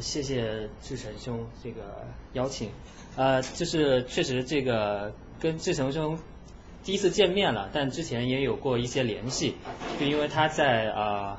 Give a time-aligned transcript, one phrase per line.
[0.00, 2.70] 谢谢志成兄这个邀请，
[3.16, 6.18] 呃，就是确实这个跟志成兄
[6.84, 9.56] 第一次见面了，但之前也有过一些联系，
[9.98, 11.36] 就因为他在呃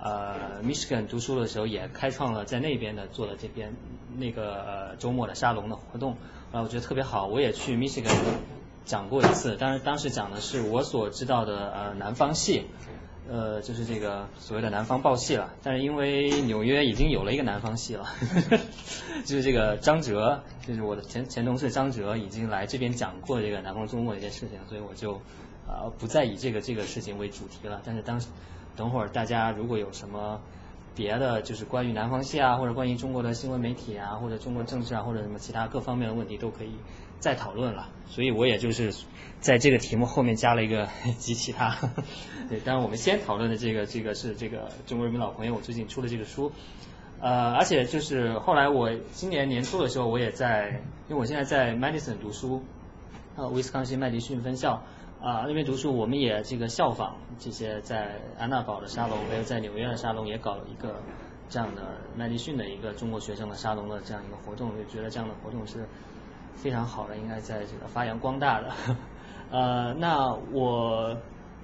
[0.00, 3.74] 呃 Michigan 读书的时候也开创了在那边的做了这边
[4.16, 6.16] 那个呃周末的沙龙的活动，
[6.52, 8.14] 啊，我觉得特别好，我也去 Michigan
[8.84, 12.66] 讲过一次，当然当时讲的是我所知道的呃南方系。
[13.30, 18.06] 呃，就是这个所谓的南方报系了，但是因为纽约已经有了一个南方系了，
[19.24, 25.14] 就是这个张哲，就是我的前前同事张哲已经来这边讲过这个南方周末的一些事情，所以我就
[25.66, 27.80] 啊不再以这个这个事情为主题了。
[27.84, 28.20] 但是当
[28.76, 30.40] 等会儿大家如果有什么
[30.94, 36.72] 别的，就是关于南方系啊，或者关于中国的新闻媒体啊，或者中国政治啊，或者什么其他各方面的问题都可以
[37.24, 37.88] 再讨论了。
[38.06, 38.92] 所以我也就是
[39.40, 40.88] 在这个题目后面加了一个
[41.18, 41.74] 及其他。
[42.50, 46.52] 对，当然我们先讨论的这个这个是这个中国人民老朋友，我最近出的这个书，
[47.20, 52.62] 呃，而且就是后来我今年年初的时候，我也在，因为我现在在 Madison 读书，
[53.36, 54.82] 呃，威斯康星麦迪逊分校
[55.22, 61.00] 啊那边读书，我们也这个效仿这些在安娜堡的沙龙，还有在纽约的沙龙，也搞了一个
[61.48, 61.82] 这样的
[62.14, 65.88] 麦迪逊的一个中国学生的沙龙的这样一个活动，就觉得这样的活动是
[66.56, 68.70] 非常好的，应该在这个发扬光大的。
[69.50, 71.16] 呃，那我。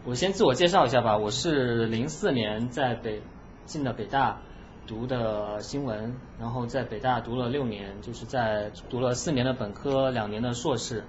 [0.02, 3.20] 我先自我介绍一下吧，我是零四年在北
[3.66, 4.38] 进的北大
[4.86, 11.04] 读的新闻，然后在北大读了六年，就是在读了四年的本科，两年的硕士，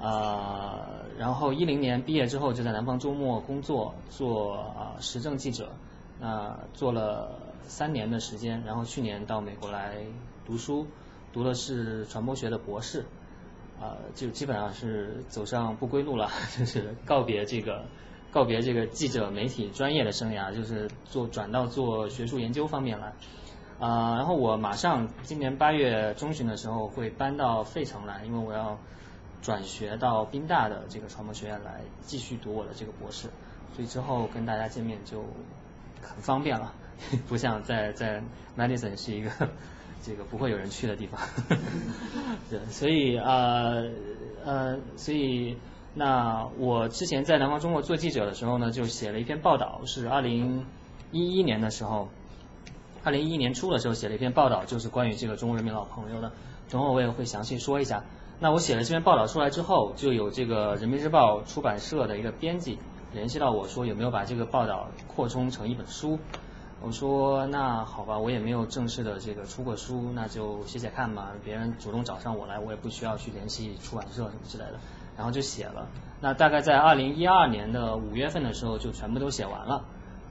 [0.00, 5.70] 啊，然后一零年毕业之后就在南方周末工作做啊时政记者，
[6.18, 7.38] 那做了
[7.68, 9.98] 三年的时间，然后去年到美国来
[10.44, 10.88] 读书，
[11.34, 13.04] 读的是传播学的博士，
[13.78, 17.84] 啊，就基本上是走上不归路了， 就是告别这个。
[18.30, 23.12] 告别这个记者媒体专业的生涯，就是做转到做学术研究方面来，
[23.78, 28.76] 啊，然后我马上今年八月中旬的时候会搬到费城来，因为我要
[29.40, 33.28] 转学到宾大的这个传播学院来继续读我的这个博士，
[33.72, 35.22] 所以之后跟大家见面就
[36.02, 36.74] 很方便了，
[37.28, 38.20] 不像在在
[38.58, 39.30] Madison 是一个
[40.04, 41.20] 这个不会有人去的地方，
[42.50, 43.90] 对，所以呃
[44.44, 45.56] 呃，所以。
[45.96, 50.66] 那我之前在南方中国做记者的时候呢，就写了一篇报道，是二零
[51.12, 52.08] 一一年的时候，
[53.04, 56.32] 二零一一年初的时候写了一篇报道，就是关于这个中国人民老朋友的。
[56.68, 58.02] 等会我也会详细说一下。
[58.40, 62.80] 那我写了这篇报道出来之后，就有这个人民日报出版社的一个编辑
[63.12, 66.18] 联系到我说有没有把这个报道扩充成一本书。
[66.84, 71.32] 我说那好吧，我也没有正式的这个出过书，那就写写看吧。
[71.42, 74.78] 别人主动找上我来，我也不需要去联系出版社什么之类的。
[75.16, 75.88] 然后就写了，
[76.20, 79.84] 那大概在二零一二年的五月份的时候就全部都写完了，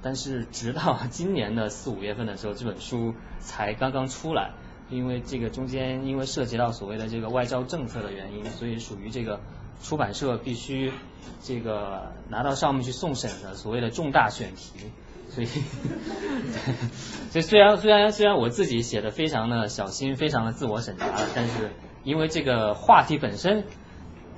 [0.03, 4.52] 但是直到 今年的四五月份的时候，这本书才刚刚出来，
[4.91, 9.40] 因为这个中间因为涉及到所谓的这个外交政策的原因，所以属于这个
[9.81, 10.91] 出版社必须
[11.41, 14.91] 这个拿到上面去送审的所谓的重大选题，
[15.33, 15.47] 所以，
[17.31, 21.71] 所以虽然虽然虽然我自己写的非常的小心，非常的自我审查了，但是
[22.03, 23.63] 因为这个话题本身。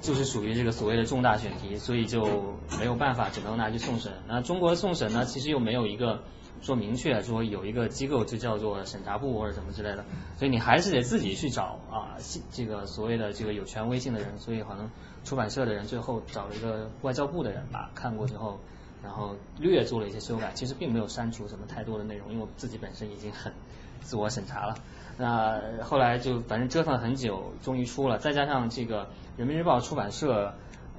[0.01, 4.11] 就是属于这个所谓的重大选题，所以就没有办法，只能拿去送审。
[4.28, 6.22] 那中国送审呢，其实又没有一个
[6.61, 10.05] 说明确说有一个机构就叫做审查部或者什么之类的，
[10.38, 12.17] 所以你还是得自己去找啊，
[12.51, 14.38] 这个所谓的这个有权威性的人。
[14.38, 14.91] 所以可能
[15.23, 18.59] 出版社的人最后找了一个外交部的人吧，看过之后，
[19.05, 23.53] 然后略做了一些修改，其实并没有删除什么太多的内容，因为我自己本身已经很
[24.01, 24.75] 自我审查了。
[25.17, 29.07] 那后来就反正折腾了很久，终于出了，再加上这个。
[29.38, 30.53] 人民日报出版社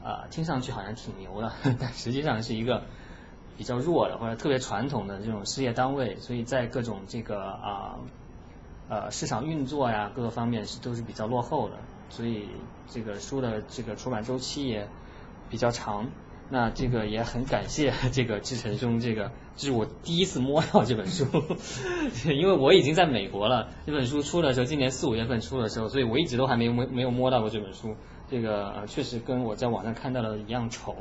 [0.05, 1.51] 啊，听上去好像挺牛的，
[1.81, 2.83] 但实际上是一个
[3.57, 7.97] 比较弱的或者特别传统的这种事业单位，所以在各种这个啊
[8.91, 11.77] 呃市场运作呀各个方面是都是比较落后的，
[12.11, 12.51] 所以
[12.91, 14.87] 这个书的这个出版周期也
[15.49, 16.11] 比较长。
[16.49, 21.27] 那这个也很感谢 这个志成兄，这个这是我第一次摸到这本书，
[22.31, 23.69] 因为我已经在美国了。
[23.87, 27.97] 这本书出的时候，今年四五月份出的时候，所以我一直都还没没没有摸到过这本书。
[28.29, 30.97] 这个确实跟我在网上看到的一样丑。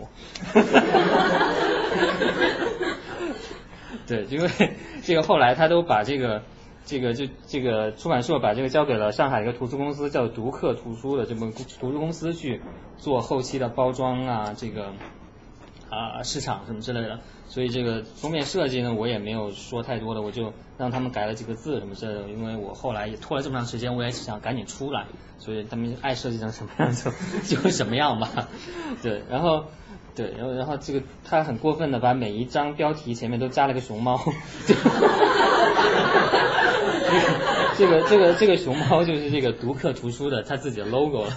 [4.07, 4.47] 对，因为
[5.03, 6.43] 这个后来他都把这个
[6.85, 12.61] 这个就这个出版社把这个交给了上海一个图书公司，叫读客图书的这么图书公司去
[12.97, 14.93] 做后期的包装啊，这个
[15.95, 17.19] 啊市场什么之类的。
[17.47, 22.29] 所以这个封面设计呢，我也没有说太多的，我就让他们改了几个字什么之类的。
[22.29, 25.05] 因为我后来也拖了这么长时间，我也是想赶紧出来，
[25.37, 27.11] 所以他们爱设计成什么样就
[27.47, 28.49] 就什么样吧。
[29.01, 29.65] 对，然后
[30.15, 34.19] 对，然后然后这个他很过分的把每一张标题前面都加了个熊猫。
[37.77, 41.31] 这个这个这个熊猫就是这个读客图书的他自己的 logo 了。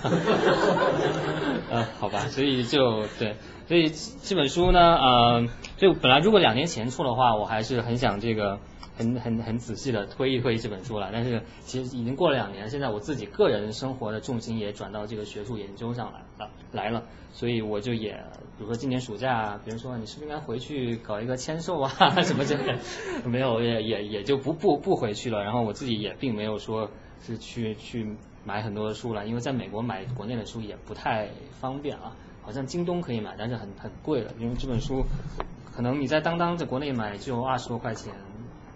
[1.70, 3.36] 呃， 好吧，所以就对，
[3.66, 3.92] 所以
[4.22, 5.46] 这本书呢，呃，
[5.76, 8.58] 就本来如果两年前出的话，我还是很想这个。
[8.98, 18.14] 很很很仔细的推一推这本书了，但是其实已经过了两年，现在我自己个人生活的重心也转到这个学术研究上来了来了，所以我就也，
[18.58, 21.88] 比如说今年暑假，别人说你是不是应该回去搞一个签售啊
[22.24, 22.66] 什么之类
[23.22, 26.90] 的，没有也也也就不不不回去了，然后我自己也并没有说
[27.22, 31.28] 是去去买很多的书了，因为在美国买国内的书也不太
[31.60, 35.04] 方便啊，好像京东可以买，但是很很贵了，因为这本书
[35.72, 38.12] 可能你在当当在国内买就二十多块钱。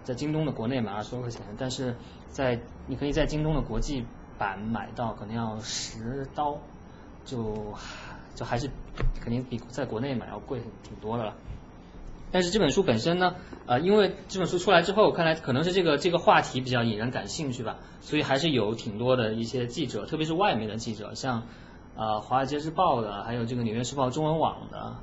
[0.04, 1.96] 在京东的国内买二十多块钱，但是
[2.28, 4.04] 在你可以在京东的国际
[4.38, 6.58] 版买到，可能要十刀，
[7.24, 7.74] 就
[8.34, 8.68] 就还是
[9.20, 11.34] 肯定比在国内买要贵挺多的了。
[12.32, 21.42] 但是这本书本身呢，呃，因为这本书出来之后，看来可能是这个这个话题比较引人感兴趣吧，所以还是有挺多的一些记者，特别是外媒的记者，像
[21.94, 24.96] 呃《华尔街日报》的，还有这个《纽约时报》中文网的。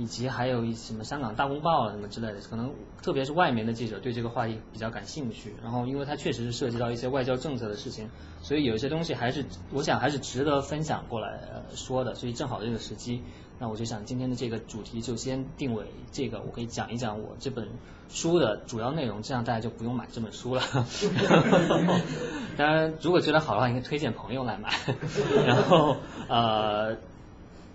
[0.00, 5.54] 以及还有一什么香港大公报啊什么之类的，可能特别是外媒的记者对这个话题比较感兴趣。
[5.62, 8.08] 然后，因为它确实是涉及到一些外交政策的事情，
[8.40, 9.44] 所以有一些东西还是
[9.74, 11.38] 我想还是值得分享过来
[11.74, 12.14] 说的。
[12.14, 13.22] 所以正好这个时机，
[13.58, 17.68] 那我就想今天的这个主题就先定为这个，我可以讲一讲我这本
[18.08, 20.62] 书的主要内容，这样大家就不用买这本书了。
[22.56, 24.70] 当然，如果觉得好的话，应该推荐朋友来买。
[25.46, 26.96] 然后，呃。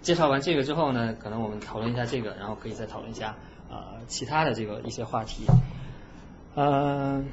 [0.06, 3.36] 介绍完这个之后呢，可能我们讨论一下这个，然后可以再讨论一下
[3.72, 5.46] 呃其他的这个一些话题。
[6.56, 7.26] 嗯，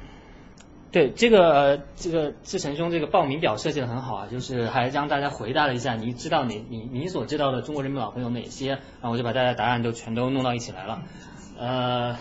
[0.91, 11.03] 对这个这个志成兄这个报名表设计的很好啊，就是还让大家回答了一下，你知道哪你你所知道的中国人民老朋友哪些，然后我就把大家答案都全都弄到一起来了。
[11.59, 12.17] 呃，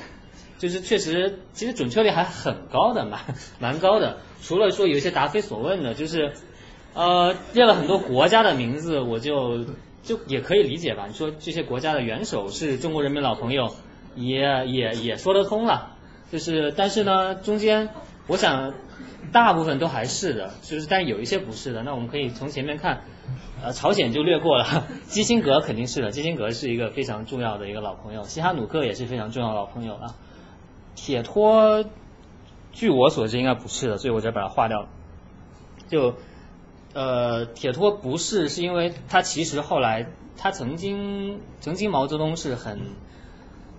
[0.58, 3.20] 就是确实其实准确率还很高的，蛮
[3.58, 4.18] 蛮高的。
[4.42, 6.34] 除了说有一些答非所问的，就是
[6.92, 9.64] 呃列了很多国家的名字，我就。
[10.02, 13.74] 就也可以理解吧，你说这些国家的元首是中国人民老朋友，
[14.16, 15.96] 也也也说得通了。
[16.32, 17.90] 就是，但是呢，中间
[18.26, 18.74] 我想
[19.32, 21.82] 大部分都还是的，就是，但有一些不是的。
[21.82, 23.04] 那我们可以从前面看，
[23.62, 30.16] 呃，朝鲜就略过了， 基辛格肯定是的，基辛格是一个非常重要的一个老朋友，西哈努克也是非常重要的老朋友啊。
[30.96, 31.84] 铁托，
[32.72, 34.88] 据我所知应该不是的，所以我就把它划掉了。
[35.88, 36.14] 就。
[36.94, 42.80] 呃，铁托不是，是因为他其实后来他曾经曾经毛泽东是很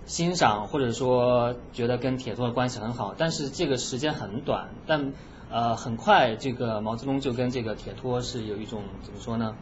[0.04, 5.12] 欣赏或者说觉得跟铁托的关系很好，但是这个时间很短，但
[5.48, 9.54] 呃很快这个毛泽东就跟这个铁托是有一种怎么说呢？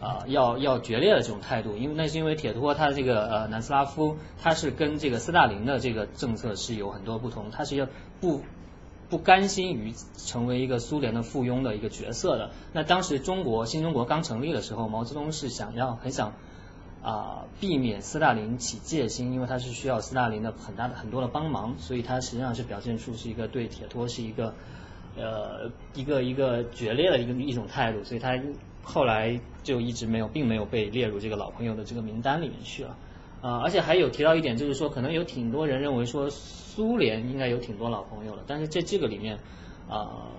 [0.00, 7.86] 啊，要要决裂的这种态度，因为那是因为铁托他这个呃南斯拉夫他是跟这个斯大林的这个政策是有很多不同，他是要
[8.20, 8.42] 不。
[9.10, 12.50] 不甘心于成为一个苏联的附庸的一个角色的。
[12.72, 16.34] 那当时中国新中国刚成立的时候，毛泽东是想要很想
[17.02, 24.54] 啊避免斯大林起戒心，因为他是需要斯大林的很大的很多的帮忙，所以他实际上是表现出是一个对铁托是一个
[25.16, 28.38] 呃一个一个决裂的一个一种态度，所以他
[28.82, 32.96] 后来就一直没有并没有被列入这个老朋友的这个名单里面去了。
[33.40, 36.28] 啊，而且还有提到一点，就是说可能有挺多人认为说
[36.78, 39.40] 苏联应该有挺多老朋友了，但是在这个里面
[39.90, 40.30] 啊，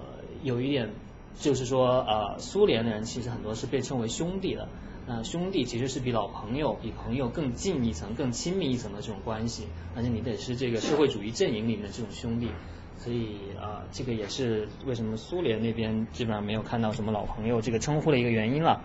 [0.42, 0.92] 有一点
[1.38, 4.70] 就是说啊，苏联的人其实很多是被称为兄弟的，
[5.06, 9.68] 那兄弟其实是比老朋友、比朋友更近一层、更亲密一层的这种关系，
[9.98, 12.48] 而且你得是这个社会主义阵营里面的这种兄弟，
[12.96, 18.82] 所以啊，这个也是为什么苏联那边基本上没有看到什么老朋友这个称呼的一个原因了。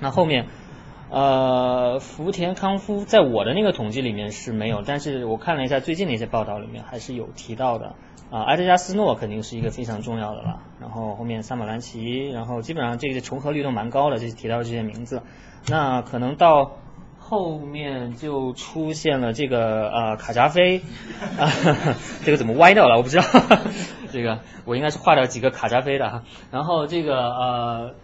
[0.00, 0.48] 那后面。
[1.10, 7.94] 呃，福田康夫在我的那个统计里面是没有，但是我看了一下最近的一些报道里面还是有提到的。
[8.30, 15.22] 啊，埃德加斯诺肯定是一个非常重要的了，然后后面萨马兰奇，然后基本上这个重合率都蛮高的，这提到这些名字。
[15.66, 16.72] 那可能到
[17.18, 20.82] 后面就出现了这个呃卡扎菲，
[21.40, 21.48] 啊，
[22.22, 22.98] 这个怎么歪掉了？
[22.98, 23.24] 我不知道，
[24.12, 26.24] 这个我应该是画掉几个卡扎菲的哈。
[26.50, 27.94] 然后这个呃。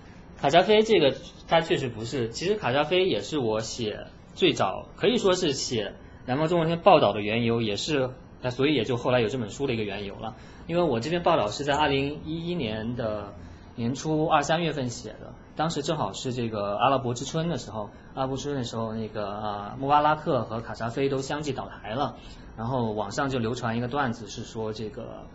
[0.40, 1.16] 卡扎菲这个
[1.48, 5.88] 他确实不是，其实卡扎菲也是我写最早可以说是写
[6.26, 8.10] 《南方中文天》报道的缘由，也是
[8.42, 10.34] 那所以也就后来有这本书的一个缘由了。
[10.66, 13.32] 因为我这篇报道是在二零一一年的
[13.74, 22.16] 年初二三月份写的，当时正好是这个阿拉伯之春的时候，阿拉伯之春的时候，那个啊穆巴拉克和卡扎菲都相继倒台了，
[22.56, 25.26] 然后网上就流传一个段子是说这个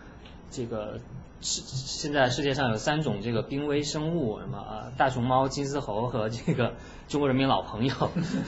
[0.51, 0.99] 这个。
[1.41, 6.73] 是现在世界上有三种这个濒危生物，什么啊大熊猫、金丝猴和这个
[7.07, 7.93] 中国人民老朋友。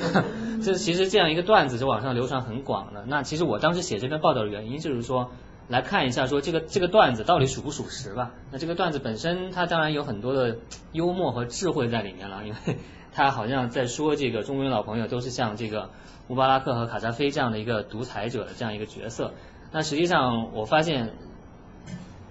[0.63, 3.05] 这其实这样一个段子在网上流传很广的。
[3.07, 5.31] 那其实我当时写这篇报道的原因就是说，
[5.69, 8.31] 来看一下说这个这个段子到底属不属实吧。
[8.51, 10.57] 那这个段子本身它当然有很多的
[10.91, 12.77] 幽默和智慧在里面了，因为
[13.13, 15.91] 它好像在说这个中国人老朋友都是像这个
[16.27, 19.33] 穆巴拉克和卡扎菲这样的一个独裁者的这样一个角色。
[19.71, 21.13] 那实际上我发现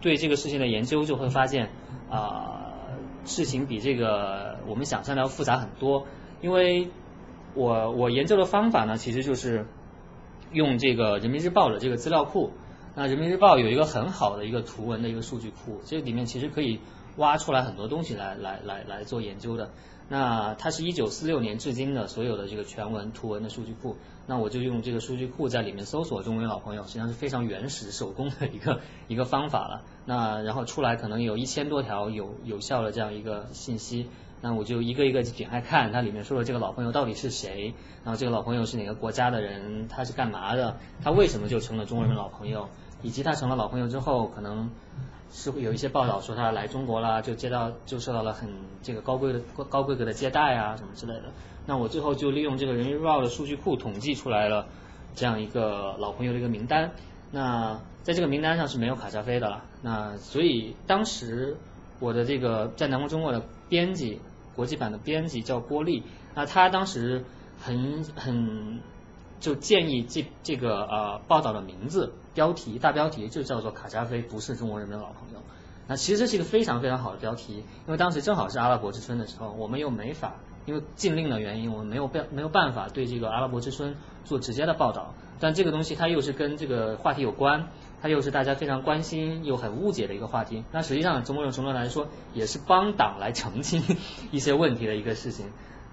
[0.00, 1.71] 对这个事情的研究就会发现
[2.11, 2.73] 啊
[3.25, 6.07] 事情比这个我们想象的要复杂很多，
[6.40, 6.88] 因为
[7.54, 9.66] 我我研究的方法呢其实就是
[10.52, 12.52] 用这个人民日报的这个资料库。
[12.97, 16.80] 那人民日报有一个很好的一个图文的一个数据库，这里面其实可以
[17.17, 19.71] 挖出来很多东西来来来来做研究的。
[20.12, 29.83] 那它是一九四六年至今的所有的这个全文图文的数据库，那我就用这个数据库在里面搜索中文老朋友，实际上是非常原始手工的一个 一个方法了。
[30.07, 34.09] 那然后出来可能有一千多条有有效的这样一个信息，
[34.40, 42.69] 那我就一个一个点开看，它里面说的这个老朋友到底是谁，然后这个老朋友是哪个国家的人，他是干嘛的，他为什么就成了中国人老朋友，
[43.02, 44.71] 以及他成了老朋友之后可能。
[45.33, 48.49] 是会有一些报道说他来中国了，就接到就受到了很
[48.83, 51.25] 这个高规的高规格的接待啊什么之类的。
[51.67, 54.67] 那我最后就利用这个人民日报的数据库统计出来了
[55.15, 56.93] 这样一个老朋友的一个名单。
[57.31, 59.65] 那在这个名单上是没有卡扎菲的了。
[59.83, 61.57] 那所以当时
[62.01, 64.21] 我的这个在南国中国的编辑，
[64.57, 66.03] 国际版的编辑叫郭丽，
[66.35, 67.25] 那他当时
[67.61, 68.81] 很很。
[69.41, 75.41] 就建议这这个呃报道的名字标题大标题就叫做卡扎菲不是中国人民的老朋友。
[75.89, 80.35] 那其实这是一个非常非常好的标题，因为当时正好是阿拉伯之春的时候，我们又没法
[80.67, 85.15] 因为禁令的原因，我们没有办没有办法对这个阿拉伯之春做直接的报道。
[85.41, 87.69] 但这个东西它又是跟这个话题有关，
[88.03, 90.63] 它又是大家非常关心又很误解的一个话题。
[90.71, 93.83] 那实际上从某种程度来说，也是帮党来澄清
[94.31, 95.47] 一些问题的一个事情。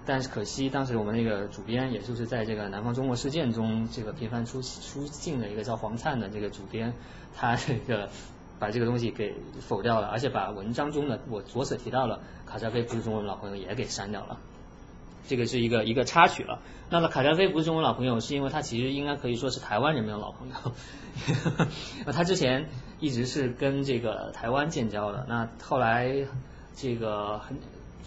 [0.08, 6.94] 但是可惜，当时我们那个主编，也就是在这个南方周末事件中这个频繁出出镜的一个叫黄灿的这个主编，
[7.36, 8.08] 他这个
[8.58, 14.38] 把这个东西给否掉了，而且把文章中的我左所提到了卡扎菲不是中国老朋友也给删掉了。
[15.26, 16.62] 这个是一个一个插曲了。
[16.88, 20.54] 那么卡扎菲不是中国老朋友，是因为他其实应该可以说是台湾人民的老朋友。
[22.06, 26.26] 那他之前一直是跟这个台湾建交的，那后来
[26.74, 27.58] 这个很。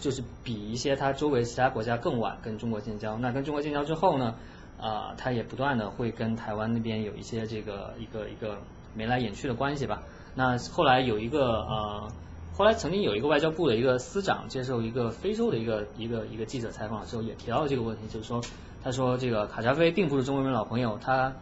[0.02, 4.34] 就是比一些他周围其他国家更晚跟中国建交，那跟中国建交之后呢，
[4.80, 8.58] 啊，他也不断的会跟台湾那边有一些这个一个一个
[8.96, 10.02] 眉来眼去的关系吧。
[10.34, 12.10] 那后来有一个呃，
[12.52, 18.42] 后来曾经有一个外交部的一个司长接受一个非洲的一个一个一个记者采访的时候，也提到了这个问题，就是说，
[18.82, 21.32] 他说这个卡扎菲并不是中国人老朋友，他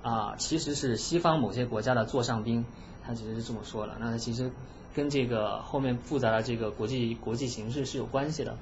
[0.00, 2.64] 啊其实是西方某些国家的座上宾，
[3.04, 3.92] 他其实是这么说的。
[4.00, 4.50] 那他其实。
[4.94, 8.56] 跟这个后面复杂的这个国际国际形势是有关系的。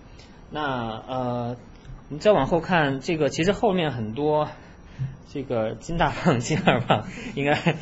[0.51, 0.63] 那
[1.07, 1.57] 呃，
[2.09, 4.49] 我们再往后看，这个其实后面很多
[5.29, 7.77] 这个金大胖、 金二胖，应该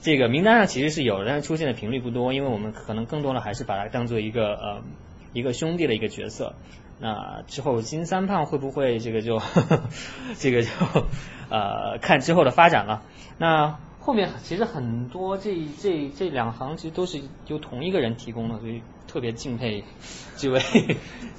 [0.00, 4.82] 这个名单上其实是有，但是出现的频率不多，因为我们可能更多的还是把它当做一个呃
[5.32, 6.54] 一个兄弟的一个角色。
[7.00, 9.42] 那之后金三胖会不会这个就
[10.38, 10.68] 这个就
[11.50, 13.02] 呃看之后的发展了。
[13.38, 19.82] 那后面其实很多这这这两行其实都是由同一个人提供的，所以特别敬佩
[20.36, 20.60] 这位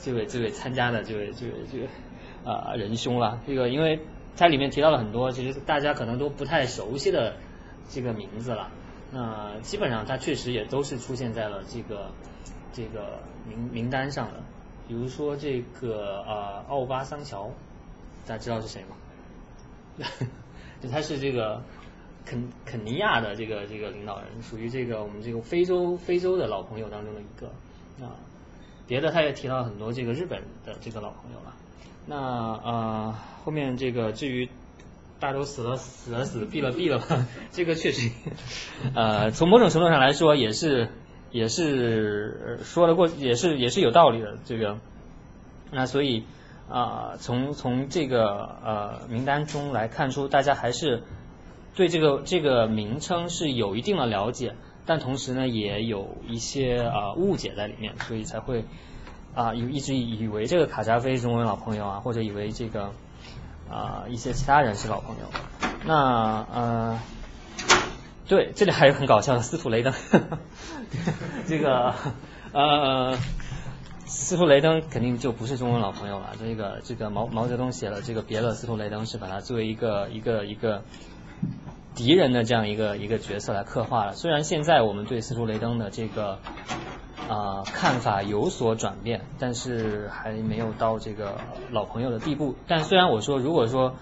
[0.01, 1.87] 这位这位参加的这位这位这位
[2.43, 3.39] 啊仁兄了。
[3.45, 3.99] 这个因为
[4.35, 7.37] 它里面提到了很多其实大家可能都不太熟悉的
[7.87, 8.71] 这个名字了。
[9.11, 12.09] 那基本上它确实也都是出现在了这个
[12.73, 14.41] 这个名名单上的。
[14.87, 17.51] 比如说这个啊奥巴桑乔，
[18.25, 20.07] 大家知道是谁吗？
[20.81, 21.61] 就他是这个。
[22.25, 27.47] 肯肯尼亚的这个这个领导人，属于这个我们这个非洲非洲的老朋友当中的一个
[28.03, 28.17] 啊，
[28.87, 31.53] 别的他也提到很多这个日本的这个老朋友了。
[32.07, 34.49] 那呃后面这个至于
[35.19, 38.09] 大都死了死了死毙了毙了吧，这个确实
[38.95, 40.89] 呃从某种程度上来说也是
[41.31, 44.77] 也是说得过也是也是有道理的这个。
[45.71, 46.23] 那所以
[46.69, 48.27] 啊从从这个
[48.63, 51.03] 呃名单中来看出，大家还是。
[51.75, 54.55] 对这个这个名称是有一定的了解，
[54.85, 58.63] 但同时呢也有一些啊误解在里面，所以才会
[59.35, 62.93] 啊有一直以为这个卡扎菲是中文老朋友啊，或者以为这个
[63.69, 65.25] 啊一些其他人是老朋友。
[65.85, 66.99] 那呃
[68.25, 69.93] 对，这里还有很搞笑的司徒雷登，
[71.45, 71.93] 这个
[72.53, 73.17] 呃
[74.05, 76.31] 司徒雷登肯定就不是中文老朋友了。
[76.39, 80.81] 这个这个毛毛泽东写了这个别了司徒雷登是把它作为一个一个一个。
[81.95, 84.13] 敌人的这样一个一个角色来刻画了。
[84.13, 86.39] 虽然现在我们对司徒雷登的这个
[87.29, 91.37] 啊看法有所转变，但是还没有到这个
[91.71, 92.55] 老朋友的地步。
[92.67, 93.95] 但虽然我说，如果说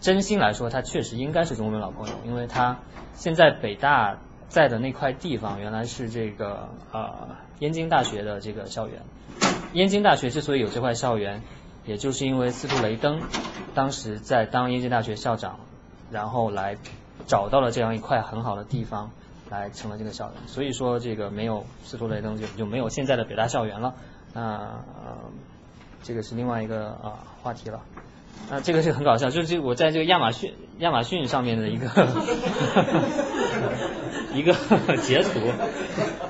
[0.00, 2.78] 真心来说，他确实应该是中文老朋友，因为他
[3.14, 9.02] 现在北大在的那块地方原来是这个啊燕京大学的这个校园。
[9.72, 11.42] 燕京大学之所以有这块校园，
[11.84, 13.22] 也就是因为司徒雷登
[13.74, 15.58] 当时在当燕京大学校长，
[16.14, 16.76] 然后来
[17.26, 19.10] 找到了这样一块很好的地方，
[19.50, 20.34] 来成了这个校园。
[20.46, 23.94] 所以说这个没有司徒雷登就就没有现在的北大校园了。
[24.32, 24.84] 那
[26.04, 27.80] 这个是另外一个啊话题了。
[28.50, 31.86] 那，这个是很搞笑，就是我在这个亚马逊亚马逊上面的一个
[34.34, 34.52] 一个
[34.98, 35.40] 截图，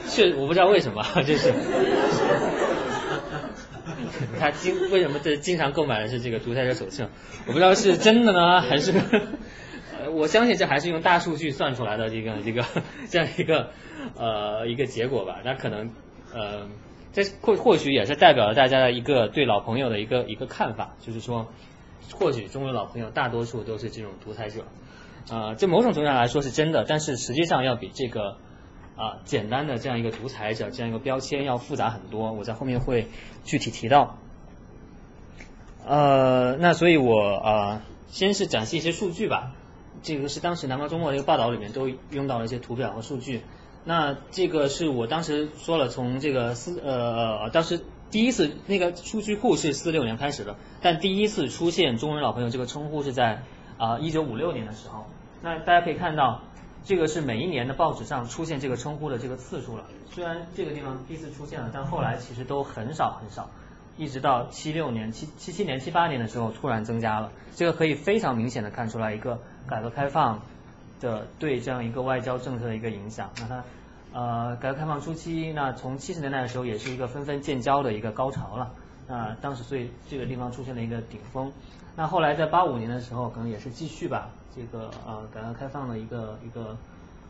[0.08, 1.52] 确我不知道为什么，就是
[4.38, 7.08] 他经为什么这经常购买的是这个独裁者手册，
[7.46, 8.92] 我不知道是真的呢，还是
[10.14, 12.64] 我相信这还是用大数据算出来的这个 这个
[13.10, 13.70] 这样一个
[14.16, 15.90] 呃一个结果吧，那可能
[16.32, 16.68] 呃
[17.12, 21.48] 这或或许也是代表了大家的一个对老朋友的一个一个看法，就是说。
[22.12, 24.66] 或许中国老朋友大多数都是这种独裁者，
[25.30, 28.36] 啊，这某种程度上来说是真的，但是实际上要比这个
[28.94, 32.32] 啊简单的这样一个独裁者这样一个标签要复杂很多。
[32.32, 33.08] 我在后面会
[33.42, 34.18] 具体提到。
[35.86, 39.52] 呃，那所以我啊先是展示一些数据吧，
[40.02, 43.42] 这个是当时南方周末这个报道里面都用到了一些图表和数据。
[43.84, 47.80] 那这个是我当时说了，从这个四呃当时。
[48.10, 53.42] 第一次那个数据库是四六年开始的，但第一次出现“中国人老朋友”这个称呼是在
[53.76, 55.06] 啊一九五六年的时候。
[55.42, 56.42] 那大家可以看到，
[56.84, 59.86] 这个是每一年的报纸上出现这个称呼的这个次数了。
[60.12, 63.50] 虽然这个地方第一次出现了，但后来其实都很少很少，
[63.96, 67.30] 一直到七六年、七七七年、七八年的时候突然增加了。
[67.54, 70.40] 这个可以非常明显的看出来一个改革开放
[71.00, 73.30] 的对这样一个外交政策的一个影响。
[73.40, 73.64] 那它。
[74.16, 78.70] 呃，改革开放初期，那从七十年代的时候，也是一个纷纷建交的一个高潮了。
[79.08, 81.50] 那当时所以这个地方出现了一个顶峰。
[81.96, 86.76] 那后来在八五年的时候，可能也是继续吧，这个呃改革开放的一个一个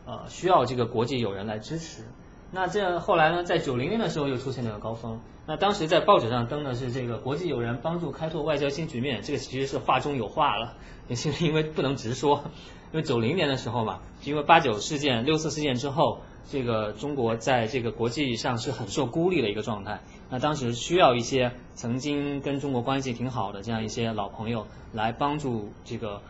[0.05, 2.03] 呃需要这个国际友人来支持。
[2.51, 5.19] 那这样后来呢，在九零年的时候又出现了一个高峰。
[5.47, 10.73] 那当时在报纸上登的是这个国际友人帮助开拓外交新局面，这个其实是话中有话了，
[11.07, 12.43] 也 是因为不能直说，
[12.91, 16.19] 因为九零年的时候嘛，因为八九事件、六四事件之后。
[16.47, 20.01] 这个中国在这个国际上是很受孤立的一个状态。
[20.29, 26.21] 那当时需要一些曾经跟中国关系挺好的这样一些老朋友来帮助这个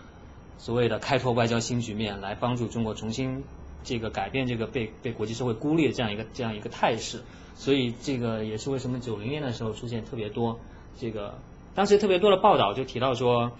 [0.57, 3.43] 所谓的开拓外交新局面，来帮助中国重新
[3.85, 7.21] 这个改变这个被被国际社会孤立的这样一个这样一个态势。
[7.55, 10.59] 所以这个也是为什么九零年的时候出现特别多
[10.99, 11.35] 这个
[11.73, 13.53] 当时特别多的报道就提到说。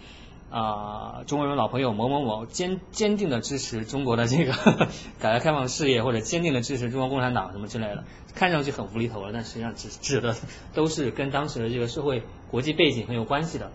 [0.52, 4.54] 啊，中国人老朋友某某某坚坚定的支持中国的这个
[5.20, 10.36] 改革开放事业，或者坚定的支持中国共产党什么之类的，看上去很无厘头了，但实际上指指的
[10.74, 13.72] 都是跟当时的这个社会国际背景很有关系的。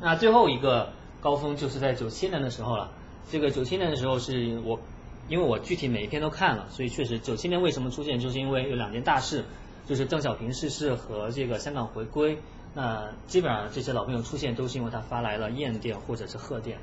[0.00, 2.90] 那最后一个高峰就是在九七年的时候了。
[3.30, 4.80] 这个九七年的时候是我，
[5.28, 9.44] 因为我具体每一篇都看了，所以确实九七年为什么出现，就是因为有两件大事，
[9.86, 12.38] 就是邓小平逝世和这个香港回归。
[12.74, 16.78] 那基本上这些老朋友出现都是因为他发来了唁电或者是贺电，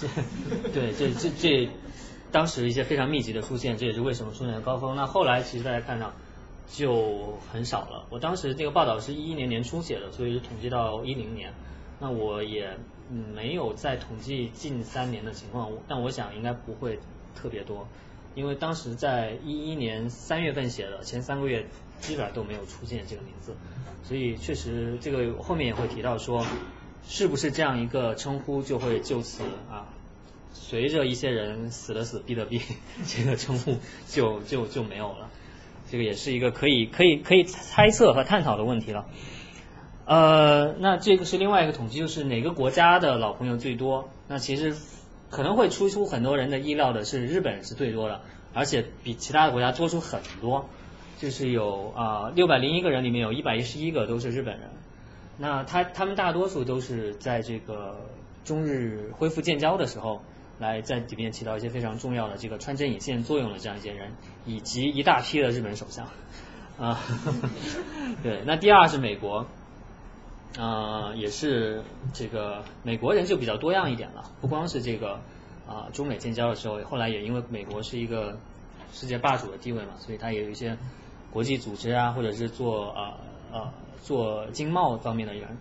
[0.00, 0.10] 对
[0.74, 1.70] 对这这这
[2.32, 4.96] 当时一些非常密集的出现，这也是为什么出现高峰。
[4.96, 6.12] 那后来其实大家看到
[6.68, 8.06] 就很少了。
[8.10, 11.52] 我当时这个报道是一一年年初写的，所以是统计到一零年。
[12.00, 12.76] 那我也
[13.32, 16.98] 没有再统计近三年的情况，但我想应该不会
[17.34, 17.86] 特别多，
[18.34, 21.66] 因为当时在一一年三月份写的，前三个月
[22.00, 23.54] 基本上都没有出现这个名字。
[24.02, 26.44] 所以确实，这个后面也会提到说，
[27.06, 29.88] 是不是这样一个称呼就会就此啊，
[30.52, 32.60] 随着一些人死的死，毙的毙，
[33.06, 35.30] 这个称呼就就就没有了。
[35.90, 39.06] 这个也是一个可以可以可以猜测和探讨的问题了。
[40.06, 44.10] 呃，那这个是另外一个统计，就是哪个国家的老朋友最多？
[44.28, 44.76] 那其实
[45.34, 48.20] 可能会出出很多人的意料的是，日本是最多的，
[48.54, 50.68] 而且比其他的国家多出很多。
[51.16, 54.68] 就是有啊，六百零一个人里面有一百一十一个都是日本人，
[55.38, 58.00] 那他他们大多数都是在这个
[58.44, 60.22] 中日恢复建交的时候，
[60.58, 64.12] 来在里面起到一些非常重要的这个穿针引线作用的这样一些人，
[64.44, 66.08] 以及一大批的日本首相
[66.78, 67.00] 啊，
[68.22, 69.46] 对，那第二是美国，
[70.58, 75.20] 啊，也是这个美国人就比较多样一点了，不光是这个
[75.66, 78.36] 啊中美建交的时候，后来也因为美国是一个
[78.92, 80.76] 世界霸主的地位嘛，所以他也有一些。
[81.32, 83.14] 国际组织啊，或者是做呃
[83.52, 83.72] 呃
[84.04, 85.58] 做经贸方面的人，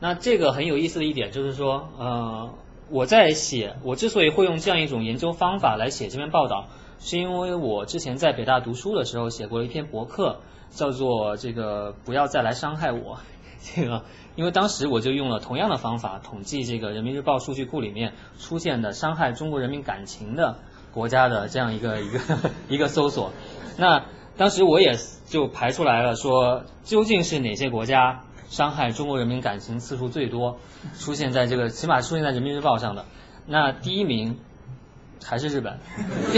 [0.00, 2.50] 那这个很有意思的一点就是说，呃，
[2.90, 6.66] 我在写，我之所以会用这样一种研究方法来写这篇报道，
[6.98, 13.20] 是因为我之前在北大读书的时候写过一篇博客，叫做这个不要再来伤害我，
[13.64, 14.04] 这个，
[14.36, 20.58] 因为当时我就用了同样的方法统计这个人民日报数据库里面出现的伤害中国人民感情的
[20.92, 22.20] 国家的这样一个 一个
[22.68, 23.32] 一个搜索。
[23.78, 24.04] 那
[24.36, 30.58] 当时我也就排出来了，说究竟是哪些国家伤害中国人民感情次数最多，
[30.98, 33.06] 出现在这个起码出现在人民日报上的。
[33.46, 34.38] 那第一名
[35.24, 35.78] 还是日本，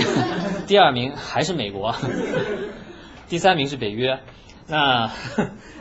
[0.68, 1.94] 第二名还是美国，
[3.28, 4.20] 第三名是北约。
[4.68, 5.10] 那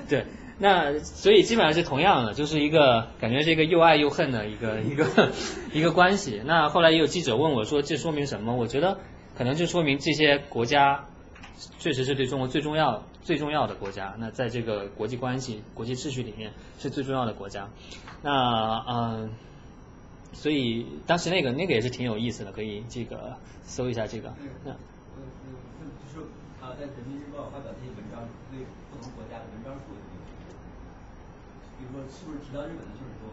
[0.09, 0.25] 对。
[0.57, 5.31] 那所以基本上是同样的，就是一个感觉是一个又爱又恨的一个 一个
[5.73, 6.41] 一个关系。
[6.45, 8.55] 那后来也有记者问我说，这说明什么？
[8.55, 8.97] 我觉得
[9.37, 11.03] 可能就说明这些国家
[11.79, 14.15] 确实是对中国最重要最重要的国家。
[14.17, 17.67] 那在这个国际关系、国际秩序里面是最重要的国家。
[18.21, 18.31] 那
[18.87, 19.31] 嗯，
[20.31, 24.33] 所以当时那个那个也是挺有意思的，可以这个搜一下这个。
[24.63, 24.77] 那嗯
[25.81, 26.27] 嗯，就是
[26.61, 29.93] 他在人民日报发表这一本章，对不同国家的文章数。
[31.77, 33.29] 比如是不是提到日本的就是多？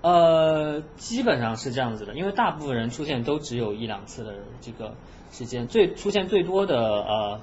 [0.00, 4.94] 呃，基本上是这样子的，因为大部分人出现都只有一两次的这个
[5.32, 7.40] 时间，最出现最多的呃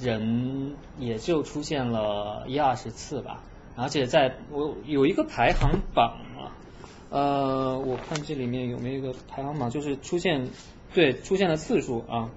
[0.00, 3.42] 人也就出现了一二十次吧。
[3.76, 6.50] 而且在我有一个排行榜啊，
[7.10, 10.48] 呃，我看这里面有没有一个排行榜，就是出现
[10.92, 12.30] 对出现的次数啊。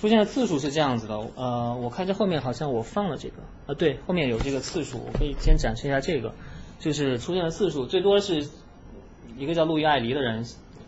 [0.00, 6.34] 出现的次数是这样子的，呃，我看这后面好像我放了这个，啊，对，后面有这个次数，我可以先展示一下这个，
[6.80, 8.48] 就是出现的次数最多是
[9.38, 10.44] 一个叫路易艾黎的人，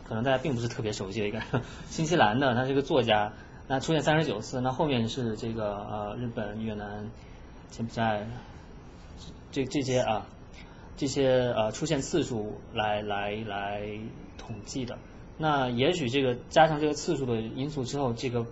[0.07, 1.41] 可能大家并不是特别熟悉的一个
[1.89, 3.33] 新西兰的，他是一个作家，
[3.69, 7.09] 那出现三十九次，那后面是这个呃日本、越南、
[7.71, 8.27] 柬埔寨，
[9.53, 10.27] 这这些啊
[10.97, 13.89] 这些呃出现次数来来来
[14.37, 14.99] 统计的，
[15.39, 18.45] 那也许这个加上这个次数的因素之后，这个。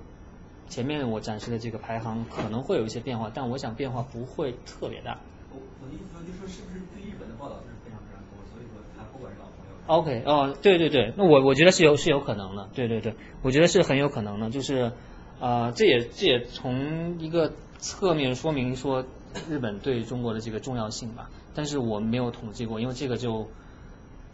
[0.69, 5.19] 前面我展示的这个排行可能会有一些变化，但我想变化不会特别大。
[5.51, 9.75] 我我的意思说，就说是不是对日本的报道是非常非常多，所以说他不管是老朋友。
[9.87, 14.93] OK，哦，对对对，那我我觉得是有是有可能的，对对对，我觉得是很有可能的，就是
[15.41, 19.05] 啊，这也这也从一个侧面说明说
[19.49, 21.31] 日本对中国的这个重要性吧。
[21.55, 23.47] 但是我没有统计过，因为这个就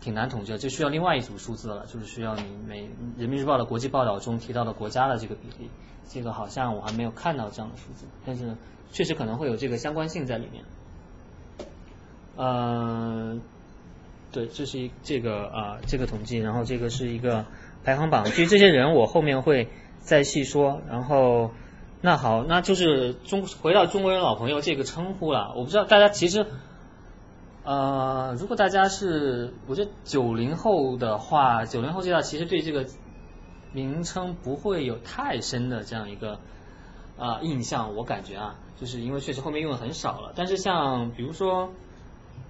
[0.00, 2.88] 挺难统计的，就需要另外一组数字了，就是需要你每
[3.18, 5.68] 人民日报的国际报道中提到的国家的这个比例。
[6.12, 8.56] 这个好像我还没有看到这样的数字，但是
[8.90, 10.64] 确实可能会有这个相关性在里面。
[12.36, 13.38] 呃，
[14.32, 17.46] 对，这是一这个啊这个统计，然后这个是一个
[17.84, 18.24] 排行榜。
[18.24, 19.68] 至于这些人，我后面会
[20.00, 20.80] 再细说。
[20.88, 21.52] 然后
[22.00, 25.54] 那好，那就是中回到中国人老朋友这个称呼了。
[25.54, 26.44] 我不知道大家其实
[27.62, 32.86] 呃，如果大家是我觉得九零后的话，九零后这代其实对这个。
[33.72, 36.40] 名称不会有太深的这样一个
[37.18, 40.32] 啊印象，我感觉啊，就是因为确实后面用的很少了。
[40.34, 41.72] 但是像比如说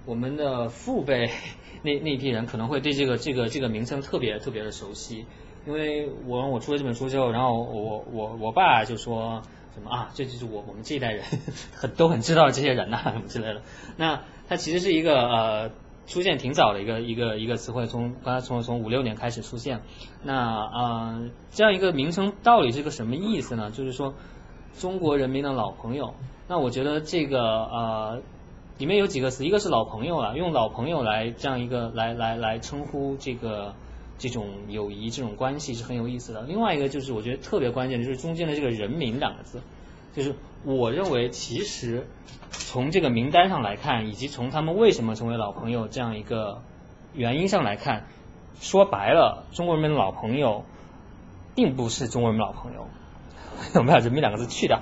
[0.05, 1.29] 我们的父辈
[1.83, 5.25] 那那批人，可能会对这个这个这个名称特别特别的熟悉。
[5.67, 9.43] 因为我我出了这本书之后，然后我我我爸就说
[9.75, 11.23] 什么啊，这就是我我们这一代人
[11.75, 13.61] 很都很知道这些人呐什么之类的。
[13.97, 15.71] 那它其实是一个呃。
[16.11, 19.79] 出现挺早的一个一个一个词汇，从刚才从从五六年开始出现。
[20.23, 21.21] 那啊，
[21.51, 23.71] 这样一个名称到底是个什么意思呢？
[23.71, 24.13] 就是说
[24.77, 26.13] 中国人民的老朋友。
[26.49, 28.21] 那我觉得这个呃
[28.77, 33.73] 里面有几个词，一个是老朋友啊，用老朋友来这样一个来来来称呼这个
[34.17, 36.41] 这种友谊这种关系是很有意思的。
[36.41, 39.61] 另外一个就是我觉得特别关键的，就是中间的这个人民两个字，
[40.13, 40.35] 就是。
[40.63, 42.07] 我认为，其实
[42.51, 46.61] 从这个名单上来看，以及从他们为什么成为老朋友这样一个
[47.13, 48.07] 原因上来看，
[48.59, 50.65] 说白了，中国人民的老朋友
[51.55, 52.87] 并不是中国人民老朋友。
[53.75, 54.81] 我们把“人民”两个字去掉，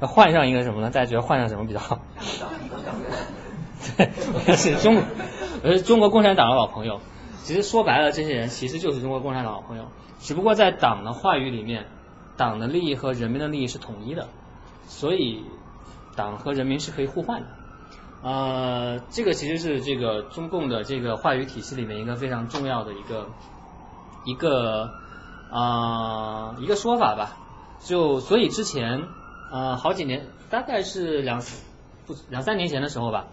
[0.00, 0.90] 那换上一个什么呢？
[0.90, 2.00] 大家觉得换上什么比较好？
[3.96, 5.02] 对，是中，
[5.62, 7.00] 呃，中国共产党的老朋友。
[7.44, 9.84] 其实说白了，这些人其实就是中国共产党老朋友，
[10.18, 11.86] 只不过在党的话语里面，
[12.36, 14.28] 党的利益和人民的利益是统一的。
[14.88, 15.44] 所以，
[16.16, 17.46] 党和人民是可以互换的，
[18.22, 23.28] 呃，这个其实是这个中共的这个话语体系里面一个非常重要的一个
[24.24, 24.90] 一个
[25.52, 27.36] 啊一个说法吧。
[27.80, 29.04] 就所以之前
[29.52, 31.42] 呃好几年，大概是两
[32.06, 33.26] 不两三年前的时候吧，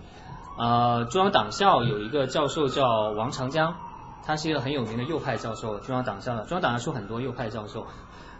[0.59, 3.75] 呃中央党校有一个教授叫王长江，
[4.23, 7.87] 他是一个很有名的右派教授，中央党校的中央党校出很多右派教授，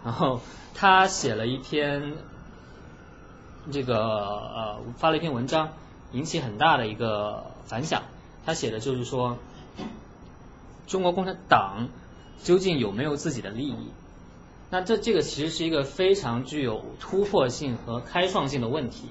[0.03, 0.41] 然后
[0.75, 2.17] 他写了一篇。
[3.71, 5.73] 这个呃发了一篇文章，
[6.11, 8.03] 引起很大的一个反响。
[8.45, 9.37] 他写的就是说，
[10.87, 11.89] 中国共产党
[12.43, 13.89] 究竟有没有自己的利益？
[14.69, 19.09] 那这这个其实是一个非常具有突破性和开创性的问题，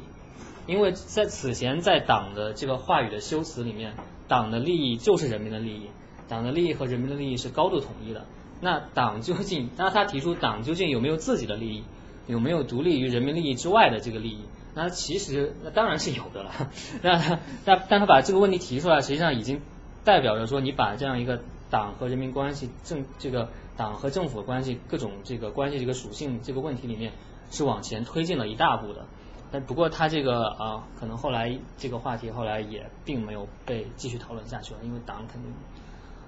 [0.66, 3.94] 因为在此前在党的这个话语的修辞里面，
[4.28, 5.90] 党的利益就是人民的利益，
[6.28, 8.26] 党的利益和人民的利益是高度统一的。
[8.60, 11.84] 那党究竟，那他提出党究竟有没有自己的利益，
[12.26, 14.44] 有没有独立于人民利益之外的这个利益？
[14.74, 16.50] 那其实那当然是有的了。
[17.02, 19.60] 那那但他把这个问题提出来，实际上已经
[20.04, 27.12] 代表着说，你把这样一个党和人民关系政这个党和政府关系各种这个关系这个属性这个问题里面
[27.50, 29.06] 是往前推进了一大步的。
[29.52, 35.52] 但不过他这个啊，可能后来这个话题后来也并没有被继续讨论下去了，因为党肯定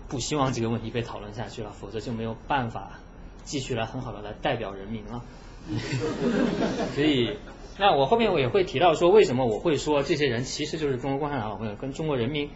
[0.08, 3.00] 不希望这个问题被讨论下去了，否则就没有办法
[3.42, 5.24] 继续来很好的来代表人民了。
[6.94, 7.36] 所以。
[7.78, 12.48] 那我后面我也会提到说，为什么我会说这些人其实就是中国共产党老朋友，跟中国人民，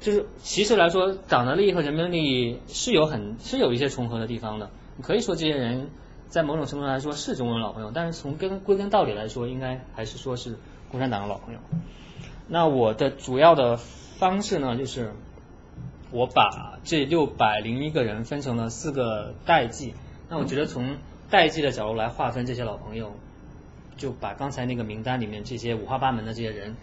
[0.00, 4.70] 就是其实来说，党的利益和人民的利益是有很是有一些重合的地方的。
[5.02, 5.90] 可以说这些人
[6.30, 10.56] 在某种程度上来说是中国人老朋友，但是从根归根到底来说，应该还是说是
[10.90, 11.60] 共产党的老朋友。
[12.48, 15.12] 那我的主要的方式呢，就是
[16.10, 19.92] 我把这六百零一个人分成了四个代际。
[20.30, 20.96] 那我觉得从
[21.30, 23.14] 代际的角度来划分这些老朋友。
[23.96, 26.74] 就把刚才那个名单里面这些五花八门的这些人，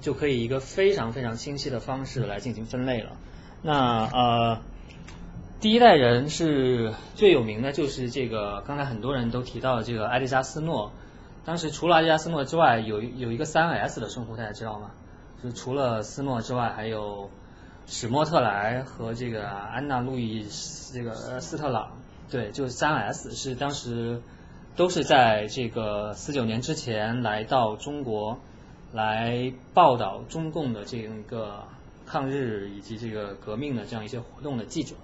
[0.00, 3.16] 就可以一个非常非常清晰的方式来进行分类了。
[3.62, 4.60] 那呃，
[5.60, 10.92] 第一代人是最有名的，就是这个刚才很多人都提到的这个埃利加斯诺。
[11.44, 14.92] 当时除了埃迪加斯诺之外，有有一个三 S 的称呼，大家知道吗？
[15.42, 17.28] 就是除了斯诺之外，还有
[17.88, 21.90] 史莫特莱和这个安娜路易斯这个斯特朗。
[22.32, 24.20] 对，就是三 S 是当时。
[24.74, 28.38] 都是在这个四九年之前来到中国，
[28.94, 31.64] 来报道中共的这样一个
[32.06, 34.94] 抗日以及这个革命的这样一些活动的记者。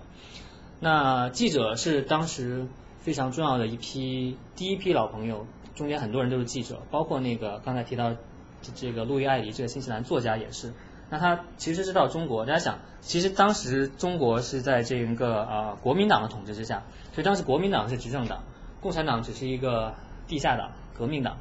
[0.81, 2.67] 那记者是当时
[3.01, 8.17] 非常重要的一批第一批老朋友，中间很多人都是记者，包括那个刚才提到
[8.75, 10.73] 这个路易艾迪这个新西兰作家也是。
[11.11, 16.83] 那他其实是到中国，大家想，其实当时中国是在这个啊国民党的统治之下，
[17.14, 18.42] 所以当时国民党是执政党。
[18.81, 19.94] 共产党只是一个
[20.29, 21.37] 地下党、革命党。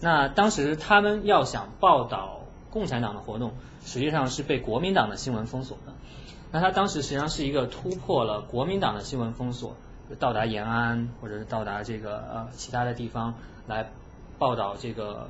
[0.00, 3.52] 那当时他们要想报道共产党的活动，
[3.84, 5.92] 实际上是被国民党的新闻封锁的。
[6.50, 9.76] 那他当时实际上是一个突破了国民党的新闻封锁，
[10.18, 13.34] 到达延安或者是到达这个呃其他的地方
[13.68, 13.88] 来
[14.40, 15.28] 报道这个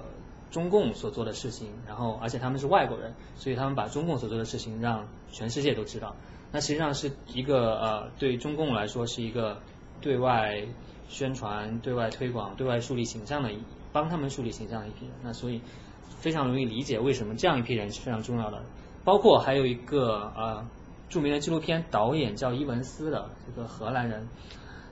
[0.53, 1.73] 中共所做的事情。
[1.89, 6.15] 然后而且他们是外国人，所以他们把中共所做的事情让全世界都知道。
[6.53, 9.61] 那实际上是一个呃对中共来说是一个
[10.01, 10.69] 对外。
[11.09, 13.51] 宣传、对外推广、对外树立形象的，
[13.93, 15.15] 帮他们树立形象的一批人。
[15.23, 15.61] 那所以
[16.21, 18.63] 非常容易理解为什么这样一批人是非常重要的。
[19.05, 20.67] 包括还有一个呃
[21.11, 24.27] 著名的纪录片导演叫伊文斯的这个荷兰人，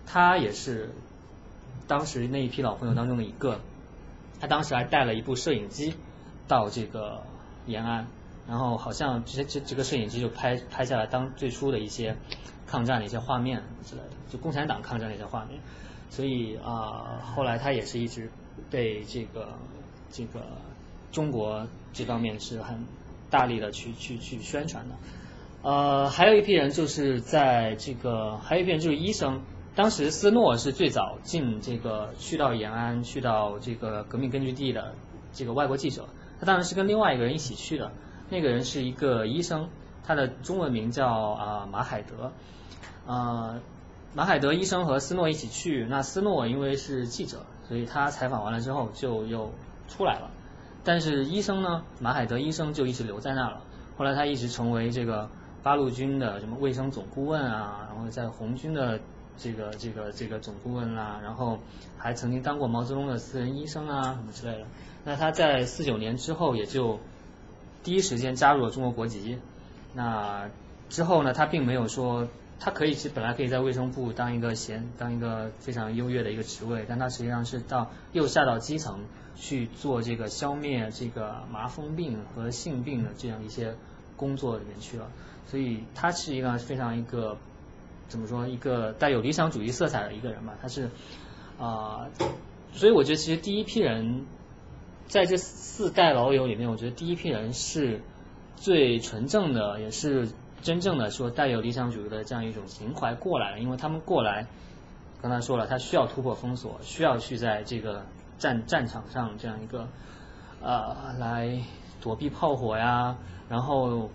[0.05, 0.91] 他也是
[1.87, 3.59] 当时那一批老朋友当中的一个。
[4.41, 5.95] 他当时还带了一部摄影机
[6.49, 7.23] 到这个
[7.67, 8.07] 延安，
[8.49, 12.17] 然后好像这这这个摄影机就拍拍下来当最初的一些
[12.67, 15.61] 抗战的一些画面之类的，就共产党抗战的一些画面。
[16.09, 18.31] 所以啊，后来他也是一直
[18.71, 19.51] 被这个
[20.11, 20.41] 这个
[21.13, 22.85] 中国这方面是很
[23.29, 24.95] 大力的去去去宣传的。
[25.63, 29.43] 呃，还有一批人就是在这个，还有一批人就是医生。
[29.75, 34.95] 当时斯诺是最早进这个去到延安、去到这个革命根据地的
[35.33, 36.07] 这个外国记者。
[36.41, 37.93] 他当然是跟另外一个人一起去的，
[38.31, 39.69] 那个人是一个医生，
[40.05, 42.33] 他的中文名叫啊马海德，
[43.07, 43.61] 啊。
[44.13, 49.53] 马海德医生和斯诺一起去，那斯诺因为是记者，所以他采访完了之后就又
[49.87, 50.33] 出来了。
[50.83, 53.61] 但是医生呢，马海德医生就一直留在那了。
[53.97, 55.31] 后来他一直成为这个
[55.63, 58.99] 八路军的什么卫生总顾问啊，然后在红军的
[59.43, 61.59] 这个这个这个总顾问啦，然后
[61.99, 64.67] 还曾经当过毛泽东的私人医生啊什么之类的。
[65.05, 67.01] 那他在四九年之后也就
[67.83, 69.39] 第一时间加入了中国国籍。
[69.95, 70.51] 那
[70.89, 72.29] 之后呢，他并没有说。
[72.63, 83.75] 他可以是本来可以在卫生部当一个闲当一个非常优越的一个职位，但他实际上是到又下到基层去做这个消灭这个麻风病和性病的这样一些
[84.15, 85.09] 工作里面去了。
[85.47, 87.39] 所以他是一个非常一个
[88.11, 90.53] 怎么说一个带有理想主义色彩的一个人吧。
[90.61, 90.91] 他是
[91.59, 92.09] 啊，
[92.73, 94.27] 所以我觉得其实第一批人
[95.07, 98.03] 在这四代老友里面，我觉得第一批人是
[98.57, 100.29] 最纯正的，也是。
[100.63, 104.47] 真正的说带有理想主义的这样一种情怀过来了，因为他们过来，
[105.23, 108.05] 刚才说了，他需要突破封锁，需要去在这个
[108.37, 109.89] 战战场上这样一个
[110.61, 111.63] 呃来
[112.03, 113.17] 躲避炮火呀，
[113.49, 114.11] 然后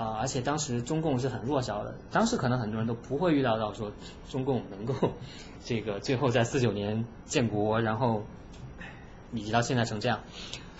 [0.00, 3.92] 啊，而且当时中共是很弱小的，当时可能很多人都不会预料到说
[4.28, 5.12] 中共能够
[5.64, 8.22] 这个最后在四九年建国，然后
[9.32, 10.20] 以及到现在成这样，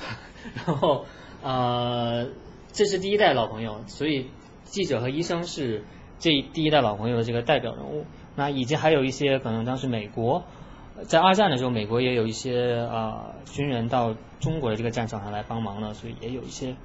[0.66, 1.04] 然后
[1.42, 2.28] 呃
[2.72, 4.28] 这是第一代老朋友，所以。
[4.70, 5.82] 记者和医生是
[6.20, 8.04] 这第一代老朋友的这个代表人物。
[8.36, 10.44] 那以及还有一些可能当时美国
[11.08, 16.76] 在二战的时候，美国也有一些啊军人到中国的这个战场上来帮忙了，所以也有一些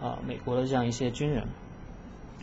[0.00, 1.48] 啊美国的这样一些军人。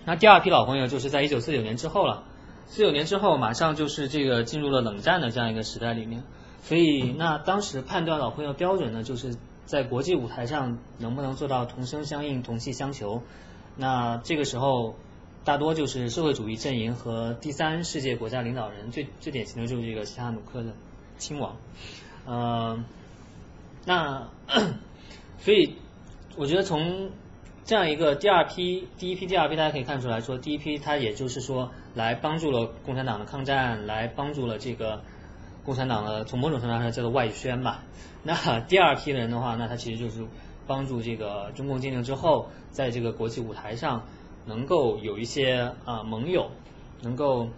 [0.10, 2.24] 那第二批老朋友就是在一九四九年之后了，
[2.66, 6.24] 四九年之后马上就是这个进入了冷战的这样一个时代里面，
[6.64, 9.36] 所以那当时判断老朋友标准呢，就是
[9.68, 13.22] 在国际舞台上能不能做到同声相应、同气相求。
[13.78, 14.96] 那这个时候
[15.44, 20.72] 大多就是社会主义阵营和第三世界国家领导人，最最典型的就是这个西哈努克的
[21.20, 21.56] 亲王，
[22.26, 22.84] 呃，
[23.86, 24.28] 那
[25.38, 25.76] 所以
[26.36, 27.12] 我觉得从
[27.70, 35.04] 这样一个第二批、第一批、第二批，大家可以看出来说，第一批他也就是说来帮助了共产党的抗战，来帮助了这个
[35.64, 37.84] 共产党的从某种程度上叫做外宣吧。
[38.24, 40.26] 那第二批人的话，那他其实就是
[40.66, 44.02] 帮助这个中共建立之后，在这个国际舞台上
[44.48, 46.50] 能够有一些啊盟友，
[47.04, 47.50] 能够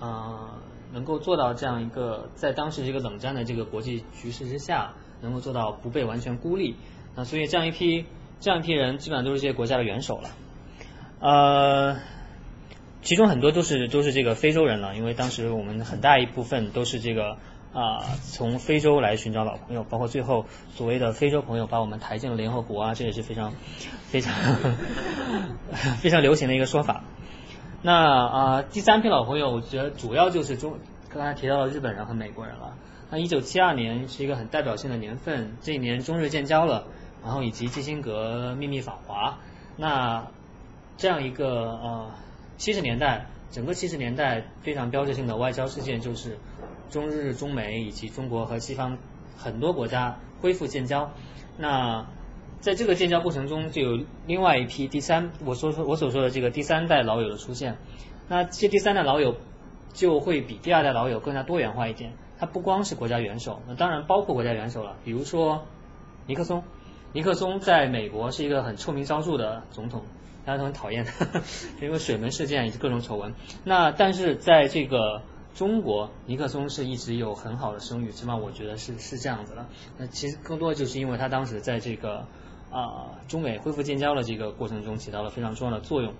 [0.00, 0.58] 啊
[0.92, 6.74] 能够做到这样一个在当时这个冷战的这个国际局势之下，能够做到不被完全孤立。
[7.14, 8.04] 那所以这样一批。
[8.42, 10.30] 这样一批人基本上都是这些国家的元首了，
[11.20, 11.96] 呃，
[13.00, 17.36] 其中很多都是都是这个非洲人了，因为当时我们很大一部分都是这个
[17.72, 23.52] 啊从非洲来寻找老朋友，包括最后所谓的非洲朋友把我们抬进了联合国啊，这也是非常
[24.08, 24.34] 非常
[26.02, 27.04] 非常流行的一个说法。
[27.80, 30.78] 那啊第三批老朋友，我觉得主要就是中
[31.08, 32.74] 刚才提到的日本人和美国人了。
[33.08, 36.88] 那一九七二年是一个很代表性的年份，这一年中日建交了。
[37.24, 39.38] 然后以及基辛格秘密访华，
[39.76, 40.26] 那
[40.96, 42.10] 这样一个呃
[42.56, 46.38] 七十年代整个七十年代非常标志性的外交事件就是
[46.90, 48.98] 中日中美以及中国和西方
[49.36, 51.12] 很多国家恢复建交。
[51.58, 52.06] 那
[52.60, 57.76] 在这个建交过程中，就有另外一批第三我所说我所说的这个第三代老友的出现。
[58.28, 59.36] 那这第三代老友
[59.92, 62.12] 就会比第二代老友更加多元化一点。
[62.38, 65.66] 他不光是国家元首，那当然包括国家元首了，比如说
[66.26, 66.64] 尼克松。
[67.14, 70.02] 尼克松在美国是一个很臭名昭著的总统，
[70.46, 71.26] 大家都很讨厌他，
[71.82, 73.34] 因为水门事件以及各种丑闻。
[73.64, 75.22] 那但是在这个
[75.54, 79.66] 中国，尼克松是一直有很好的声誉，起码我觉得是是这样子的。
[79.98, 82.26] 那其实更多就是因为他当时在这个
[82.70, 86.14] 啊中美恢复建交的这个过程中起到了非常重要的作用。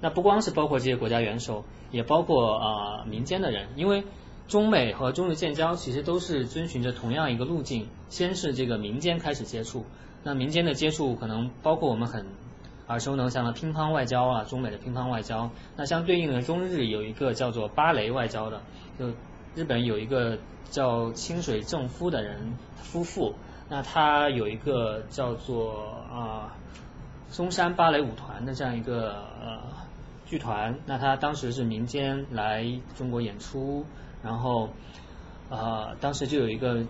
[0.00, 4.02] 那不光是包括这些国家元首，也包括啊民间的人，因为。
[4.48, 9.84] 中美和中日建交其实都是遵循着同样一个路径，先是这个民间开始接触，
[10.24, 12.24] 那民间的接触可能包括我们很
[12.86, 15.50] 耳熟能详的乒乓外交啊，中美的乒乓外交。
[15.76, 18.62] 那相对应的中日有一个叫做芭蕾外交的，
[18.98, 19.10] 就
[19.54, 20.38] 日本有一个
[20.70, 23.34] 叫清水正夫的人夫妇，
[23.68, 26.56] 那他有一个叫做啊
[27.28, 29.60] 松山芭蕾舞团的这样一个呃
[30.24, 33.84] 剧团，那他当时是民间来中国演出。
[34.22, 34.70] 然后，
[35.48, 36.84] 呃，当时就有一个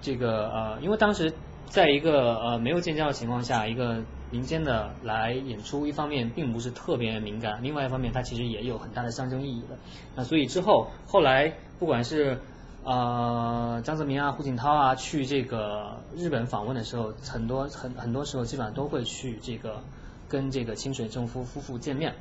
[0.00, 1.32] 这个呃，因为当时
[1.66, 9.76] 在一个呃没有建交的情况下，一个民间的来演出，一方面并不是特别敏感，另外一方面它其实也有很大的象征意义的。
[10.14, 12.38] 那所以之后后来不管是
[12.84, 19.82] 呃张泽民啊、胡锦涛啊去这个日本访问的时候，很多很很多时候基本上都会去这个
[20.28, 22.14] 跟这个清水正夫夫妇见面。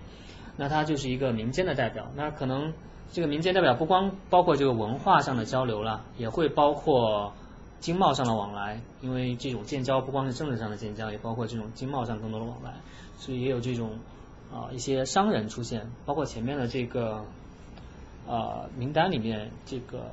[0.57, 2.73] 那他就是一个民间的代表，那可能。
[3.11, 7.33] 这个民间代表不光包括这个文化上的交流了，也会包括
[7.79, 12.73] 经贸上的往来，因为这种建交不光是政治上的建交，也包括这种经贸上更多的往来，
[13.17, 13.97] 所以也有这种
[14.53, 17.25] 啊一些商人出现，包括前面的这个
[18.27, 20.11] 呃名单里面，这个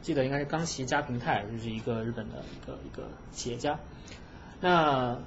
[0.00, 3.78] 记得应该是冈崎家平太，就是一个日本的一个一个企业家，
[4.60, 5.18] 那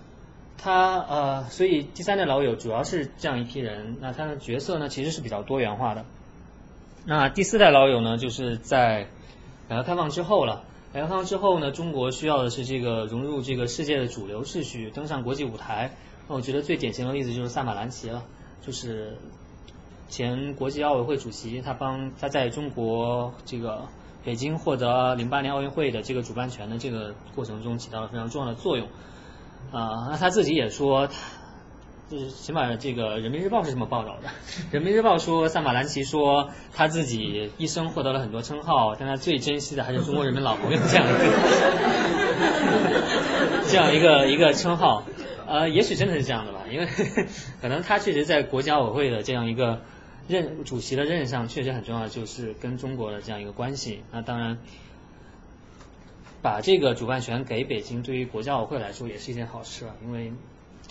[0.57, 6.03] 他呃所以第三代老友主要是这样一批人，那他的角色呢其实是比较多元化的。
[7.03, 9.07] 那第四代老友呢，就是在
[9.67, 10.63] 改革开放之后了。
[10.93, 15.97] 改革开放之后呢，中国需要的是这个融入这个世界的主流秩序，登上国际舞台。
[16.27, 18.23] 那我觉得最典型的例子就是萨马兰奇了，
[18.61, 19.17] 就是
[20.09, 23.87] 前国际奥委会主席，他帮他在中国这个
[24.23, 28.87] 北京获得零八年奥运会的这个主办权的这个过程中起到了非常重要的作用。
[29.71, 31.09] 啊，那他自己也说。
[32.11, 34.29] 就是起码这个人民日报是这么报道的。
[34.69, 41.23] 人民日报说，萨马兰奇说他自己一生获得了很多称号，但他最珍惜的还是中国人民老朋友这样一个
[43.65, 45.05] 这样一个一个称号。
[45.47, 46.87] 呃，也许真的是这样的吧，因为
[47.61, 49.79] 可能他确实在国家委会的这样一个
[50.27, 54.03] 任主席的任上，确实很重要就是跟中国的这样一个关系。
[54.11, 54.57] 那当然，
[56.41, 60.33] 把这个主办权给北京，对于国家委会来说也是一件好事啊，因为。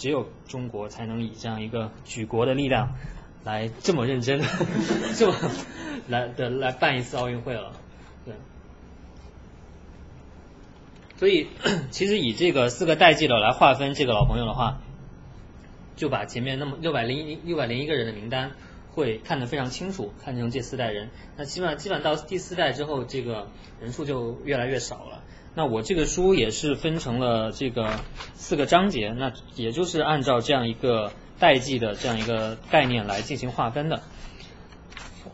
[0.01, 2.95] 只有中国才能以这样一个举国的力量
[3.45, 4.41] 来这么认真，
[5.15, 5.37] 这么
[6.09, 7.73] 来的来办一次奥运会了，
[8.25, 8.35] 对。
[11.19, 11.49] 所以
[11.93, 14.81] 其实以这个四个代际的来划分这个老朋友的话，
[15.97, 18.53] 就把前面那么六百零六百零一个人的名单
[18.93, 21.11] 会看得非常清楚，看成这四代人。
[21.37, 23.49] 那基本上基本上到第四代之后，这个
[23.83, 25.23] 人数就越来越少了。
[25.55, 28.01] 那我这个书也是分成了这个
[28.35, 34.01] 四个章节，那也就是按照这样一个代际的这样一个概念来进行划分的，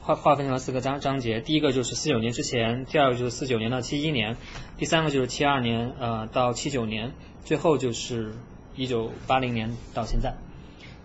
[0.01, 1.41] 划划分成了四个章章节。
[1.41, 4.39] 第一个就是四九年之前，第二个就是四九年到七一年，
[4.79, 7.13] 第三个就是七二年呃到七九年，
[7.45, 8.33] 最后就是
[8.75, 10.35] 一九八零年到现在，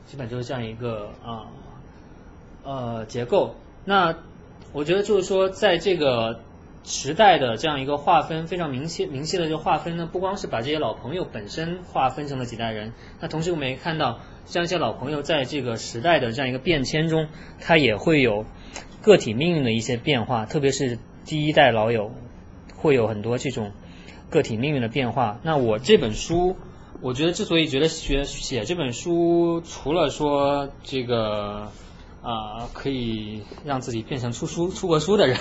[0.07, 1.51] 基本就是这样一个啊
[2.64, 3.55] 呃结构。
[3.84, 4.16] 那
[4.72, 6.39] 我觉得就是说在这个。
[6.84, 17.27] 时代的这样一个划分非常明确明确的这个划分呢，不光是把这些老朋友本身划分成了几代人，那同时我们也看到，像一些老朋友在这个时代的这样一个变迁中，
[17.59, 18.45] 他也会有
[19.01, 22.11] 个体命运的一些变化，特别是第一代老友
[22.75, 23.71] 会有很多这种
[24.29, 25.39] 个体命运的变化。
[25.43, 26.55] 那我这本书，
[27.01, 31.71] 我觉得之所以觉得写写这本书，除了说这个。
[32.22, 35.38] 啊，可以让自己变成出书、出过书的人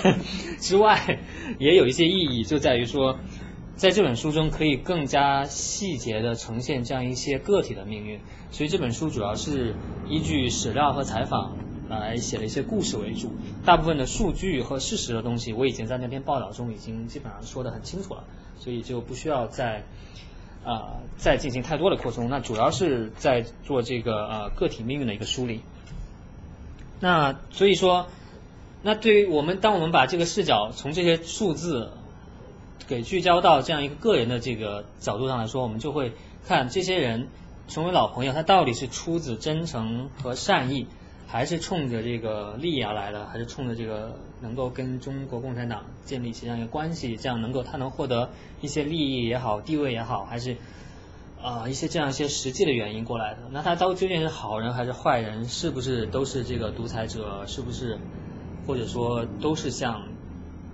[0.59, 1.19] 之外，
[1.59, 3.19] 也有一些意义，就在于说，
[3.75, 8.19] 在这本书中可以更加细节的呈现这样一些个体的命运。
[8.49, 9.75] 所以这本书主要是
[10.09, 11.55] 依据史料和采访
[11.87, 13.31] 来写了一些故事为主，
[13.63, 18.23] 大部分的数据和事实的东西我已经在那篇报道中已经基本上说得很清楚了，
[18.57, 19.83] 所以就不需要再
[20.65, 22.27] 啊再进行太多的扩充。
[22.27, 25.61] 那主要是在做这个呃个体命运的一个梳理。
[27.01, 28.07] 那所以说，
[28.83, 31.91] 那对于我们，当我们把这个视角从这些数字
[32.87, 36.13] 给聚焦到这样一个个人的这个角度上来说，我们就会
[36.47, 37.27] 看这些人
[37.67, 40.85] 成为老朋友，他到底是出自真诚和善意，
[41.27, 48.29] 还是冲着这个利益而来的，还是冲着这个能够跟中国共产党建立起这样一个关系，这样能够他能获得
[48.61, 50.55] 一些利益也好，地位也好，还是？
[51.41, 55.45] 啊，一些这样一些实际的原因过来的，那他到究竟是好人还是坏人？
[55.45, 57.45] 是不是都是这个独裁者？
[57.47, 57.97] 是不是
[58.67, 60.07] 或者说都是像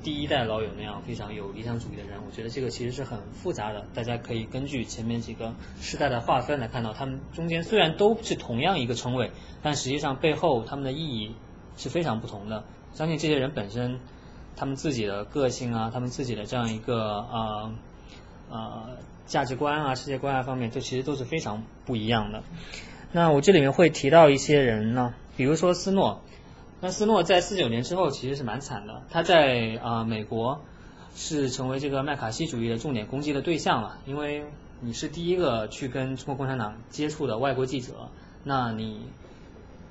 [0.03, 2.19] 第一代老友那样非常有理想主义的人？
[2.25, 9.31] 我觉得这个其实是很复杂的，大家可以根据前面几个时代的划分来看到，他们中间虽然都是同样一个称谓，
[9.63, 11.33] 但实际上背后他们的意义
[11.77, 12.65] 是非常不同的。
[12.93, 14.01] 相信这些人本身，
[14.57, 17.71] 他们自己的个性啊，他们自己的这样一个啊
[18.51, 18.89] 啊。
[19.27, 22.41] 价值观啊，世界观啊方面，这其实都是非常不一样的。
[23.11, 26.23] 那我这里面会提到一些人呢，比如说斯诺。
[26.79, 30.61] 那斯诺在四九年之后其实是蛮惨的，他在啊美国
[31.15, 34.45] 是成为这个麦卡锡主义的重点攻击的对象了，因为
[34.79, 38.09] 你是第一个去跟中国共产党接触的外国记者，
[38.43, 39.07] 那你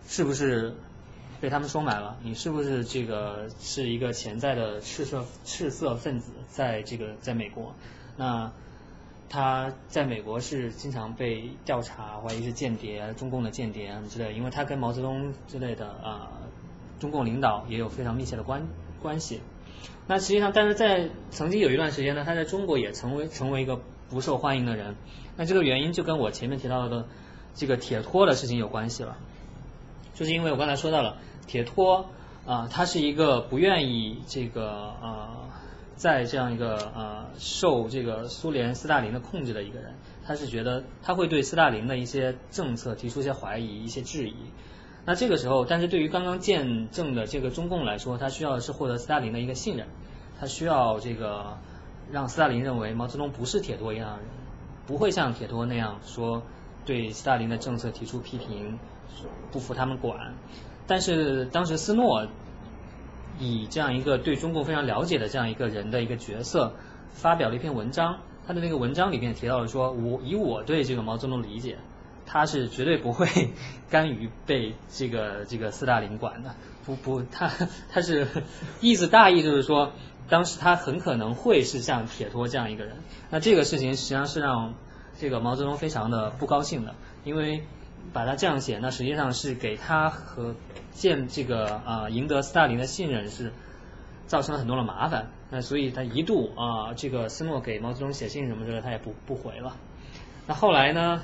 [0.07, 0.75] 是不是
[1.41, 2.19] 被他们收买了？
[2.23, 7.75] 你是不是这个是一个潜在的赤色赤色分子，在这个在美国？
[8.17, 8.53] 那
[9.29, 16.31] 他在美国是经常被调查，怀疑是间谍，中共的间谍之类，因为他跟毛泽东之类的啊，
[17.01, 18.63] 中共领导也有非常密切的关
[19.03, 19.41] 关系。
[20.07, 24.95] 那实际上，但是在曾经有一段时间呢，他在中国也成为成为一个不受欢迎的人。
[25.37, 27.07] 那这个原因就跟我前面提到的
[27.55, 29.17] 这个铁托的事情有关系了，
[30.15, 31.17] 就是因为我刚才说到了
[31.47, 32.11] 铁托
[32.47, 35.43] 啊，他是一个不愿意这个啊。
[35.97, 39.95] 在这样一个呃受这个苏联斯大林的控制的一个人，
[40.27, 44.35] 他是觉得他会对斯大林的一些政策提出一些怀疑、一些质疑。
[45.07, 49.87] 那这个时候，但是对于刚刚见证的这个中共来说，他需要的是获得斯大林的一个信任，
[50.39, 51.57] 他需要这个
[52.13, 54.27] 让斯大林认为毛泽东不是铁托一样的人，
[54.87, 56.43] 不会像铁托那样说
[56.85, 58.79] 对斯大林的政策提出批评，
[59.51, 60.35] 不服他们管。
[60.87, 62.27] 但是当时斯诺。
[63.39, 66.75] 以这样一个对中共非常了解的这样一个人的一个角色，
[67.11, 68.19] 发表了一篇文章。
[68.47, 71.79] 他的那个文章里面提到了说，我以我对这个毛泽东理解，
[72.27, 73.27] 他是绝对不会
[73.91, 76.55] 甘于被这个这个斯大林管的。
[76.85, 77.51] 不不，他
[77.91, 78.29] 他是
[78.81, 79.91] 意思大意就是说，
[80.29, 82.99] 当时他很可能会是像铁托这样一个人。
[83.31, 84.75] 那这个事情实际上是让
[85.19, 87.65] 这个毛泽东非常的不高兴的，因为
[88.13, 90.55] 把他这样写，那实际上是给他和。
[90.97, 93.53] 建这个啊，赢得斯大林的信任是
[94.27, 99.77] 造成了很多的麻烦，那所以他一度啊，这个斯诺给毛泽东写信什么之类，他也不不回了。
[100.47, 101.21] 那后来呢？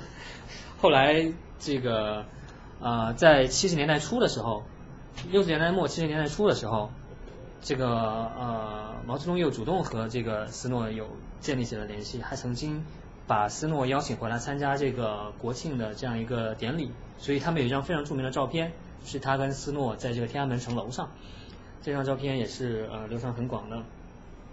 [0.79, 2.25] 后来这个
[2.79, 4.61] 啊，在七十年代初的时候，
[5.31, 6.91] 六十年代末七十年代初的时候，
[7.61, 11.07] 这个呃，毛泽东又主动和这个斯诺有
[11.39, 12.85] 建立起了联系，还曾经
[13.27, 18.71] 把斯诺邀请回来参加这个国庆的这样一个典礼，所以他们有一张非常著名的照片。
[19.05, 21.11] 是他跟斯诺在这个天安门城楼上，
[21.81, 23.83] 这张照片也是呃流传很广的。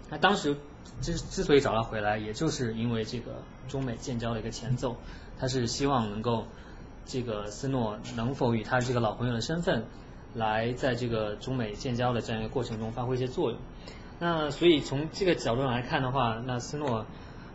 [0.09, 0.57] 那当时
[0.99, 4.97] 之之所以找他回来，也就是因为这个中美建交的一个前奏，
[5.39, 6.47] 他是希望能够
[7.05, 9.85] 这个斯诺能否以他这个老朋友的身份，
[10.33, 13.59] 来在这个中美建交的这样一个过程中发挥一些作用。
[14.19, 17.05] 那所以从这个角度上来看的话，那斯诺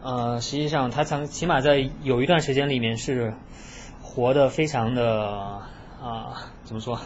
[0.06, 3.34] 呃实际上他曾起码在有一段时间里面是
[4.00, 5.62] 活得非常的
[6.00, 7.00] 啊怎么说，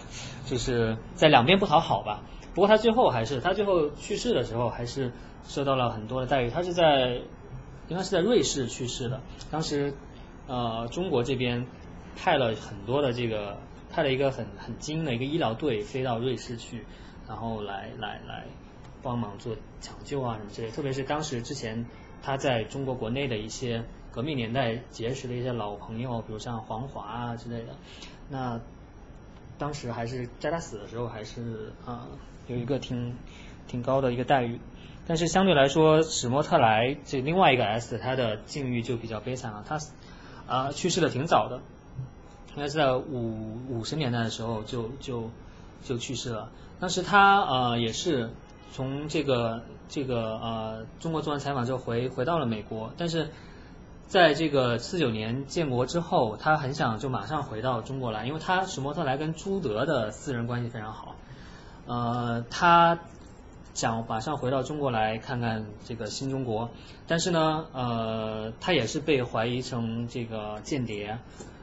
[0.45, 2.23] 就是在两边不讨好吧。
[2.55, 5.13] 不过他最后还是他最后去世的时候还是
[5.45, 6.51] 受到了很多的待遇。
[6.51, 7.23] 他是在
[7.89, 9.23] 应该是在瑞士去世的。
[9.51, 9.95] 当时
[10.47, 11.67] 呃中国这边
[12.17, 13.57] 派了很多的这个
[13.89, 16.85] 派了一个很很精的一个医疗队飞到瑞士去，
[17.27, 18.45] 然后来来来
[19.03, 20.71] 帮忙做抢救啊什么之类。
[20.71, 21.87] 特别是当时之前
[22.23, 27.75] 他在中国国内的一些革命年代结识的一些老朋友，比如像黄华啊之类的。
[28.29, 28.61] 那
[29.59, 32.07] 当时还是在他死的时候还是啊。
[32.49, 33.15] 有一个挺
[33.69, 34.59] 挺高的一个待遇，
[35.07, 39.65] 但是相对来说，史莫特莱这另外一个 S，他的境遇就比较悲惨了。
[39.69, 39.79] 他
[40.49, 41.61] 啊去世的挺早的，
[42.57, 45.31] 应该是在五五十年代的时候就就
[45.85, 46.51] 就去世了。
[46.81, 48.31] 当时他呃也是
[48.73, 53.29] 从这个这个呃中国做完采访之后回回到了美国，但是
[54.09, 61.15] 在这个四九年建国之后，他很想就马上回到中国来，因为他史沫特莱跟朱德的私人关系非常好。
[61.87, 63.01] 呃，他
[63.75, 66.71] 想马上回到中国来看看这个新中国，
[67.07, 71.19] 但是呢，呃，他也是被怀疑成这个间谍，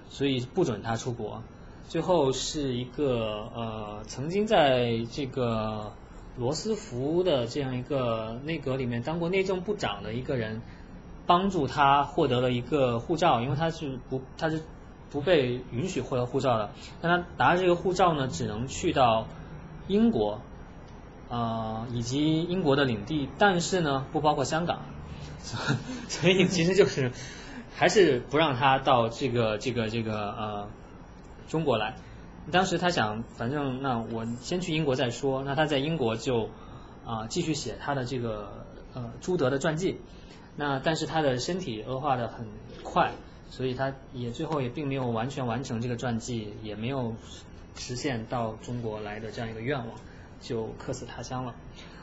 [0.10, 1.42] 所以不准他出国。
[1.90, 5.94] 最后是一个呃，曾经在这个
[6.38, 10.62] 罗斯福的这样一个内阁里面当过内政部长的一个人，
[11.26, 14.62] 帮助他获得了一个护照，因为他是不他是
[15.10, 16.72] 不被允许获得护照的，
[17.02, 19.28] 但他拿着这个护照呢，只能去到。
[19.90, 20.42] 英国，
[21.30, 24.82] 呃，以及英国的领地，但是呢，不包括香港，
[26.10, 27.14] 所以其实就是
[27.74, 30.68] 还是不让他到这个这个这个呃
[31.48, 31.96] 中国来。
[32.52, 35.44] 当时他想，反正那我先去英国再说。
[35.44, 36.50] 那他在英国就
[37.06, 40.00] 啊继续写他的这个呃朱德的传记。
[40.56, 42.48] 那但是他的身体恶化的很
[42.84, 43.12] 快，
[43.50, 47.16] 所以他也最后也并没有完全完成这个传记，也没有。
[47.80, 49.88] 实现到中国来的这样一个愿望，
[50.42, 51.54] 就客死他乡了。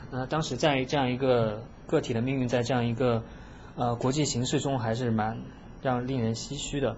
[0.09, 3.23] 那当时在这样一个个体的命运，在这样一个
[3.75, 5.37] 呃国际形势中，还是蛮
[5.81, 6.95] 让令人唏嘘的。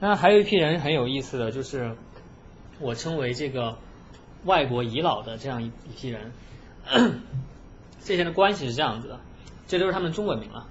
[0.00, 1.98] 那还有一批人很有意思的就是，
[2.80, 3.76] 我称为这个
[4.44, 6.32] 外国遗老的这样一一批人。
[8.00, 9.20] 这些人的关系是这样子的，
[9.66, 10.66] 这都是他们中文名了。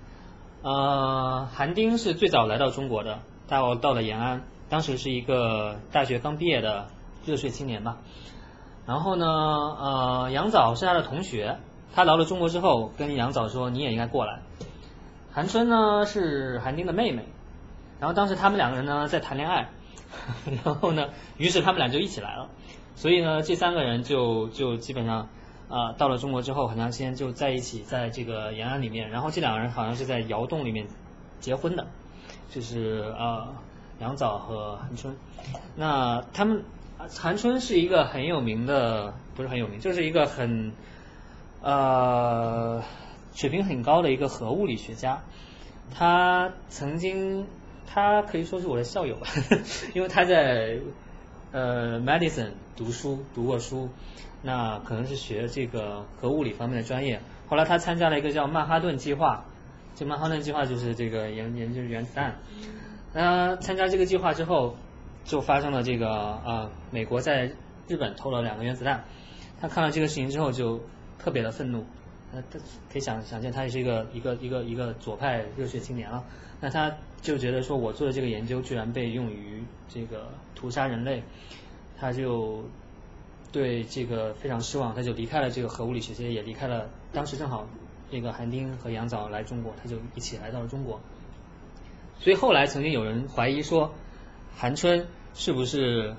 [0.63, 6.87] 呃，韩丁是最早来到中国的，到到了延安，当时是一个大学刚毕业的。
[7.25, 7.97] 热血青年吧，
[8.85, 11.57] 然后呢，呃，杨早是他的同学，
[11.93, 14.39] 他来了中国之后，跟杨早说你也应该过来。
[15.33, 17.25] 韩春呢是韩丁的妹妹，
[17.99, 19.67] 然后当时他们两个人呢在谈恋爱，
[20.63, 22.49] 然后呢，于是他们俩就一起来了，
[22.95, 25.29] 所以呢，这三个人就就基本上
[25.69, 30.87] 啊到了中国之后很长时间就在一起，在这个延安里面，然后这两个人好像是在窑洞里面
[31.39, 31.87] 结婚的，
[32.49, 33.47] 就是呃
[33.99, 35.15] 杨早和韩春，
[35.75, 36.63] 那他们。
[37.15, 40.73] 韩春是一个很有名的，不是很有名，就是一个很
[41.61, 42.81] 呃
[43.35, 45.21] 水平很高的一个核物理学家。
[45.93, 47.45] 他曾经，
[47.87, 49.17] 他可以说是我的校友，
[49.95, 50.79] 因为他在
[51.51, 53.89] 呃 medicine 读书读过书，
[54.43, 57.21] 那可能是学这个核物理方面的专业。
[57.47, 59.45] 后来他参加了一个叫曼哈顿计划，
[59.95, 62.35] 这曼哈顿计划就是这个研研究原子弹。
[63.13, 64.75] 那参加这个计划之后。
[65.27, 67.51] 就发生了这个啊，美国在
[67.89, 69.03] 日本投了两个原子弹，
[69.59, 70.79] 他看了这个事情之后就
[71.19, 71.83] 特别的愤怒，
[72.31, 72.57] 呃，他
[72.89, 76.23] 可以想想见他也是一个一个一个一个左派热血青年了，
[76.59, 81.23] 那他就觉得说我做的这个研究居然被用于这个屠杀人类，
[81.99, 82.63] 他就
[83.51, 87.67] 对这个非常失望，他就离开了这个核物理学界，也离开了当时正好
[88.11, 90.99] 那个韩丁和杨早来中国，他就一起来到了中国，
[92.19, 93.93] 所以后来曾经有人怀疑说
[94.55, 95.07] 韩春。
[95.39, 96.15] 是不是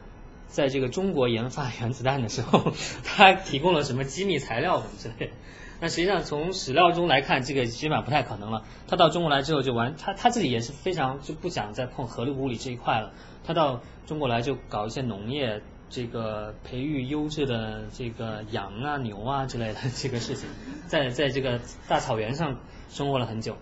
[0.46, 2.72] 在这个中国研发原子弹的时候，
[3.02, 5.32] 他提供了什么机密材料什么之类的？
[5.80, 8.64] 那实际上从史料中来看，这个基本上不太可能了。
[8.88, 13.12] 他到中国来之后就完，他他自己也是非常就不想再碰核物理这一块了。
[13.44, 20.48] 他到中国来就搞一些农业，这个培育优质的这个羊啊牛啊之类的这个事情，
[20.86, 22.56] 在在这个大草原上
[22.88, 23.56] 生活了很久。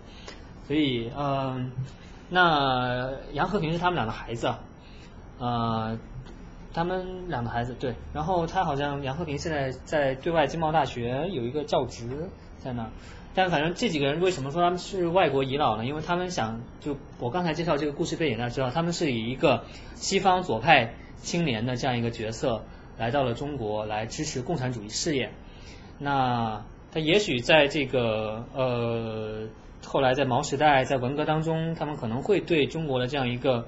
[0.67, 1.71] 所以嗯，
[2.29, 4.53] 那杨和平是他们俩的孩子。
[5.39, 5.99] 呃，
[6.77, 12.89] 他们两个孩子对，然后他好像杨和平现在在对外经贸大学有一个教职在那儿，
[13.33, 15.87] 但反正这几个人为什么说他们是外国遗老呢？
[15.87, 19.63] 因为他们想就我刚才介绍这个故事背景，大家知道他们是以一个
[19.95, 22.63] 西方左派青年的这样一个角色
[22.99, 25.31] 来到了中国来支持共产主义事业，
[25.97, 29.47] 那他也许在这个呃
[29.83, 33.65] 后来在毛时代在文革当中，他们可能会对中国的这样一个。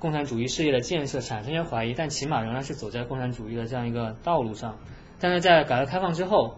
[0.00, 4.78] 共产主义事业的建设产生一些怀疑，但起码仍然是走在共产主义的这样一个道路上。
[5.20, 6.56] 但是在改革开放之后，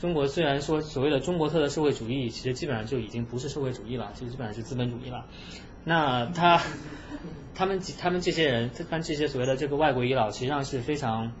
[0.00, 5.26] 中国虽然说所谓的中国特色社会主义，其实基本上就已经不是社会主义了，其实基本上是资本主义了。
[5.84, 6.60] 那他
[7.54, 11.32] 他们他们这些人，他们这些所谓的这个外国遗老，实际上是非常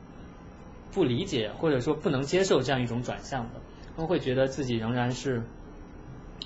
[0.92, 3.60] 不理解或者说不能接受这样一种转向的。
[3.96, 5.42] 他们会觉得自己仍然是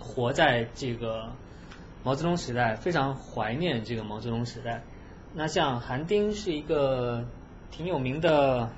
[0.00, 1.32] 活在这个
[2.02, 4.82] 毛泽东时代，非常怀念这个毛泽东时代。
[5.36, 7.24] 那像韩丁是一个
[7.72, 8.70] 挺有名的，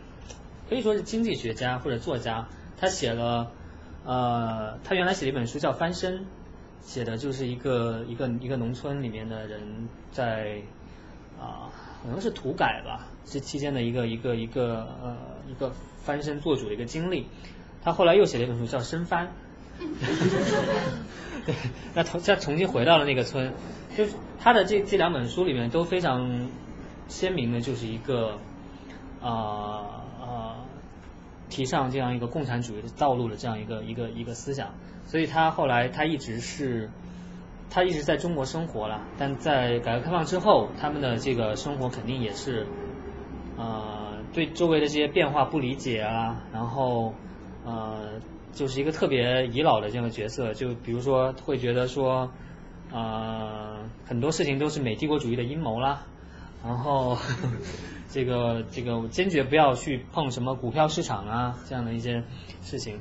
[0.70, 2.48] 可以说是经济学家或者作家。
[2.78, 3.52] 他写了，
[4.04, 6.18] 呃，他原来写了一本书叫《翻身》，
[6.82, 10.62] 写的就是一个一个一个农村里面的人在
[11.38, 11.68] 啊，
[12.02, 15.16] 可能是土改吧，这期间的一个一个一个呃
[15.48, 17.26] 一个翻身做主的一个经历。
[17.84, 19.26] 他后来又写了一本书叫《身翻》，
[21.46, 21.54] 对，
[21.94, 23.52] 那重再重新回到了那个村。
[23.96, 26.50] 就是他的这这两本书里面都非常
[27.08, 28.38] 鲜明的，就是一个
[29.22, 30.56] 啊啊
[31.48, 34.74] 提倡这样一个共产主义的道路的这样一个一个一个思想，
[35.06, 36.90] 所以他后来他一直是
[37.70, 42.66] 他一直在中国生活了，但在改革开放之后，他们的这个生活肯定也是
[43.56, 47.14] 呃对周围的这些变化不理解啊，然后
[47.64, 48.20] 呃
[48.52, 52.30] 就是一个特别遗老的这样的角色，就比如说会觉得说。
[52.92, 56.02] 呃，很多事情都是美帝国主义的阴谋啦，
[56.64, 57.18] 然后
[58.10, 62.22] 这个这个坚决不要去碰什么股票市场啊这样的一些
[62.62, 63.00] 事情，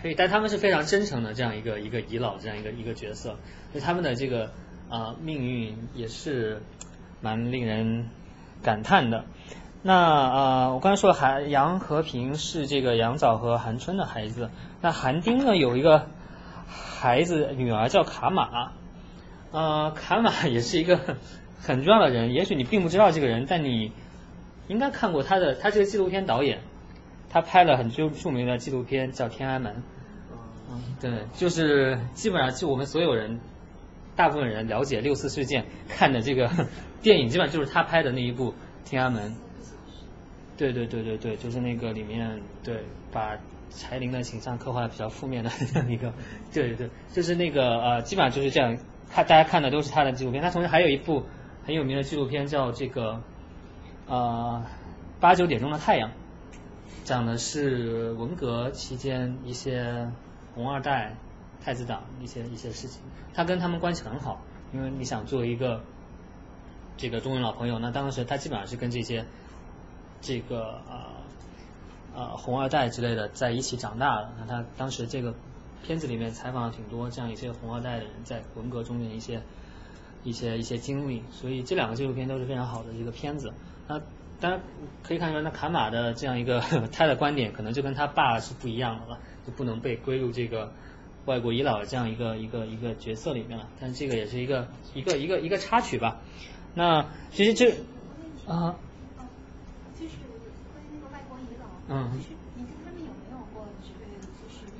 [0.00, 3.36] 所以但他们是非常真诚的这样一个一个遗老这样一个一个角色，
[3.72, 4.52] 所以他们的这个
[4.90, 6.62] 啊命运也是
[7.22, 8.08] 蛮令人
[8.62, 9.24] 感叹的。
[9.82, 14.50] 那呃，我刚才说韩杨和平是这个杨早和韩春的孩子，
[14.82, 16.06] 那韩丁呢有一个
[16.68, 18.72] 孩子女儿叫卡玛。
[19.52, 21.16] 呃，卡玛也是一个
[21.60, 23.92] 很重要的人，也许你并不知道这个人，但你
[24.68, 26.60] 应该看过他的，他是个纪录片导演，
[27.28, 29.72] 他拍了很著著名的纪录片叫《天安门》。
[30.70, 33.40] 嗯，对，就是基本上就我们所有人，
[34.14, 36.48] 大部分人了解六四事件看的这个
[37.02, 38.52] 电影，基本上就是他拍的那一部
[38.84, 39.30] 《天安门》。
[40.56, 43.36] 对对对对对，就是那个里面对把
[43.70, 46.12] 柴玲的形象刻画的比较负面的这样一个，
[46.54, 48.78] 对对对，就是那个呃，基本上就是这样。
[49.12, 50.42] 看，大家看的都是他的纪录片。
[50.42, 51.24] 他同时还有一部
[51.66, 53.20] 很有名的纪录片，叫这个
[54.06, 54.64] 呃
[55.18, 56.12] 八九点钟的太阳，
[57.04, 60.10] 讲的是文革期间一些
[60.54, 61.16] 红二代、
[61.62, 63.02] 太子党一些一些事情。
[63.34, 64.40] 他跟他们关系很好，
[64.72, 65.82] 因为你想作为一个
[66.96, 69.24] 这个中文老朋友，那当时他基本上是跟这些
[70.20, 71.00] 这个呃
[72.14, 74.32] 呃红二代之类的在一起长大的。
[74.38, 75.34] 那他当时这个。
[75.86, 79.42] 片子里面采访了挺多这样一些红二代的人在文革中的一些
[80.22, 83.52] 一些一些经历，所以这两个纪录片都是非常好的一个片子。
[83.88, 84.00] 那
[84.38, 84.60] 当然
[85.02, 86.60] 可以看出来，那卡马的这样一个
[86.92, 90.72] 他的观点可能就跟他爸是不一样的了，就不能被归入这个
[91.26, 93.68] 外国遗老的这样一个一个一个角色里面了。
[93.80, 96.20] 但这个也是一个一个一个一个插曲吧。
[96.74, 97.70] 那其实这
[98.46, 98.76] 啊，
[99.98, 100.12] 就是
[100.72, 102.10] 关于那个外国遗老，嗯。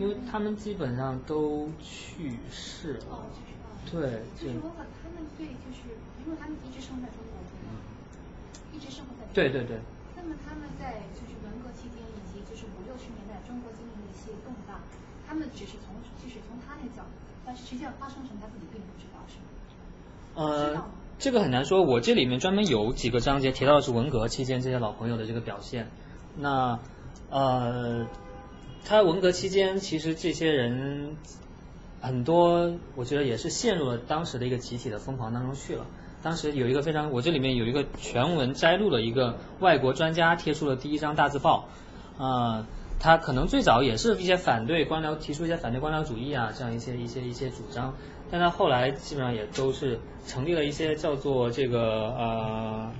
[0.00, 3.20] 因为他们基本上都去世了，
[3.92, 5.92] 对，就是我问他们对，就是
[6.24, 7.36] 因为他们一直生活在中国，
[8.72, 9.76] 一直生活在对对对。
[10.16, 14.80] 那么他们在就是文革期间以及就是五六十年代中国经历的一些动荡，
[15.28, 17.12] 他们只是从就是从他那角度，
[17.44, 19.52] 但是实际上发生什么他自己并不知道，是吗？
[20.32, 20.88] 呃，
[21.18, 25.90] 这个很难说，我这里面专门有几个章节提到的是文革期间这些老朋友的这个表现，
[26.38, 26.80] 那
[27.28, 28.06] 呃。
[28.84, 31.16] 他文革期间，其实这些人
[32.00, 35.86] 很多，我觉得也是陷入了当时的一个集体的疯狂当中去了。
[36.22, 41.68] 当时有一个非常，我这里面有一个全文摘录了一个外国专家贴出了第一张大字报，
[42.18, 42.66] 啊，
[42.98, 47.94] 他可能最早也是一些反对官僚，提出一些反对官僚主义啊这样一些一些一些主张，
[48.30, 52.92] 但他后来基本上也都是成立了一些叫做这个呃，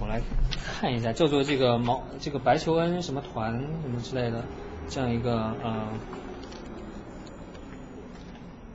[0.00, 0.20] 我来
[0.64, 4.44] 看一下，叫做这个毛这个白求恩什么团什么之类的。
[4.88, 5.88] 这样一个呃，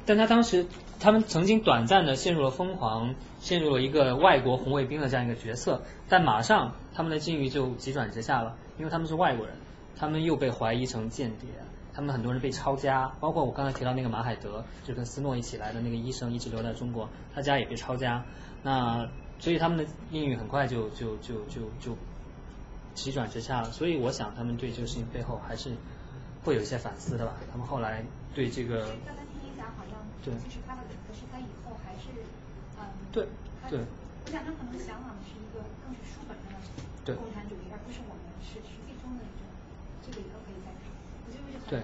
[0.06, 0.66] 但他当时
[1.00, 9.56] 他们曾经短暂的陷入了疯狂，陷入了一个外国红卫兵的这样一个角色，但马上他们的境遇就急转直下了，因为他们是外国人，
[9.98, 11.50] 他们又被怀疑成间谍，
[11.94, 18.24] 他们很多人被抄家，包括我刚才提到那个马海德，就跟斯诺一起来的那个医生，一直留在中国，他家也被抄家，
[18.64, 21.98] 那所以他们的命运很快就就就就就
[22.94, 25.72] 急转直下了，所以我想他们对这个事情背后还是
[26.46, 28.96] 会有一些反思的吧，他们后来对这个。
[30.26, 32.10] 对，就是他的，可是他以后还是，
[32.82, 32.82] 嗯，
[33.14, 33.30] 对，
[33.70, 33.78] 对。
[33.78, 39.46] 我想他可能向往的是一个更是书本上的共产主义，而不是我们是实际中的一种，
[40.02, 40.90] 这个以后可以再谈。
[41.26, 41.78] 我觉得是对，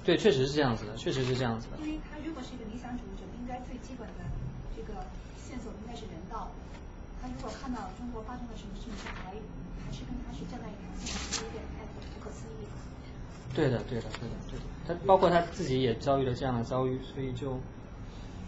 [0.00, 1.76] 对，确实是这样子的，确实是这样子的。
[1.84, 4.24] 因为他如果是一个理想主义者，应该最基本的
[4.72, 5.04] 这个
[5.36, 6.48] 线索应该是人道。
[7.20, 9.36] 他如果看到中国发生了什么事情，还
[9.84, 11.73] 还是跟他是站在一条线上，有点太不可思议。
[13.54, 14.64] 对的，对的，对的，对的。
[14.86, 17.58] 他包括他自己也遭遇了这样的遭遇，所以就，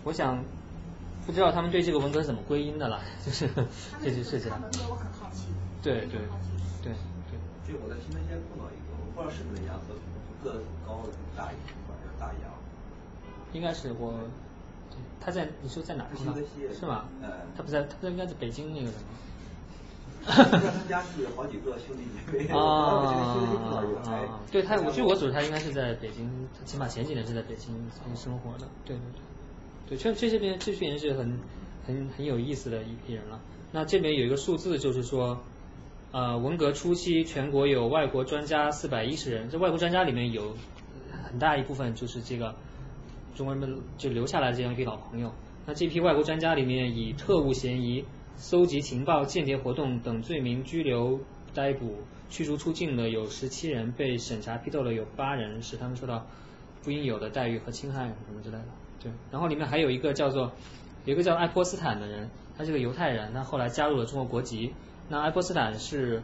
[0.05, 0.43] 我想，
[1.25, 3.49] 不知道他们对这个文革是怎么归因的了，就是
[4.03, 4.51] 这些事情。
[5.83, 6.21] 对对对
[6.83, 6.93] 对。
[7.67, 9.95] 就我在新闻街碰到一个，我不知道是不是杨和
[10.45, 11.59] 个子很高的大爷，
[12.19, 12.53] 大杨。
[13.53, 14.15] 应该是我，
[15.21, 16.11] 他在你说在哪儿？
[16.79, 17.05] 是吗？
[17.57, 19.05] 他不在，他不应该在北京那个什么。
[20.29, 20.45] 他
[20.89, 22.49] 家是好几个兄弟姐妹。
[22.49, 23.07] 啊
[24.51, 26.29] 对他，我据我所知，他应该是在北京，
[26.65, 27.75] 起码前几年是在北京
[28.15, 28.67] 生活的。
[28.85, 29.03] 对对
[29.89, 31.39] 对，对，这这些边这批人是很
[31.87, 33.41] 很很有意思的一批人了。
[33.73, 35.39] 那这边有一个数字，就是说，
[36.13, 40.57] 呃，文革初期全国有外国专家四百一十人，这外国专家里面有
[41.25, 42.55] 很大一部分就是这个
[43.35, 45.33] 中国人们就留下来的这样一批老朋友。
[45.67, 48.05] 那这批外国专家里面，以特务嫌疑。
[48.37, 51.21] 搜集情报、间谍活动等罪名拘留、
[51.55, 51.97] 逮捕、
[52.29, 56.27] 驱逐出境的有十七人，被审查批斗的有八人，使他们受到
[56.85, 58.65] 不应有的待遇和侵害什么之类的。
[59.03, 60.53] 对，然后里面还有一个叫做，
[61.07, 64.75] 有一个叫爱泼斯坦的人，他是个犹太人，他后来加入了中国国籍。
[65.09, 66.23] 那爱泼斯坦是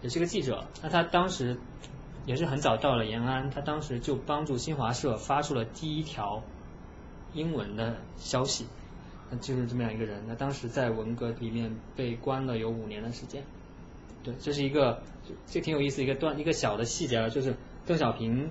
[0.00, 1.58] 也是个记者，那他当时
[2.24, 6.42] 也是很早到了延安，他当时就帮助新华社发出了第一条
[7.34, 8.66] 英文的消息。
[9.40, 13.44] 就是这么样一个人，那当时在文革里面被关了有五年的时间。
[14.22, 15.02] 对，这是一个
[15.46, 17.54] 这挺有意思一个段一个小的细节了，就是
[17.86, 18.50] 邓小平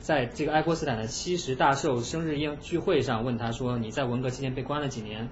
[0.00, 5.28] 在这个爱泼斯坦的七十大寿生日宴聚会上问他说：“你在文革期间被关了几年？”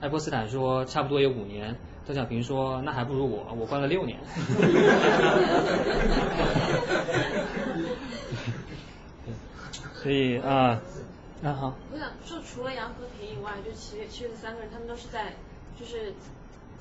[0.00, 1.76] 爱泼斯坦说：“差不多有五年。”
[2.06, 4.18] 邓小平说：“那还不如我，我关了六年。
[10.02, 10.80] 所以啊。
[11.40, 15.34] 那好，我想就，除了杨和平以外，就其其余的三个人，他们都是在，
[15.78, 16.12] 就是，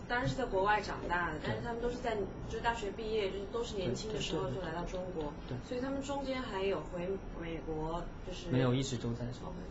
[0.07, 2.15] 当然是在国外长大的，但是他们都是在，
[2.49, 7.07] 就是大学毕业，就是都是年轻的时候就来到中国，对，所以他们中间还有回
[7.39, 9.25] 美国，就是没有一直都在，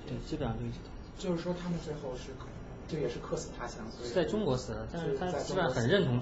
[0.07, 0.79] 对，基本上就一直。
[1.19, 2.31] 就是说他们最后是，
[2.87, 6.21] 这也是客死他乡，是在中国死的，但是他基本上很认同。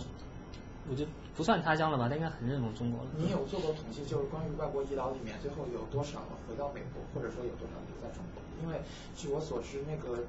[0.86, 3.10] 我觉得不算他乡了吧，他应该很认同中国了。
[3.16, 8.43] 你有做过统计，就是关于外国医疗里面，最后有多少回到美国，或者说有多少留在中国？
[8.64, 8.80] 因为
[9.14, 10.24] 据我所知，那个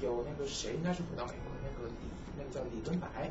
[0.00, 2.06] 有那个谁应该是回到美国的，那个李，
[2.38, 3.28] 那个叫李敦白，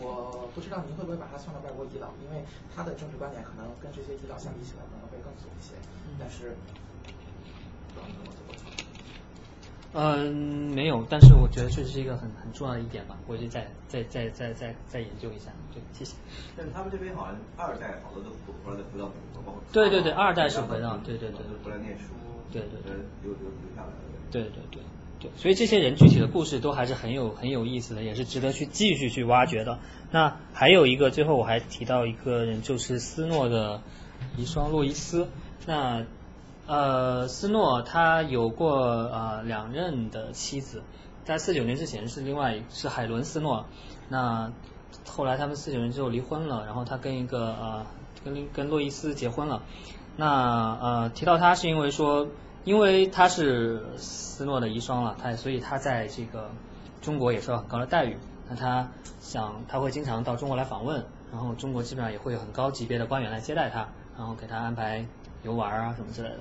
[0.00, 2.42] 我不知道您会不会把他算到外国遗老，因为
[2.74, 5.76] 他的政治观点可能跟这些遗老相比起来可能会更左一些，
[6.18, 6.56] 但是，
[7.92, 8.48] 不知道你怎么做。
[9.94, 10.30] 嗯，
[10.74, 16.14] 没有，但是我觉得确实是一个很很重要的一点吧，我就再再再再再再研究一下，对，谢谢。
[16.54, 18.28] 但是他们这边好像二代好多都
[18.62, 22.12] 回来回到美国，包括对对对，二代是回到，对对对，回来念书，
[22.52, 22.92] 对对对，
[23.22, 23.94] 留留留下来的。
[24.30, 24.82] 对对对
[25.20, 29.78] 对，所以这些人具体的故事都还是很有很有意思的，也是值得去继续去挖掘的。
[30.10, 33.82] 那还有一个，最后我还提到一个人，就是斯诺的
[34.36, 35.28] 遗孀洛伊斯。
[35.66, 36.04] 那
[36.66, 40.82] 呃，斯诺他有过呃两任的妻子，
[41.24, 43.64] 在四九年之前是另外是海伦斯诺，
[44.08, 44.52] 那
[45.06, 47.86] 后来他们四九年之后离婚了，然后他跟一个呃
[48.24, 49.62] 跟跟洛伊斯结婚了，
[50.20, 50.26] 那
[50.80, 52.26] 呃提到他是因为说，
[52.64, 56.50] 因为他是斯诺的遗孀了，他所以他在这个
[57.00, 58.16] 中国也受到很高的待遇，
[58.50, 58.88] 那他
[59.20, 65.06] 想他会经常到中国来访问，然后中国基本上也会有很高级别的官员来接待他，然后给他安排
[65.44, 66.40] 游玩啊什么之类的。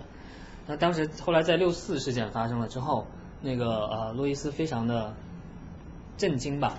[0.66, 3.06] 那当时后来在六四事件发生了之后，
[3.44, 5.14] 那个呃路易斯非常的
[6.18, 6.74] 震惊吧，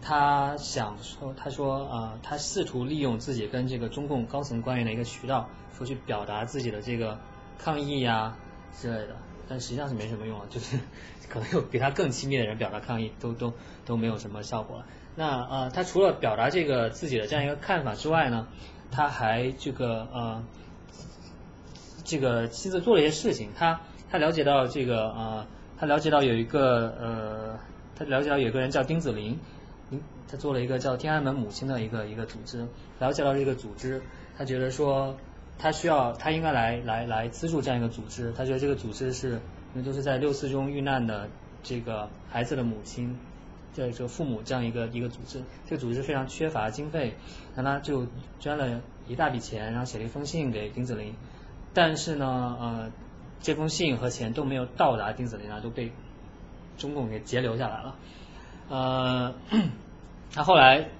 [0.00, 7.18] 他想说他说呃他试图利用自己跟这个中共高层官员的一个渠道，说去表达自己的这个
[7.58, 8.36] 抗议呀
[8.76, 9.16] 之类的，
[9.48, 10.78] 但实际上是没什么用啊，就是
[11.28, 13.52] 可能有比他更亲密的人表达抗议都都
[13.84, 14.82] 都没有什么效果。
[15.14, 18.48] 那呃他除了表达这个自己的这样一个看法之外呢，
[18.90, 20.44] 他还这个呃。
[22.04, 25.46] 这个妻子做了一些事情，他他了解到这个呃，
[25.78, 27.58] 他了解到有一个呃，
[27.94, 29.38] 他了解到有个人叫丁子霖，
[29.90, 32.66] 嗯，他做了一个叫天安门母亲的一个一个组织，
[32.98, 34.02] 了解到这个组织，
[34.36, 35.16] 他觉得说
[35.58, 39.40] 他需要他应该来来来资助这样一个组织，他觉得这个组织是
[39.74, 41.28] 那就是在六四中遇难的
[41.62, 43.18] 这个孩子的母亲。
[43.74, 47.14] 这个父母这样一个一个组织，这个组织非常缺乏经费，
[47.54, 48.06] 那他就
[48.38, 51.14] 捐了一大笔钱，然后写了一封信给丁子霖，
[51.72, 52.90] 但是呢，呃，
[53.40, 55.90] 这封信和钱都没有到达丁子霖那都被
[56.76, 57.96] 中共给截留下来了。
[58.68, 59.34] 呃，
[60.34, 60.90] 他后来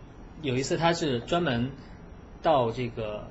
[0.41, 1.73] 有一次，他是专门
[2.41, 3.29] 到这个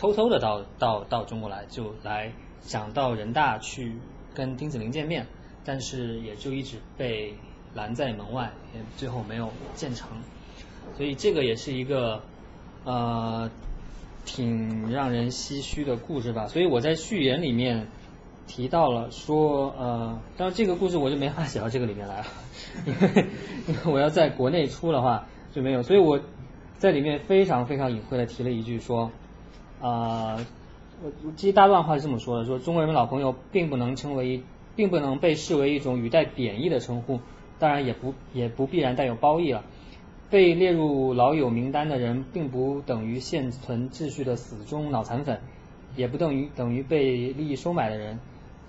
[0.00, 2.32] 偷偷的到到到中国来，就来
[2.62, 3.96] 想到人大去
[4.32, 5.26] 跟丁子霖见面，
[5.64, 7.34] 但是也就一直被。
[7.72, 10.08] 拦在门外，也最后没有建成，
[10.96, 12.20] 所以这个也是一个
[12.84, 13.48] 呃
[14.24, 16.48] 挺让人唏嘘的故事吧。
[16.48, 17.86] 所以我在序言里面
[18.48, 22.26] 提到了说呃，当然这个故事我就没法写到这个里面来了，
[22.86, 23.26] 因 为
[23.68, 26.18] 因为我要在国内出的话就没有，所以我
[26.78, 29.12] 在里面非常非常隐晦的提了一句说
[29.80, 30.44] 啊，
[31.36, 34.42] 这一大段话是这么说的：说中国人民老朋友并不能称为，
[34.76, 37.20] 并不能被视为一种语带贬义的称呼。
[37.58, 39.64] 当然也不也不必然带有褒义了。
[40.30, 45.40] 被列入老友名单的人，并不等于现存秩序的死忠脑残粉，
[45.96, 48.20] 也不等于等于被利益收买的人。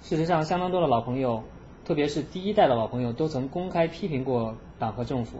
[0.01, 1.43] 事实上，相当多的老朋友，
[1.85, 5.37] 特别是第一代的老朋友，都曾公开批评过党和政府。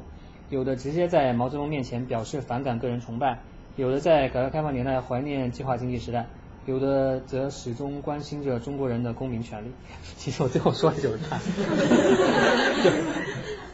[0.49, 3.39] 有的直接在毛泽东面前表示反感个人崇拜，
[3.75, 6.27] 有的在改革开放年代怀念计划经济时代。
[6.67, 9.71] 有的则始终关心着中国人的公民权利。
[10.15, 11.39] 其实我最后说的就是他。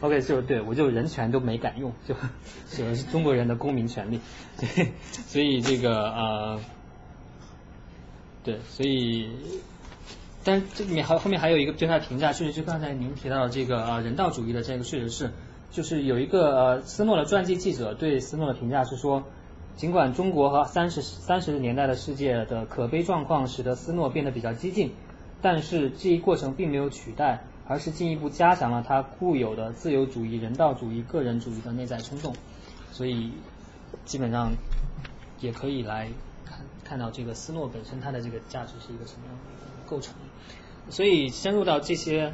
[0.00, 2.14] OK，就对我就人权都没敢用，就
[2.66, 4.20] 写的是中国人的公民权利。
[4.58, 4.92] 对，
[5.26, 6.60] 所以这个呃，
[8.42, 9.28] 对，所以，
[10.42, 15.30] 但这里面还后面还有一个对他的评价，确实就刚才您提到的这个呃人道主义的这个，确实是，
[15.70, 19.24] 就是有一个呃斯诺的传记记者对斯诺的评价是说。
[19.78, 24.92] 尽管中国和三十三十年代的世界的可悲状况使得斯诺变得比较激进，
[25.40, 32.34] 但是这一过程并没有取代，而是进一步加强了他固有的自由主义、人道主义、个人主义的内在冲动。
[32.90, 33.30] 所以
[34.04, 34.50] 基本上
[35.38, 36.08] 也可以来
[36.44, 40.12] 看看到这个斯诺本身它的这个价值是一个什么样的构成。
[40.90, 42.32] 所以深入到这些，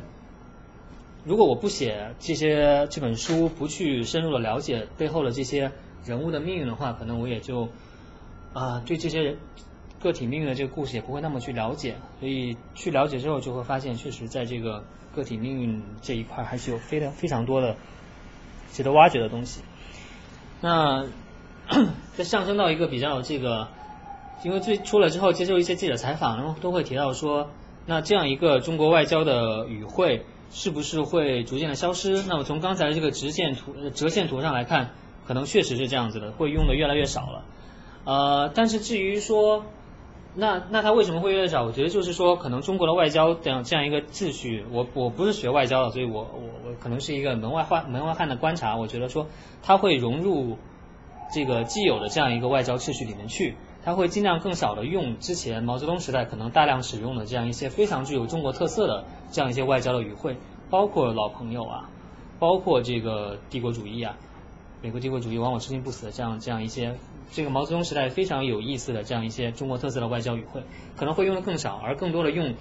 [1.26, 5.72] 如果我不写这些这本书，不去深入的了解背后的这些。
[6.04, 7.68] 人物的命运的话，可能我也就
[8.52, 9.36] 啊对这些
[10.00, 14.84] 个体命运的这个故事也不会那么去了解，所以去了解之后就会发现，确实在这个
[15.14, 17.76] 个体命运这一块还是有非常非常多的
[18.72, 19.62] 值得挖掘的东西。
[20.60, 21.06] 那
[22.16, 23.68] 再上升到一个比较这个，
[24.44, 27.50] 因为最出了之后接受一些记者采访，然后都会提到说，
[27.86, 32.22] 那这样一个中国外交的语汇是不是会逐渐的消失？
[32.28, 34.90] 那么从刚才这个直线图折线图上来看。
[35.26, 37.44] 可能确实是这样子的，会用的越来越少了。
[38.04, 39.64] 呃，但是至于说，
[40.34, 41.64] 那那它为什么会越来越少？
[41.64, 48.76] 我觉得就是说，可能中国的外交这样这样一个秩序，我我不是学外交的，所以我我我可能是一个门外汉门外汉的观察。
[48.76, 49.28] 我觉得说，
[49.62, 50.58] 它会融入
[51.32, 60.36] 这个既有的这样一个外交秩序里面去，它会尽量更少的用之前毛泽东时代可能大量使用的这样一些非常具有中国特色的这样一些外交的语汇，
[60.68, 61.88] 包括老朋友啊，
[62.38, 64.16] 包括这个帝国主义啊。
[64.84, 66.96] 美国帝国主义往往吃惊不死的这样这样一些，
[67.32, 70.62] 这个毛泽东时代非常有意思的这样一些中国特色的外交语汇，
[70.94, 72.54] 可能会用的更少，而更多的用。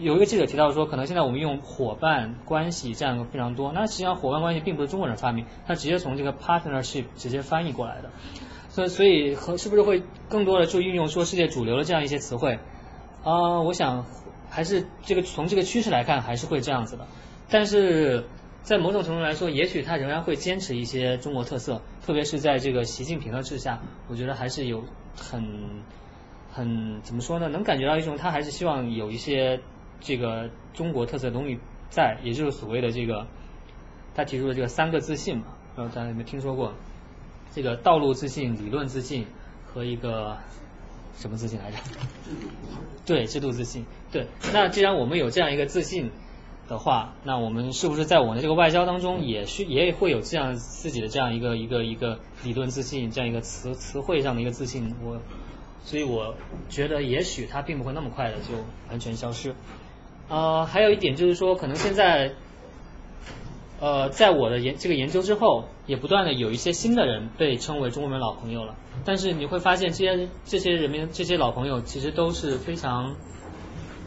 [0.00, 8.10] 有一个记者提到说，可能现在我们用伙伴关系这样非常多，那实际上伙伴关系并不是中国人发明，他直接从这个 partnership 直接翻译过来的，
[8.68, 12.58] 所以所以和是不是会更多的就运用说世界主流的这样一些词汇
[13.22, 13.60] 啊？
[13.60, 14.04] 我想
[14.50, 17.06] 还是这个从这个趋势来看还是会这样子的，
[17.48, 18.24] 但是。
[18.62, 24.84] 在某种程度来说，也许他仍然会坚持一些中国特色，特别是在这个习近平的治下，我觉得还是有
[25.16, 25.82] 很
[26.52, 27.48] 很怎么说呢？
[27.48, 29.60] 能感觉到一种他还是希望有一些
[30.00, 31.58] 这个中国特色的东西
[31.90, 33.26] 在，也就是所谓的这个
[34.14, 36.72] 他提出的这个三个自信嘛，不知道大家有没有听说过？
[37.52, 39.26] 这个道路自信、理论自信
[39.66, 40.38] 和一个
[41.16, 41.78] 什么自信来着？
[43.04, 43.84] 对，制度自信。
[44.12, 46.12] 对，那既然我们有这样一个自信。
[46.72, 54.94] 的话，那我们是不是在我们的这个外交当中，也是也会有这样自己的这样一个一个一个理论自信，这样一个词词汇上的一个自信？
[55.04, 55.20] 我，
[55.84, 56.34] 所以我
[56.70, 58.54] 觉得也许它并不会那么快的就
[58.88, 59.54] 完全消失。
[60.30, 62.32] 呃，还有一点就是说，可能现在，
[63.78, 68.76] 呃，在我的研这个研究之后，也不断的有一些新的人被称为中国人老朋友了。
[69.04, 73.14] 但是你会发现，这些这些人民这些老朋友其实都是非常。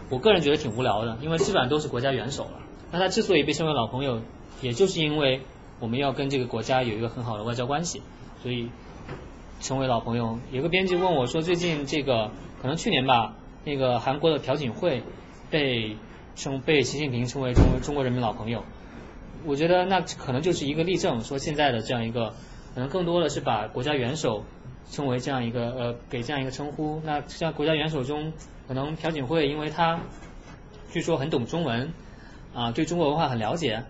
[0.09, 2.61] 我个人觉得挺无聊的，因为基本上都是国家元首了。
[2.91, 4.21] 那他之所以被称为老朋友，
[4.61, 5.41] 也就是因为
[5.79, 8.01] 我们要跟这个国家有一个很好的外交关系，
[8.41, 8.69] 所以
[9.59, 10.39] 成为老朋友。
[10.51, 12.31] 有个编辑问我说，最近这个
[12.61, 15.03] 可能去年吧，那个韩国的朴槿惠
[15.49, 15.97] 被
[16.35, 18.63] 称被习近平称为中中国人民老朋友。
[19.45, 22.33] 我觉得那可能就是一个例证，说现在的这样一个，
[22.73, 24.43] 可能更多的是把国家元首
[24.89, 27.01] 称为这样一个呃给这样一个称呼。
[27.03, 28.33] 那像国家元首中，
[28.67, 29.99] 可能朴槿惠因为他
[30.91, 31.93] 据说很懂中文
[32.53, 33.83] 啊，对中国文化很了解。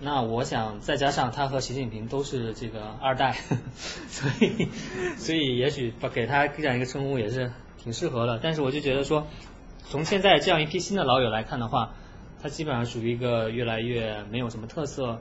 [0.00, 3.36] 那我想再加上他和习近平都是这个二代，
[4.08, 4.68] 所以
[5.16, 7.52] 所以也许把给他这样一个称呼也是
[7.82, 8.38] 挺适合的。
[8.42, 9.26] 但是我就觉得说，
[9.88, 11.94] 从现在这样一批新的老友来看的话。
[12.40, 15.20] 他基本上属于一个越来越没有什么特色，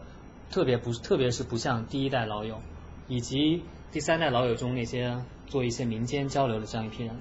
[0.52, 2.62] 特别不特别是不像第一代老友
[3.08, 5.18] 以及第三代老友中那些
[5.48, 7.16] 做一些民间交流的这样一批人，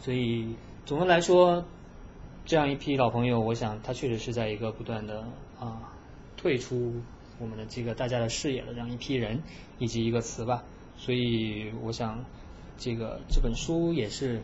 [0.00, 0.56] 所以
[0.86, 1.64] 总的来说，
[2.44, 5.24] 这样一批老朋友，我想他确实是在一个不断的
[5.58, 5.92] 啊
[6.36, 6.94] 退出
[7.38, 9.42] 我们的这个大家的视野的这样一批人
[9.78, 10.62] 以及一个词吧，
[10.96, 12.24] 所以我想
[12.78, 14.42] 这个这本书也是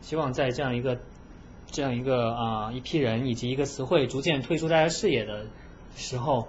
[0.00, 0.98] 希望在这样一个。
[1.68, 5.46] 这样一个啊一批人以及一个词汇逐渐退出大家视野的
[5.96, 6.46] 时候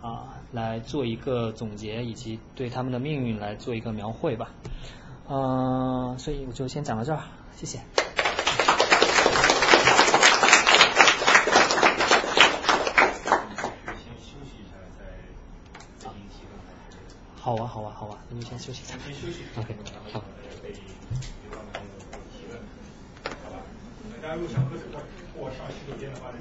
[0.00, 4.54] 啊，来做一个总结，以及对他们的命运来做一个描绘吧。
[5.28, 7.80] 嗯，所以我就先讲到这儿，谢谢。
[17.44, 18.96] 好啊，好啊，好啊，那就先休息一下。
[19.04, 19.42] 先休息。
[19.58, 19.76] OK，
[20.10, 20.24] 好。
[24.22, 24.86] 大家如果想喝水
[25.38, 26.32] 或上洗手间的话，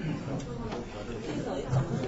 [0.00, 0.38] 嗯。
[0.94, 2.07] 好的好的好的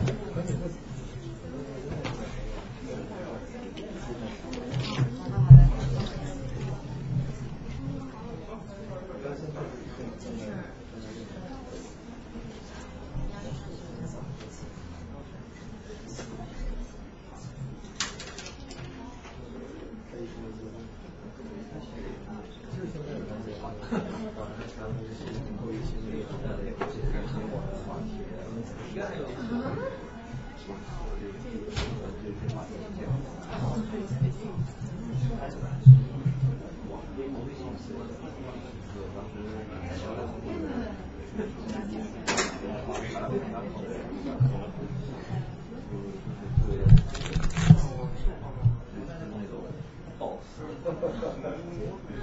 [50.82, 52.20] 这厕所在右边。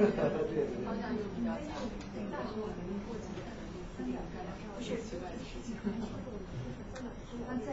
[0.00, 0.89] 对对对。
[4.76, 5.74] 不是奇怪的事情。
[7.48, 7.66] 王姐。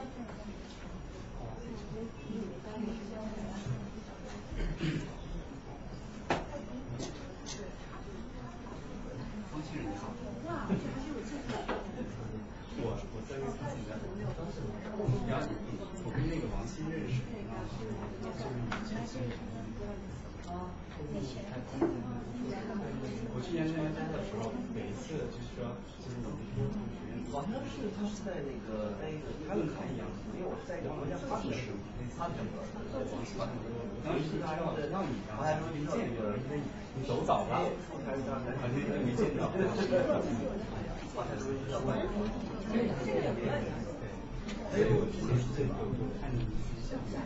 [9.54, 10.02] 王姐你好。
[16.04, 17.22] 我跟那个王鑫认识。
[23.34, 26.34] 我去年参加的时候，每次就是说，就是我
[26.74, 31.70] 同学，好像是他是在那个在一个他们看一样，因为我是在一个国家发展史，
[32.18, 32.50] 发展史，
[33.38, 33.70] 发展史，
[34.02, 36.58] 当时他要要你，然后他说没见过，因为
[36.98, 37.62] 你走早了，
[38.02, 38.26] 反正
[39.06, 40.26] 没见到，哈哈哈哈哈。
[41.18, 42.26] 他说要关注，
[42.74, 43.70] 这个也没问题。
[44.72, 47.22] 还有之前是有有看你一些像，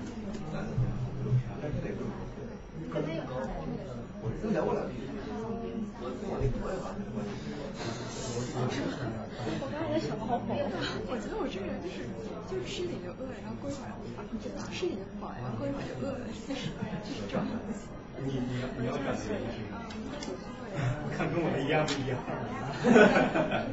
[0.52, 0.84] 但是不
[1.24, 2.12] 用看，但是得不用。
[4.24, 4.30] 我
[9.72, 10.38] 刚才想的好，
[11.10, 12.06] 我觉得我这个人就是，
[12.46, 13.90] 就是吃点就饿，然后过一会儿
[14.38, 16.70] 就饱，吃点就饱，然后过一会儿就饿了，就是
[17.28, 17.42] 这种。
[18.24, 19.66] 你你你要感谢你。
[21.18, 22.18] 看跟我的一样不一样？
[22.22, 23.66] 哈哈哈哈哈。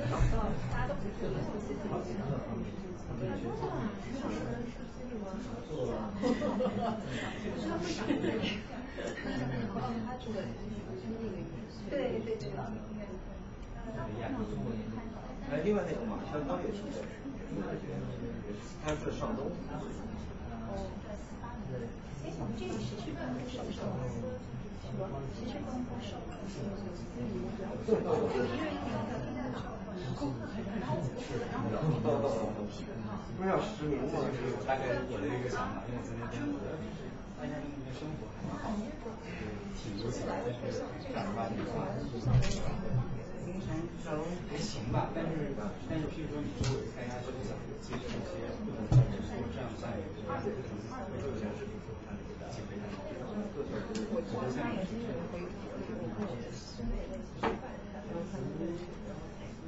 [15.50, 17.00] 哎，另外那个马山刚也是在，
[18.84, 19.40] 他是上东。
[22.24, 24.04] 哎，我们这里谁是公部首首啊？
[25.38, 26.20] 谁是公部首？
[33.38, 34.04] 不是要实名吗？
[34.66, 36.76] 大概我的一个想法，因为昨天听我的
[37.38, 37.64] 大家的
[37.96, 38.80] 生活好的，
[39.76, 41.84] 挺悠闲的，是正儿八经的话，
[43.44, 43.68] 工程
[44.04, 44.16] 上
[44.50, 45.52] 还行吧，但是
[45.88, 47.52] 但是譬如说你周围大家都想
[47.84, 49.20] 接触一些不同的人，
[49.52, 50.32] 这样下来就会
[51.24, 52.96] 有点是机会太少。
[54.10, 55.44] 我觉得像你是可以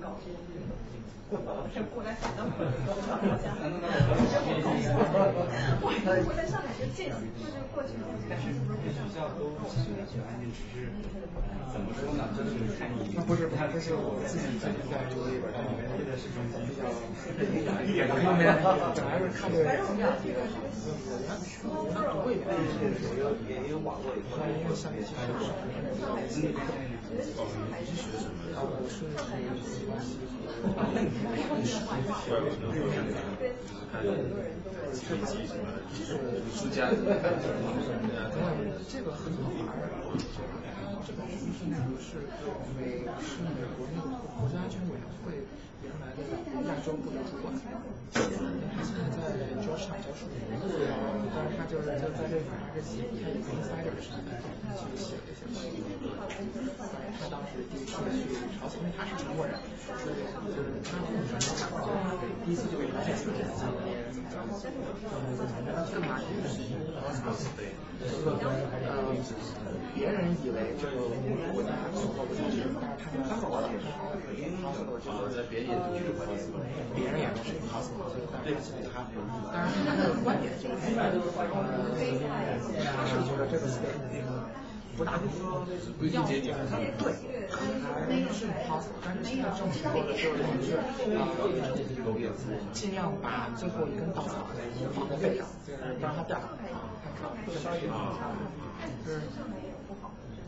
[0.00, 0.36] 搞这个，
[1.30, 2.50] 过来反正。
[6.26, 7.94] 我在上海就见，就是过去。
[8.28, 8.58] 但是学
[9.14, 10.90] 校都喜欢去安静，只是
[11.70, 12.26] 怎么说呢？
[12.34, 13.14] 就是看你。
[13.22, 18.50] 不是，他这是我自己最近在读的一本，但里面这个是中比较一点的方面，
[18.98, 21.30] 本来是看着增加这个，我原
[21.70, 22.50] 我原读过一遍，
[22.98, 25.54] 是有也也有网络一块，因为下面其实是。
[28.50, 30.39] 啊，我是喜欢西设计什么就是艺术家，
[38.88, 39.90] 这个很好玩儿。
[41.06, 42.28] 这本书是那个是
[42.76, 42.80] 美
[43.24, 44.04] 是美国那个
[44.38, 45.32] 国家安全委员会
[45.90, 46.22] 原来的
[46.70, 47.50] 亚洲部的主管，
[48.14, 48.22] 他
[48.86, 49.18] 现在在
[49.58, 50.86] 砖厂教书，但是
[51.58, 54.38] 他就是就在这反正这写他也是 insider 什么的，
[54.78, 55.74] 去写这些关于
[57.18, 59.58] 他当时第一次去朝鲜，因为他是中国人，
[59.98, 60.14] 所以
[60.54, 63.50] 就是他父母是朝鲜人，第一次就给朝鲜出钱，
[64.30, 64.54] 然后
[65.90, 66.30] 干嘛去？
[69.94, 70.50] 别人以。
[70.50, 70.98] 为这个
[71.54, 76.50] 国家所过不下去，但是他们当时也是好的，因为他所就是在别人眼中就是，
[76.90, 79.06] 别人眼中是好死好死，但是他，
[79.54, 81.06] 但是他的观点就是，他
[83.06, 83.78] 是觉得这个是
[84.10, 84.42] 那个
[84.98, 85.62] 不大说
[86.10, 87.14] 要对，
[87.46, 87.62] 他
[88.34, 90.34] 是 impossible，但是现在政府说的就
[90.66, 90.82] 是
[92.72, 94.50] 尽量把最后一根稻草
[94.92, 95.46] 放在背上，
[95.98, 96.40] 不让它掉，
[97.46, 98.32] 这稍微有点差，
[99.04, 99.20] 就是。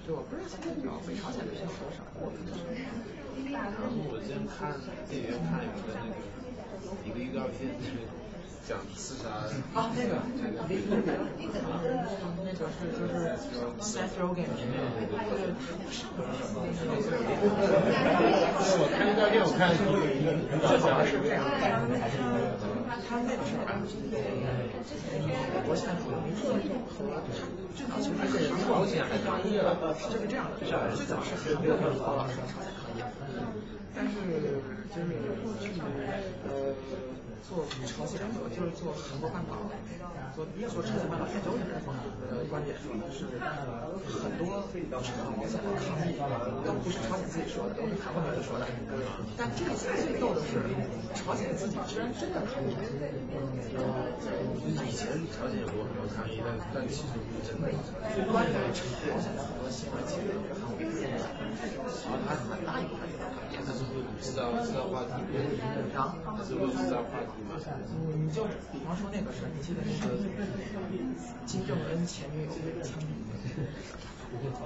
[0.04, 2.02] 就我不是很清楚北朝鲜的人多少。
[3.54, 4.74] 然后我今天看
[5.06, 6.18] 电影院看一个那个
[7.06, 7.70] 一个预告片，
[8.68, 9.28] 讲刺杀。
[9.74, 11.58] 啊，那个那个那个
[12.44, 13.12] 那个是就是
[13.80, 15.36] Seth Rogen 那个那个
[18.74, 19.74] 我看预告片，我看
[20.78, 21.42] 最好是这样，
[23.08, 23.68] 他那个是吧？
[25.26, 26.42] 美国现在主流民主
[26.86, 26.94] 和
[27.74, 29.74] 最早其实是朝鲜的抗议了。
[30.08, 30.54] 就是这样的，
[30.94, 32.62] 最早是韩国和朝鲜抗
[32.94, 33.02] 议，
[33.94, 34.12] 但是
[34.94, 35.08] 就是
[35.60, 35.64] 去
[36.46, 36.72] 呃
[37.42, 38.20] 做朝鲜
[38.54, 39.58] 就是做韩国半岛，
[40.34, 43.26] 做做朝鲜半岛研究的人的观点说，是
[44.22, 46.14] 很多朝鲜的抗议
[46.64, 48.66] 都不是朝鲜自己说的，都是韩国人说的。
[49.36, 50.62] 但这次最逗的是，
[51.18, 52.72] 朝鲜自己居然真的抗议。
[54.86, 57.68] 以前朝鲜有过很多抗议，但但其实不是真的。
[58.30, 58.86] 关于朝
[59.20, 61.18] 鲜的很多新闻，其实也是韩国的，
[62.06, 63.02] 然后他很大一部分
[63.64, 65.12] 他是不是制造制造话题？
[65.94, 67.56] 他是不是制造话题嘛？
[68.18, 70.16] 你，就比方说那个事儿，你记得那个
[71.46, 72.50] 金正恩前女友
[72.82, 73.04] 枪毙，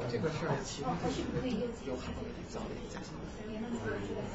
[0.09, 1.51] 这个事儿其实是
[1.87, 3.27] 有很多人造的假新闻。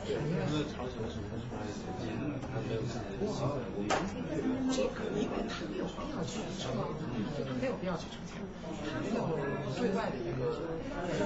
[0.03, 1.71] 对，因为朝鲜什么出来的
[2.01, 3.63] 节目，他没有自己的新闻。
[4.73, 6.75] 这个因为他没有必要去澄，
[7.61, 8.43] 没有必要去澄清，
[8.83, 9.23] 他没有
[9.79, 10.51] 对外的一个，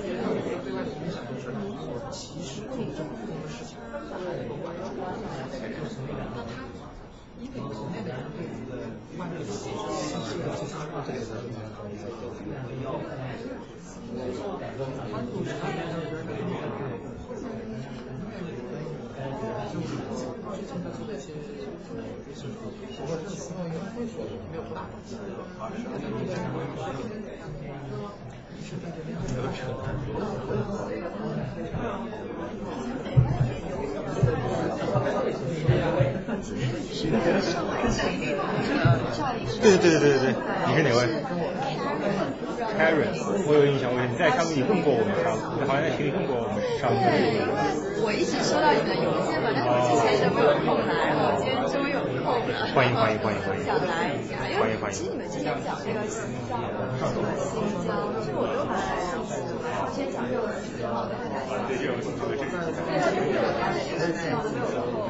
[0.06, 4.86] 对外的对外的影响就是，我其实做这么多的事情，我还能够关注
[6.14, 6.46] 那，他。
[7.36, 8.40] 因为国内的人对
[9.20, 9.76] 外面的信息
[10.24, 11.36] 是有些差别的，
[11.76, 11.92] 关
[15.32, 16.54] 注是他们那边的。
[19.74, 19.88] 就是
[20.54, 21.26] 最近的这些，
[22.96, 23.32] 不过这个
[24.52, 25.10] 没有多大关系，
[39.62, 40.34] 对对对对对，
[40.68, 41.00] 你是哪位
[42.76, 43.12] ？Karen，
[43.48, 46.92] 我有印象，我你在上面你问过我们上，好像在群里问过我们上。
[46.96, 47.04] 对
[48.04, 52.68] 我一直收到你的邮件嘛，但是我之前就没有空来，然后我今天终于有空了。
[52.76, 53.64] 欢迎欢迎欢迎欢迎。
[53.66, 58.78] 想来一下，因为其实你们之前讲这个西藏和新疆，其实我都蛮
[59.96, 60.04] 感兴趣的。
[60.04, 61.46] 然后先讲这个四号的太阳。
[63.26, 65.08] 有他的这个资料都没有透露，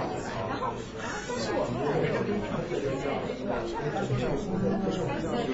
[0.50, 3.18] 然后然后但是我后来有听到就是网
[3.92, 4.38] 上说是有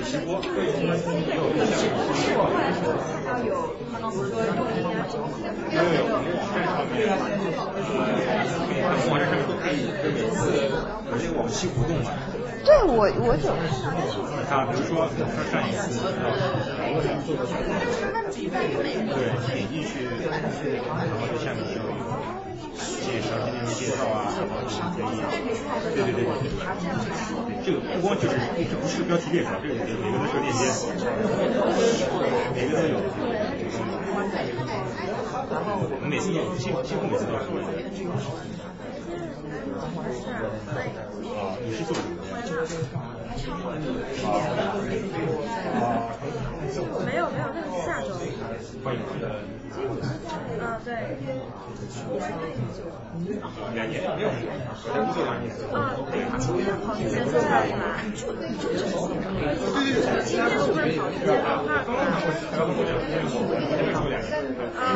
[0.03, 0.51] 直播，对，
[0.81, 3.51] 有有直播，但是我后来看到有
[4.11, 4.19] 说
[4.55, 6.11] 录音啊什么的，没有没有。
[9.09, 10.75] 网站上面都可以每次有
[11.09, 12.11] 那个往期活动嘛。
[12.63, 14.13] 对我我有看到，但是
[14.51, 15.09] 啊，比如说
[15.51, 15.97] 上一次
[19.11, 19.17] 对，
[19.53, 20.35] 点进去，然
[21.17, 21.83] 后就下面就有
[23.01, 25.17] 介绍今天的介绍啊，然后可以，
[25.95, 28.35] 对对对对对，这个不光就是
[28.81, 30.61] 不是标题列出来，这个每个都是链接，
[32.55, 32.93] 每个都有。
[35.49, 37.47] 然后我们每次几乎几乎每次都要说。
[39.81, 43.81] 啊，你是做什么的？
[47.05, 48.07] 没有没有，那个是下周。
[48.83, 48.97] 欢迎。
[50.61, 50.89] 啊，对。
[53.73, 55.51] 两年没有，还不做两年。
[55.73, 55.91] 啊，
[56.39, 57.99] 今天跑之前说在哪？
[58.15, 58.15] 今
[60.37, 61.71] 天是不是跑之前跑那？
[61.71, 61.83] 啊啊
[64.79, 64.95] 啊！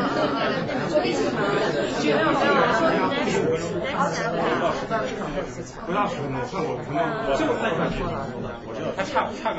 [2.03, 2.63] 没有没有，
[3.45, 4.15] 我说 next
[5.35, 5.85] next Saturday。
[5.85, 6.97] 不到十分钟，算我可能
[7.27, 7.95] 我就看上去，
[8.65, 9.57] 我知道他差差个。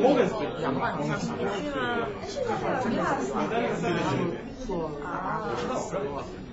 [0.00, 1.10] 摩根斯两万公里。
[2.26, 2.40] 是
[2.96, 3.04] 吗？
[4.66, 6.00] 做啊，我知道，我知道，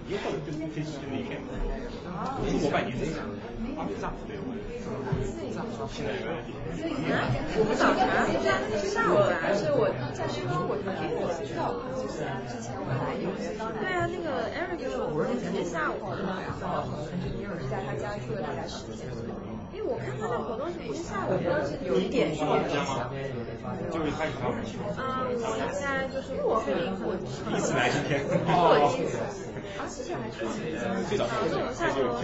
[0.06, 1.42] 一会儿就可以去那一天。
[2.46, 3.04] 中国拜年的，
[3.74, 4.38] 啊，这样对。
[5.90, 7.26] 现在
[7.58, 8.22] 我不早茶，
[8.78, 10.38] 是下午茶，是我在说，
[10.70, 15.34] 我觉得我知道，就是之前我来有些对啊，那个 Eric 给我我是
[15.66, 16.22] 下午的，
[16.62, 16.86] 然后
[17.34, 19.34] 也有在他家住了大概十天左右。
[19.84, 21.36] 因为我看他的活动是一下午，
[21.86, 23.10] 有一点是吗？
[23.92, 24.30] 就是他一
[24.98, 25.04] 嗯，
[25.44, 26.72] 我应该就是我会
[27.04, 28.24] 我第一次来今天。
[28.48, 28.88] 哦。
[29.78, 30.38] 啊，是这样还是？
[31.10, 32.20] 最早下周下周吧。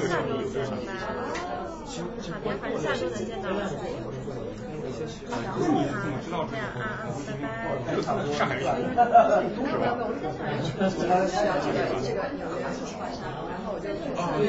[1.89, 1.95] 好
[2.43, 3.49] 的，反正下周能见到。
[4.79, 6.59] 你怎么知道这个？
[6.59, 7.43] 啊啊，拜拜。
[8.33, 8.65] 上海人。
[8.89, 10.11] 没有没有，我
[10.89, 12.61] 是在上海人，这个这个纽约
[12.99, 14.01] 晚上，然后我就去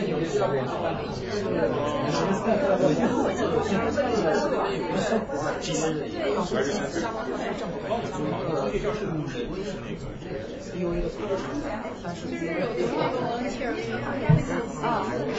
[0.06, 1.72] 纽约的人和我们一起吃了午
[2.10, 2.50] 餐，
[2.98, 6.66] 然后我就去这个这个是我对，
[7.00, 8.18] 上班后来正好帮我们
[8.66, 10.02] 那个教室是那个
[10.74, 11.36] DOA 的组织，
[12.02, 12.79] 但是就是有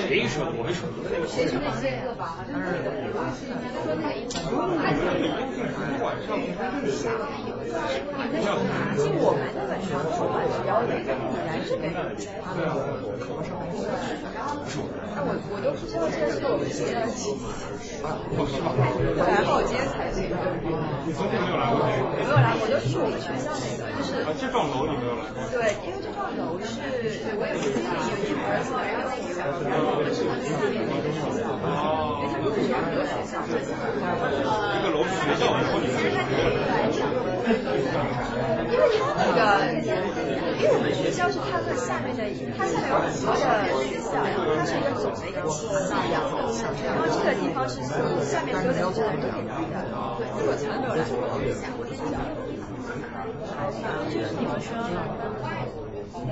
[0.08, 0.52] 谁说的？
[0.58, 0.86] 我没说。
[1.28, 1.66] 谁说的？
[4.42, 5.32] 说那个。
[6.02, 6.28] 晚上
[9.14, 12.00] 我们那个时候晚上要那个你来这边，啊，
[15.14, 17.40] 那我我都不知道这个是我们学校的奇迹，
[18.02, 20.36] 然后我今天才知道。
[21.06, 21.86] 你昨天没有来过？
[22.18, 25.46] 没有来，我都是我们学校那个，就是啊，这幢楼你没有来过？
[25.52, 26.82] 对，因为这幢楼是，
[27.38, 28.60] 我也是自己有一门儿，
[28.92, 29.40] 然后那个，
[29.70, 31.56] 然后我们是下面的一个学校，
[32.20, 32.68] 因为他们是，
[34.76, 37.24] 一个楼学校，然后你们是什么？
[38.72, 39.40] 因为他那个，
[40.60, 42.24] 因为我们学校是它的下面的，
[42.58, 46.38] 它下面有很多的学校，然后它是一个总的一个集合那样的，
[46.84, 47.82] 然后这个地方是
[48.28, 49.88] 下面所有的学校都可以来的，
[50.20, 52.12] 对，因为我从来没有来过，我是想我是想，
[54.12, 54.70] 就是你们说。
[56.24, 56.28] 我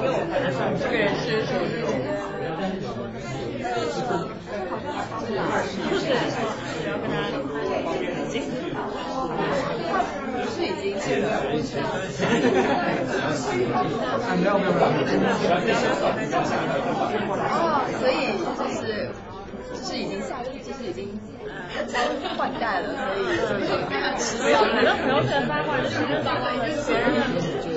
[0.00, 0.12] 个，
[4.42, 5.11] 没有没有没
[17.54, 18.12] 哦，所以
[18.58, 18.76] 就是
[19.72, 21.08] 就是已经下就是已经
[22.36, 22.86] 换代了，
[23.38, 23.70] 所以就
[24.18, 24.36] 是。
[24.42, 26.86] 不要反正不要再八卦，就是八卦就是，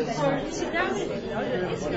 [0.05, 1.89] 就是其他那个了解一起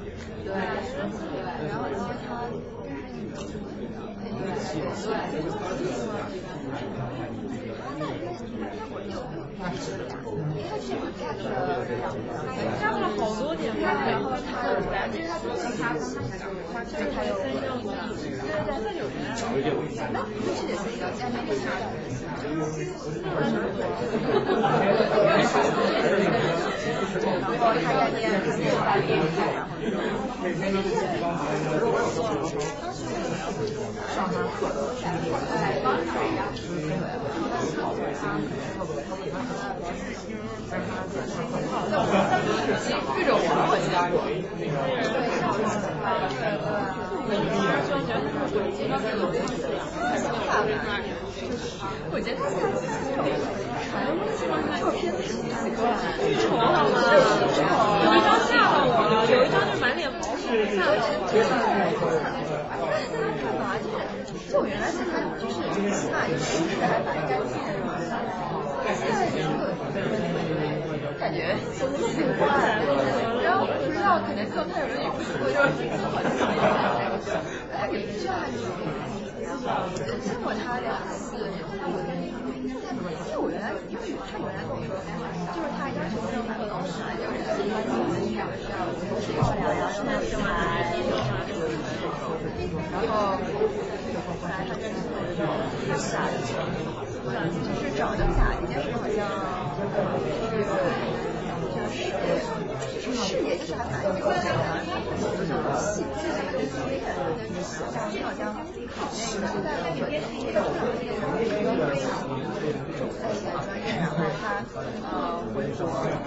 [0.51, 0.57] 对，
[1.69, 2.29] 然后然后他。
[12.79, 14.67] 加了好多点，然后他的
[15.11, 15.83] 其实他就是他
[16.73, 18.99] 他就是他有分证的，对对对，
[20.11, 21.63] 那就是也是一个加那个啥
[27.13, 27.27] 然
[27.59, 29.19] 后他在念，他在大练，
[31.71, 31.83] 然后
[34.13, 35.01] 上他课的是
[35.51, 36.39] 在帮他一样，
[43.13, 44.15] 这种我很加油。
[52.11, 52.73] 我觉得他下次
[53.15, 53.19] 传
[53.91, 55.83] 照片挺奇怪，
[56.39, 56.95] 丑好吗？
[58.05, 60.39] 有一张吓到我了，有一张就满脸毛孔，
[60.71, 61.27] 吓到我。
[63.41, 63.75] 干嘛？
[63.83, 65.59] 就是就我原来想他就是
[66.07, 66.47] 那一是
[66.79, 67.69] 还蛮干净的，
[68.95, 69.51] 现在这个
[71.19, 71.83] 感觉挺
[72.39, 72.47] 怪，
[73.43, 75.19] 然后不知道可能更太有人也不，
[75.51, 75.67] 像
[77.75, 78.55] 哎，也不知道还是
[79.43, 79.59] 然后
[79.95, 81.20] 见过他两次，他我
[83.89, 84.91] 因为我原来因为他原来跟我说，
[85.51, 88.43] 就是他要求那种办公室，就是需要
[89.19, 90.43] 需要漂亮，然后身材，
[92.91, 93.37] 然后
[94.39, 99.19] 后来他跟他傻的，就是找的假一件事好像
[103.01, 104.25] 就是视野就是还蛮有的，
[105.77, 107.07] 细致的很专业的，
[107.93, 108.41] 像是好像
[108.91, 109.07] 考
[109.39, 111.15] 那个在那边那个那个
[113.63, 114.43] 专业，然后他
[115.07, 115.41] 呃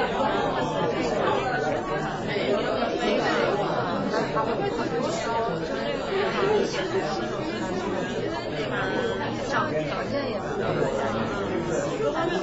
[12.27, 12.43] 然后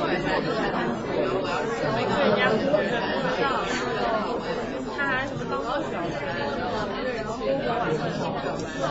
[7.80, 8.46] 晚上上表
[8.80, 8.84] 白，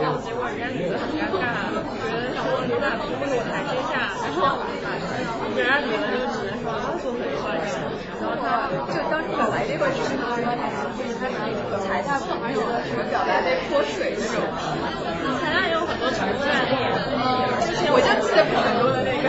[0.00, 1.68] 然后结果人家女的很尴尬，
[2.00, 4.40] 觉得说你俩不给我台阶下，然后
[5.54, 6.04] 人家女的
[7.00, 7.04] 就
[9.10, 10.08] 当时本来这本书是
[11.84, 14.40] 财大朋友的什么表达被泼水那种，
[15.40, 16.72] 财大有很多成功案例，
[17.66, 19.28] 之前我就记得很多的那个，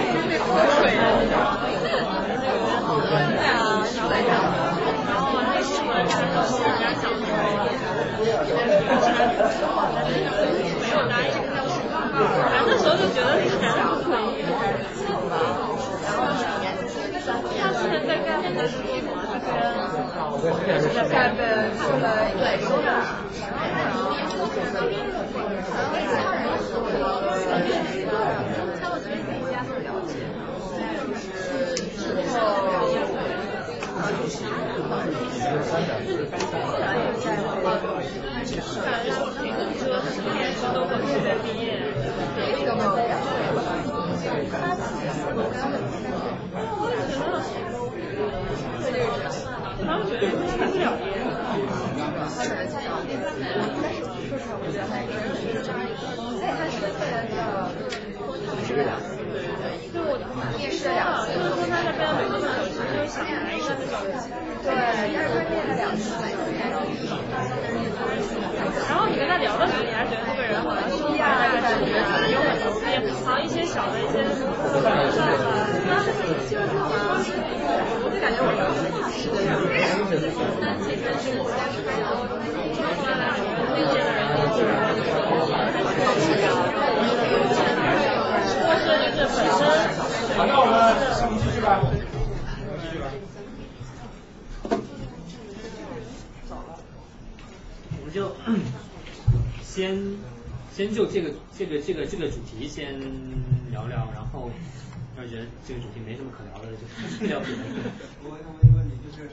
[12.44, 13.70] 他们觉得开
[14.00, 14.52] 不了业。
[24.32, 25.08] 他可能才有点，
[25.74, 26.94] 但是说实
[30.12, 30.31] 话，
[54.64, 55.10] 我觉得还是
[56.38, 57.42] 所以他
[58.66, 58.94] 是个人的，
[59.92, 60.16] 就我
[60.58, 63.94] 面试了两次，就是说他那边每个手机就想来一个那种，
[64.64, 66.16] 对，但是他面了两次，
[68.88, 71.92] 然后你跟他聊的时候，你还觉得这个人好像胸怀那个感觉，
[72.32, 74.32] 有很牛逼，好像一些小的一些科
[74.72, 76.08] 学上的，
[76.48, 76.64] 就是
[78.00, 79.68] 我就感觉我是大师的样子，
[80.62, 82.16] 但其实是我家是还有
[83.74, 83.98] 那些
[86.40, 86.71] 人
[89.32, 90.38] 者就是本身。
[90.38, 90.66] 好，那我
[91.32, 91.80] 们继续吧。
[98.00, 98.36] 我们就
[99.64, 99.96] 先
[100.76, 103.00] 先就这个这个这个这个主题先
[103.72, 104.52] 聊聊，然后
[105.16, 106.84] 要是觉得这个主题没什么可聊的，就
[107.28, 107.64] 聊别的。
[108.28, 109.32] 我想问一个问题，就是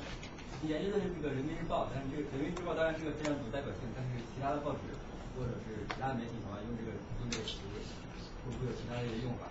[0.63, 4.95] 你研究的是这个人民日报，但是这个人民日报当然是个非常有代表性，但是其他的报纸
[5.35, 7.59] 或者是其他媒体的话用这个用这个词，
[8.47, 9.51] 会不会有其他的一些用法？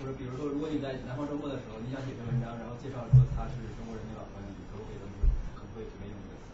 [0.00, 5.12] 或者比如说，如果你在南方周末的时候，你想写篇文章，然后介绍说他是中国人民老朋友，你可不可以这么
[5.52, 6.48] 可不可以随便用这个词？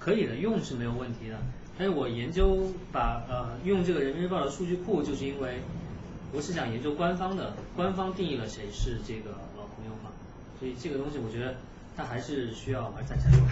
[0.00, 1.36] 可以的，用是没有问题的。
[1.76, 5.60] 但是我研究把呃用这个人民日报的数据库，就是因为
[6.32, 10.10] 我是想研究官方的，官方定义了谁是这个老朋友嘛，
[10.58, 11.54] 所以这个东西我觉得
[11.96, 13.42] 它还是需要，还站起来说，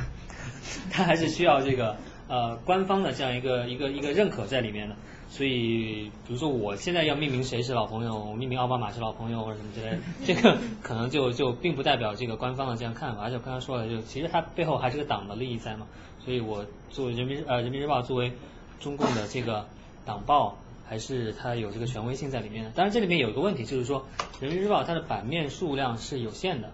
[0.90, 1.96] 它还是需要这个
[2.28, 4.96] 呃官方的这样一个一个一个认可在里面的。
[5.30, 13.24] 所以，比如说我现在要命名谁是老朋友，我命名奥巴马是老朋友或者什么之类的， 这个可能就就并不代表这个官方的这样看法。
[13.24, 15.86] 而且我刚才说了，就其实它背后还是个党的利益在嘛。
[16.24, 18.32] 所以我作为人民呃人民日报作为
[18.80, 19.66] 中共的这个
[20.06, 20.56] 党报，
[20.88, 22.70] 还是它有这个权威性在里面的。
[22.70, 24.06] 当然这里面有一个问题，就是说
[24.40, 26.70] 人民日报它的版面数量是有限的，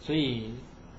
[0.00, 0.52] 所以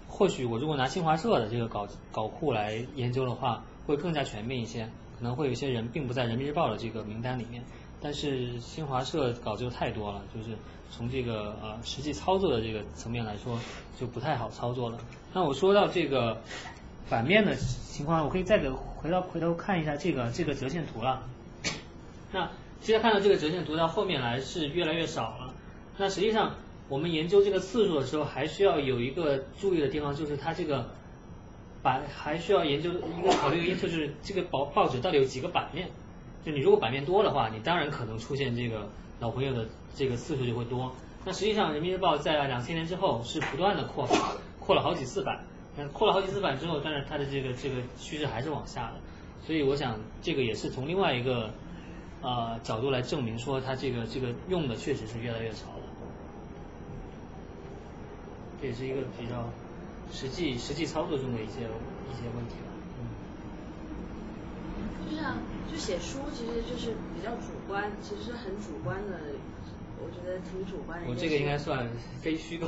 [0.07, 4.89] 或许我如果拿新华社的这个稿稿库来研究的话，会更加全面一些。
[5.21, 7.63] 可能会有一些人并不在人民日报的这个名单里面，
[8.01, 10.57] 但是新华社稿子又太多了，就是
[10.89, 13.59] 从这个呃实际操作的这个层面来说，
[13.99, 14.97] 就不太好操作了。
[15.31, 16.41] 那我说到这个
[17.05, 21.21] 反面的情况，我可以再给回到回头看一下这个这个折线图了。
[22.31, 22.49] 那
[22.81, 25.53] 现在看到这个折线图到后面来是越来越少了。
[25.99, 26.55] 那实际上
[26.89, 30.89] 我们研究这个次数的时候，还需要有一个注意的地方，就是它这个。
[31.83, 35.89] 版还需要研究一个考虑的因素，就是这个报报纸到底有几个版面。
[36.45, 38.89] 就你如果版面多的话，你当然可能出现这个
[39.19, 40.91] 老朋友的这个次数就会多。
[41.23, 44.07] 那实际上，人民日报在两千年之后是不断的扩，
[44.59, 45.45] 扩了好几次版。
[45.93, 48.93] 扩了好几次版之后，但是它的这个这个趋势还是往下的。
[49.45, 51.51] 所以我想，这个也是从另外一个
[52.21, 55.83] 呃角度来证明说，它这个这个用的确实是越来越少了。
[58.59, 59.47] 这也是一个比较。
[60.11, 62.69] 实际实际操作中的一些一些问题吧。
[62.99, 63.07] 嗯。
[65.09, 65.37] 就像
[65.71, 69.19] 就写书，其实就是比较主观，其实是很主观的，
[70.03, 71.09] 我觉得挺主观的。
[71.09, 71.89] 我这个应该算
[72.21, 72.67] 非虚构。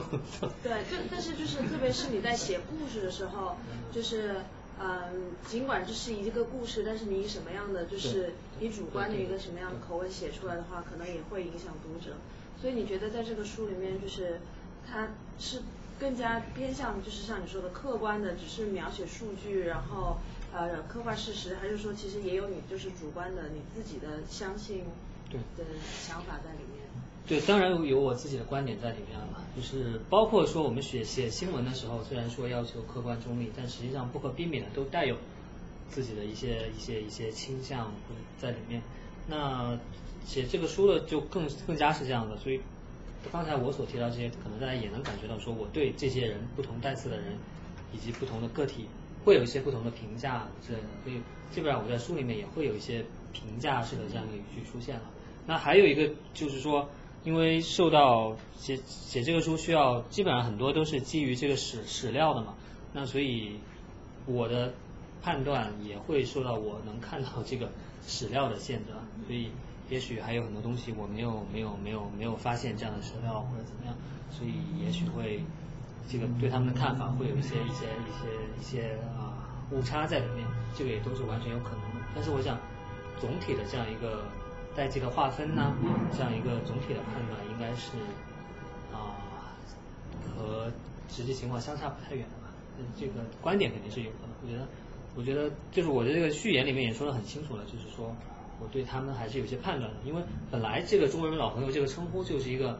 [0.63, 3.55] 对，但但是就是特别是你在写故事的时候，
[3.91, 4.37] 就是
[4.79, 12.15] 嗯，尽管这是一个故事，但是你以什么样的就是你主观的一个什么样的口吻写出来的话，可能也会影响读者。
[12.61, 14.39] 所以你觉得在这个书里面，就是
[14.89, 15.09] 它
[15.39, 15.61] 是。
[16.03, 20.17] 更加偏向就是像你说的客观的，只是描写数据，然后
[20.53, 24.83] 呃刻画事实，还是说其实也有你就是主观的你自己的相信
[25.29, 25.63] 对的
[26.01, 26.83] 想法在里面？
[27.25, 35.15] 对，当然有我自己的观点在里面了，就是包括说我们写写新闻的时候，虽然说要求客观中立，但实际上不可避免的都带有
[35.87, 37.93] 自己的一些一些一些倾向
[38.37, 38.81] 在里面。
[39.29, 39.79] 那
[40.25, 42.59] 写这个书的就更更加是这样的，所以。
[43.31, 47.37] 刚才我所提到这些，可能大家也能感觉到，说我对这些人不同代次的人
[47.91, 48.87] 以及不同的个体，
[49.23, 50.85] 会有一些不同的评价之类的。
[51.03, 51.21] 所以
[51.51, 55.03] 基本上我在书里面也会有一些评价式的这样一个语句出现了。
[55.45, 56.89] 那还有一个就是说，
[57.23, 62.55] 因为受到写写这个书需要，基本上很多都是基于这个史史料的嘛，
[62.93, 63.59] 那所以
[64.25, 64.73] 我的
[65.21, 67.71] 判断也会受到我能看到这个
[68.05, 68.91] 史料的限制，
[69.25, 69.49] 所以
[69.89, 73.95] 也许还有很多东西我没有没有没有没有发现这样的史料或者怎么样，
[74.31, 74.53] 所以
[74.83, 75.43] 也许会
[76.07, 78.27] 这个对他们的看法会有一些一些一些
[78.59, 79.37] 一些啊
[79.71, 82.05] 误差在里面，这个也都是完全有可能的。
[82.15, 82.57] 但是我想
[83.19, 84.25] 总体的这样一个
[84.75, 85.73] 代际的划分呢，
[86.11, 87.91] 这样一个总体的判断应该是
[88.91, 89.15] 啊
[90.35, 90.71] 和
[91.09, 92.53] 实际情况相差不太远的吧。
[92.99, 94.17] 这个观点肯定是有的。
[94.41, 94.67] 我觉得，
[95.15, 98.13] 我觉得就是我的这个序言里面也说的很清楚了，就是说
[98.63, 102.79] 我对他们还是有些判断的，因为本来这个中国人老朋友这个称呼就是一个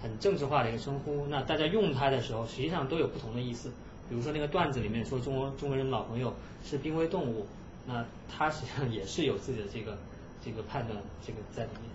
[0.00, 3.72] 很政治化的一个称呼，那大家用它的时候实际上都有不同的意思。
[4.08, 6.32] 比如说那个段子里面说中国中国人老朋友
[6.62, 7.46] 是濒危动物，
[7.86, 9.98] 那他实际上也是有自己的这个
[10.44, 11.90] 这个判断这个在里面。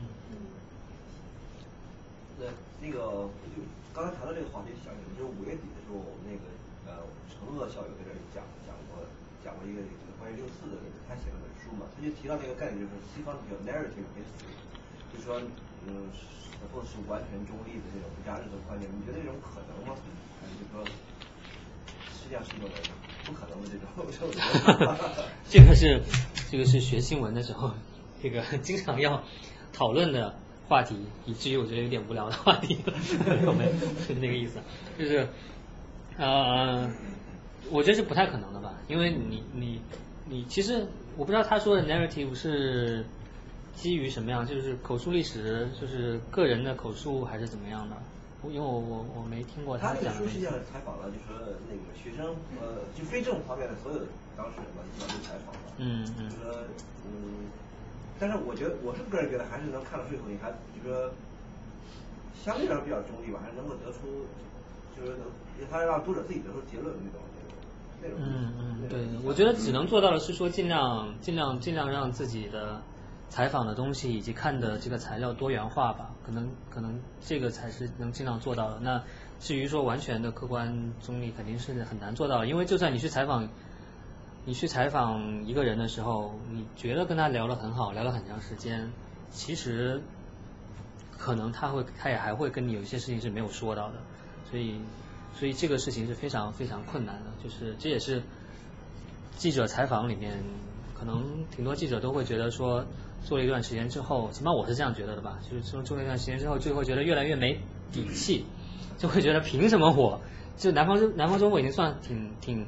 [0.00, 0.06] 嗯
[2.36, 2.50] 那
[2.82, 3.62] 那个就
[3.94, 6.50] 刚才谈到这个话题，想起来就是五月底的时候，我们那个
[6.90, 9.06] 呃陈鄂校友在这里讲讲过
[9.46, 14.52] 讲过一个这个关于六四的，他写了本书嘛，他就提到这个概念，就是西方叫 narrative history，
[15.16, 15.40] 就说
[15.88, 16.12] 嗯
[16.72, 19.94] 或者是完全中立的这种不加任何观点，你觉得这种可能吗？
[20.40, 20.84] 还是就说
[22.12, 22.68] 实际上是一种
[23.24, 23.88] 不可能的这种
[25.48, 26.02] 这个是
[26.50, 27.72] 这个是学新闻的时候，
[28.22, 29.22] 这个 经常要
[29.72, 30.38] 讨论的
[30.68, 30.96] 话题，
[31.26, 32.78] 以至于我觉得有点无聊的话题，
[33.44, 33.72] 有没有？
[34.06, 34.58] 是那个意思，
[34.98, 35.28] 就是
[36.16, 36.90] 呃，
[37.70, 39.80] 我觉得是不太可能的吧，因为你你
[40.26, 40.86] 你其实
[41.16, 43.04] 我不知道他说的 narrative 是
[43.76, 47.96] 基于什么样，就是口述历史，就是个人的口述还是怎么样的？
[48.44, 51.32] 因为我我我没听过他这个讲的书实际上采访了，就说
[51.64, 53.98] 那个学生呃，就非政府方面的所有
[54.36, 55.60] 当事人吧，基本上都采访了。
[55.78, 56.52] 嗯嗯就说
[57.08, 57.48] 嗯，
[58.20, 61.10] 但是我觉得我是个人觉得还是能看到最后，你还就说
[62.44, 64.28] 相对来说比较中立吧，还是能够得出
[64.92, 65.24] 就是能
[65.72, 67.24] 他让读者自己得出结论的那种
[68.04, 68.18] 那种。
[68.20, 72.82] 嗯嗯，对，我觉得只能做到的是说尽量尽量尽量让自己的
[73.30, 78.78] 采访的东西以及看的这个材料多元化吧，可能可能这个才是能尽量做到的。
[78.80, 79.02] 那
[79.40, 83.48] 至于说完全的客观中立，肯定是很难做到的，因为就算你去采访。
[84.46, 88.92] 你去采访一个人的时候，你觉得跟他聊得很好，聊了很长时间，
[89.30, 90.02] 其实
[91.16, 93.94] 可能他会，他也还会跟你有一些事情是没有说到的，
[94.50, 94.82] 所以，
[95.38, 98.22] 所以这个事情是非常非常困难的，就是这也是
[99.36, 100.42] 记者采访里面，
[100.98, 102.84] 可能挺多记者都会觉得说，
[103.24, 107.60] 做了一段时间之后，起码我是这样觉得的吧，就是说做了一段时间之后，就会觉得越来越没
[107.92, 108.46] 底气，
[108.98, 110.20] 就会觉得凭什么我，
[110.56, 112.66] 就南方中南方周末已经算挺挺。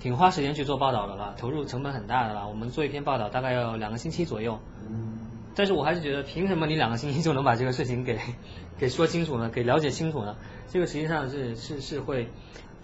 [0.00, 2.48] 挺花时间去做报道的了，投入成本很大的了。
[2.48, 4.58] 我们做一篇报道大概要两个星期左右，
[5.54, 8.18] 但是我还是觉得，凭什么你两个星期就能把这个事情给
[8.78, 9.50] 给说清楚呢？
[9.50, 10.36] 给了解清楚呢？
[10.68, 12.28] 这个实际上是是是会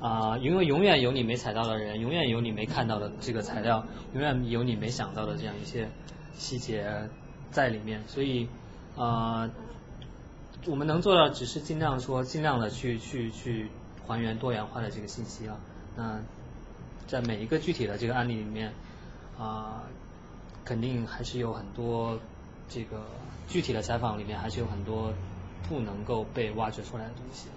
[0.01, 5.89] 啊，因为永远有你没踩到的人，永远有你没看到的这个材料，永远有你没想到的这样一些
[6.35, 7.09] 细节
[7.51, 8.03] 在里面。
[8.07, 8.49] 所以
[8.97, 9.49] 啊，
[10.67, 13.71] 我们能做到只是尽量说，尽量的去去去
[14.07, 15.57] 还原多元化的这个信息啊。
[15.97, 16.21] 那
[17.07, 18.73] 在每一个具体的这个案例里面，
[19.39, 19.85] 啊，
[20.65, 22.19] 肯定还是有很多
[22.69, 23.05] 这个
[23.49, 25.13] 具体的采访里面还是有很多
[25.69, 27.55] 不能够被挖掘出来的东西的。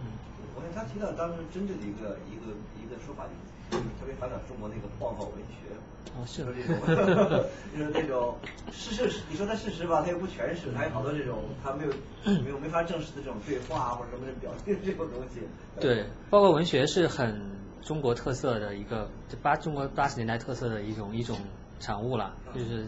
[0.00, 0.06] 嗯。
[0.54, 2.52] 我看他提到当时针对的一个一个
[2.82, 3.24] 一个说法，
[3.70, 5.74] 就是特别反感中国那个报告文学。
[6.14, 6.44] 哦，是。
[6.44, 7.44] 的这种，
[7.76, 8.36] 就是那种
[8.70, 11.92] 事实，你说它事实吧，它又不全是，还有好多这种它没有
[12.42, 15.40] 没有没法证实的这种对话或者什么的表现这种东西。
[15.80, 17.52] 对，报告文学是很。
[17.82, 19.10] 中国特色的一个
[19.42, 21.36] 八中国八十年代特色的一种一种
[21.80, 22.86] 产物了，就是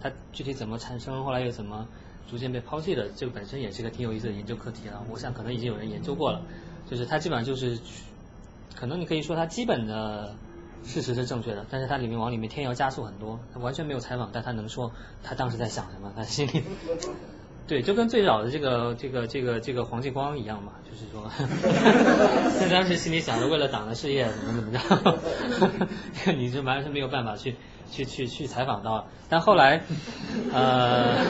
[0.00, 1.86] 它具体怎么产生，后来又怎么
[2.28, 5.04] 逐渐被抛弃的，这个本身也是个挺有意思的研究课题了。
[5.10, 6.42] 我想可能已经有人研究过了，
[6.90, 7.78] 就是它基本上就是，
[8.74, 10.34] 可能你可以说它基本的
[10.84, 14.92] 事实是正确的，但是它里面往里面添油加醋很多，它完全没有采访，但他能说
[15.22, 16.62] 他当时在想什么， 他心里。
[17.68, 21.28] 对，就跟最早的这个这个这个这个黄继光一样嘛，就是说，
[22.60, 24.70] 他当时心里想着为了党的事业怎么怎么
[26.24, 27.56] 着， 你就完全没有办法去
[27.90, 29.06] 去去去采访到。
[29.28, 29.82] 但后来，
[30.52, 31.24] 呃，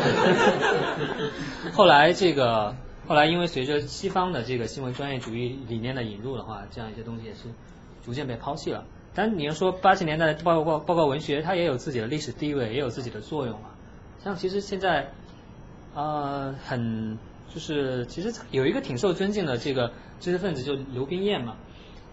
[1.73, 2.75] 后来这个
[3.07, 7.43] 后来因为随着西方的这个新闻专业主义理念的引入的话，这样一些东西也是
[8.05, 8.85] 逐渐被抛弃了。
[9.15, 13.75] 但你要说八十年代的报告报告文学，它也有自己的历史地位，也有自己的作用啊。
[14.23, 15.13] 像其实现在。
[15.99, 17.19] 呃，很
[17.49, 21.57] 就是其实有一个挺受尊敬的这个知识分子，就刘冰燕嘛。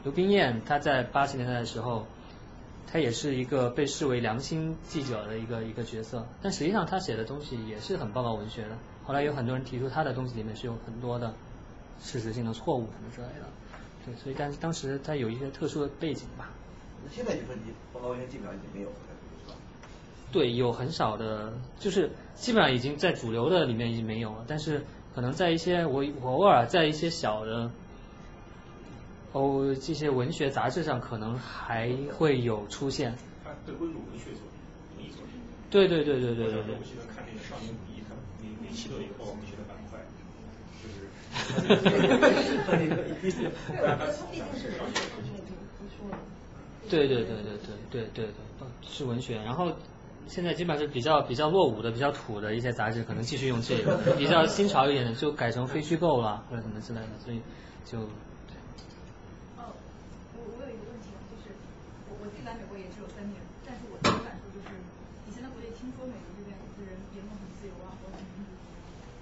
[0.03, 2.07] 刘冰燕她在八十年代的时候，
[2.87, 8.77] 她也是一个被视为良心记者的一个一个角色，但实际上他写的东西也是很报告文学的。
[9.03, 11.33] 后来有很多人提出他的东西里面是有很多的
[11.99, 13.47] 事实性的错误什么之类的，
[14.05, 16.51] 对，所以但是当时他有一些特殊的背景吧。
[17.03, 18.95] 那现在就说你报告文学基本上已经没有了，
[19.43, 19.57] 是吧？
[20.31, 24.83] 对，有很少的，就是基本上已经在主流的里面已经没有了，但是
[25.13, 27.71] 可能在一些我我偶尔在一些小的
[29.33, 33.13] 哦这些文学杂志上可能还会有出现。
[33.43, 34.57] 它对温主文学作品
[34.97, 35.41] 文艺作品。
[35.69, 36.75] 对对对对对对对。
[36.75, 39.99] 我记得看那个少年主义，他那那期都有报告文学的板块，
[40.81, 41.09] 就是。
[46.89, 49.37] 对对对对对对对对，是文学。
[49.41, 49.71] 然后
[50.27, 57.07] 现在基本上是比较比较落伍的、比较土的一些杂志，可能继续用这个；比较新潮一点的，就改成非虚构了或者什么之类的。
[57.23, 57.41] 所以
[57.85, 57.97] 就
[58.45, 58.53] 对。
[59.57, 59.73] 哦，
[60.35, 61.55] 我我有一个问题啊，就是
[62.11, 64.75] 我我自己来美国也只有三年，但是我的感受就是，
[65.25, 68.51] 以前在国内听说美国这边的人言论很自由啊，或者很民主，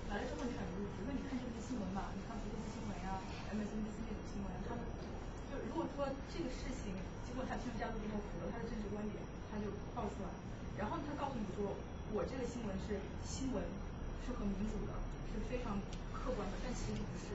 [0.10, 3.22] 来了之后你感觉，比如说你看这些新闻吧，你看福克斯新闻呀、
[3.54, 4.82] MSNBC 那种新闻，他们
[5.48, 6.92] 就如果说这个事情。
[7.32, 9.16] 经过他新闻加入之后，符合他的政治观点，
[9.48, 10.28] 他就爆出来。
[10.76, 11.64] 然后他告诉你说，
[12.12, 13.64] 我这个新闻是新闻，
[14.28, 14.92] 是很民主的，
[15.32, 15.80] 是非常
[16.12, 16.60] 客观的。
[16.60, 17.32] 但其实不是，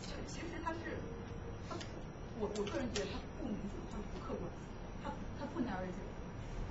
[0.00, 0.96] 就其实他是，
[1.68, 1.76] 他
[2.40, 4.48] 我我个人觉得他不民主，他不客观，
[5.04, 6.08] 他他不 narrative，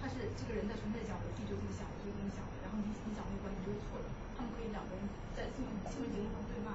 [0.01, 2.65] 他是这个人在纯粹讲我自己就这么想，我就这么想的。
[2.65, 4.09] 然后你你讲那个观点就是错的。
[4.33, 5.05] 他们可以两个人
[5.37, 6.73] 在新闻新闻节目上对骂，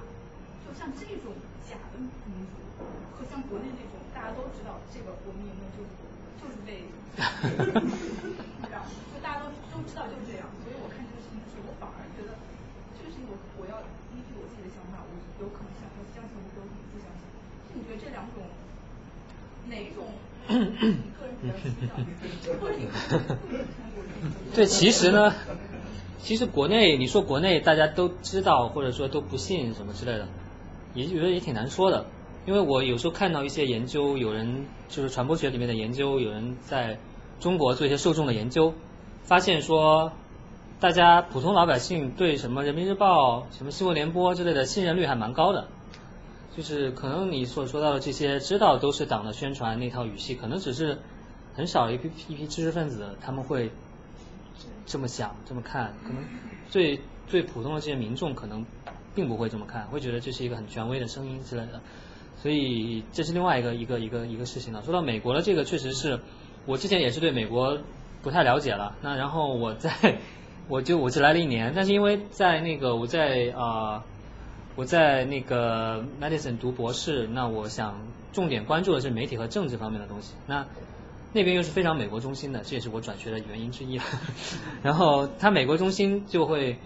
[0.63, 1.35] 就像这种
[1.67, 2.63] 假的民主，
[3.19, 5.63] 和像国内那种大家都知道这个我们言论。
[5.73, 5.81] 就
[6.37, 6.85] 就是被，
[7.17, 7.23] 就
[9.23, 12.35] 大家都都知道就是这样，所以我看这个事情的时候，我反而觉得
[12.93, 13.81] 这个事情我我要
[14.13, 15.09] 依据我自己的想法，我
[15.41, 17.25] 有可能想要相信，我有可能不相信。
[17.71, 18.43] 就你觉得这两种
[19.71, 20.41] 哪一种你个人比较倾向？
[20.53, 20.71] 嗯
[24.23, 25.33] 嗯对，其实呢，
[26.19, 30.27] 其实国内你说国内大家都知道或者说都不信什么之类的，
[30.93, 32.05] 也觉得也挺难说的。
[32.45, 36.99] 因为我有时候看到一些研究，有人就是传播学里面的研究，有人在
[37.39, 38.73] 中国做一些受众的研究，
[39.23, 40.11] 发现说，
[40.79, 45.67] 大家普通老百姓对什么人民日报、什么新闻联播之类的信任率还蛮高的，
[46.55, 50.99] 就是可能你所说到的这些知道都是党的宣传那套语系，可能只是
[51.55, 53.71] 很少一批一批知识分子他们会
[54.85, 56.23] 这么想这么看，可能
[56.69, 58.65] 最最普通的这些民众可能
[59.15, 61.81] 并不会这么看，会觉得这是一个很权威的声音之类的。
[62.41, 64.81] 所以这是另外一个一个一个一个事情了。
[64.83, 66.19] 说到美国的这个，确实是
[66.65, 67.79] 我之前也是对美国
[68.21, 68.95] 不太了解了。
[69.01, 70.19] 那然后我在
[70.67, 74.03] 我就我只来了一年，但是因为在那个我在啊
[74.75, 77.95] 我在那个 medicine 读博士，那我想
[78.31, 80.33] 重点关注的是媒体和政治方面的东西。
[80.47, 80.65] 那
[81.31, 83.99] 那边又是非常美国中心的，这也是我转学的原因之一。
[84.81, 86.79] 然后他美国中心就会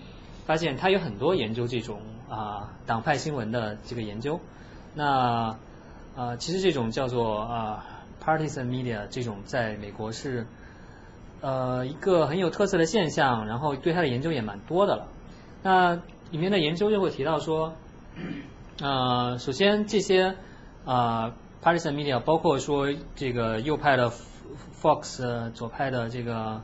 [0.46, 4.40] 发现他有很多研究这种啊党派新闻的这个研究。
[4.94, 5.58] 那
[6.16, 7.86] 呃，其实这种叫做啊
[8.22, 10.46] partisan media 这种在美国是
[11.40, 15.08] 呃一个很有特色的现象，然后对它的研究也蛮多的了。
[15.64, 16.02] 那
[16.32, 17.74] 里面的研究就会提到说，
[18.82, 20.36] 呃，首先这些
[20.86, 24.12] 啊 partisan media 包括说这个右派的
[24.82, 26.62] Fox，左派的这个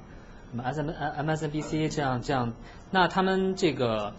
[0.51, 2.53] 什么 MSNBC 这样这样，
[2.91, 4.13] 那他们这个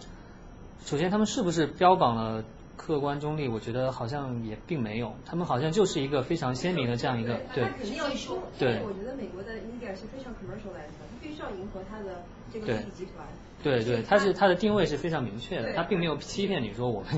[0.83, 2.43] 首先他们是不是标榜了？
[2.77, 7.63] 客观中立，我觉得好像也并没有，他们好像就是一个非常鲜明的这样一个对。
[7.63, 8.81] 他肯定要说，对。
[8.83, 13.25] 我觉得美国的 media 是非常 commercialized 的，它必须要迎合它的这个媒体集团。
[13.65, 17.09] 对对，它是它的定位是非常明确的，它并没有欺骗你说我们。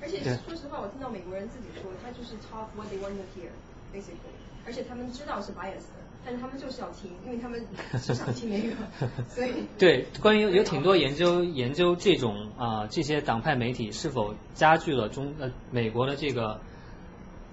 [0.00, 4.32] 而且说实话，我听到美国人自己说，他就是 talk what they want to hear，basically，
[4.66, 6.00] 而且他们知道是 bias 的。
[6.24, 7.60] 但是他们就是要听，因为他们
[7.98, 8.74] 想听那个，
[9.28, 16.60] 所以对关于有挺多研究研究这种啊这些党派媒体是否加剧了中呃美国的这个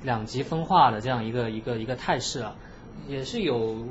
[0.03, 2.56] 两极分化的这样一个一个一个态势啊，
[3.07, 3.88] 也是有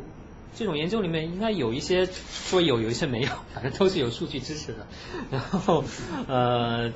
[0.59, 4.86] 这种研究里面应该有一些说有有一些没有， 反正都是有数据支持的。
[5.30, 5.85] 然后
[6.26, 6.93] 呃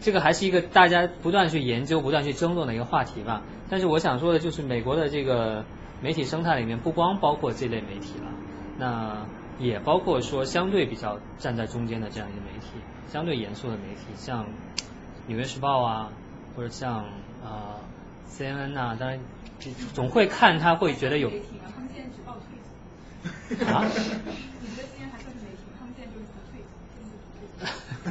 [0.00, 3.42] 这个还是一个大家不断去研究、不断去争论的一个话题吧。
[3.70, 5.64] 但是我想说的就是美国的这个。
[6.02, 8.26] 媒体生态里面不光包括这类媒体了，
[8.78, 9.26] 那
[9.58, 12.66] 也包括说相对比较站在中间的这样一个媒体，
[13.10, 14.44] 相对严肃的媒体，像
[15.26, 16.10] 《纽约时报》啊，
[16.54, 17.06] 或者像
[17.42, 17.80] 啊
[18.28, 19.18] CNN 啊，当然
[19.94, 21.30] 总会看他会觉得有。
[23.66, 23.90] 啊？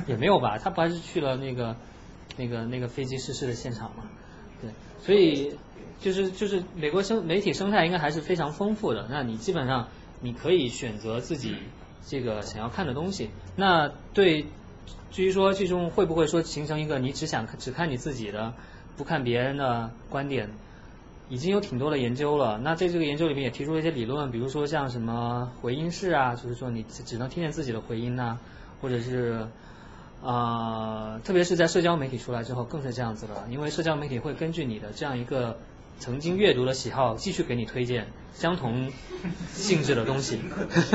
[0.07, 1.75] 也没有吧，他不还是去了那个
[2.37, 4.03] 那个那个飞机失事的现场吗？
[4.61, 5.55] 对，所以
[6.01, 9.07] 就是就是美国生媒体生态应该还是非常丰富的。
[9.09, 9.87] 那你基本上
[10.19, 11.55] 你可以选择自己
[12.07, 13.29] 这个想要看的东西。
[13.55, 14.47] 那对，
[15.11, 18.53] 至于说最终会不会说形成一个你只想只看你自己的，
[18.97, 20.49] 不看别人的观点，
[21.29, 22.57] 已经有挺多的研究了。
[22.59, 28.39] 那在这个研究里面也提出了一些理论，比如说像什么回音室啊，就是说你只能听见自己的回音呐、
[28.81, 29.47] 或者是。
[30.25, 33.45] 啊、特别是在社交媒体出来之后，更是这样子了。
[33.49, 35.57] 因为社交媒体会根据你的这样一个
[35.99, 38.89] 曾经阅读的喜好，继续给你推荐相同
[39.51, 40.39] 性质的东西。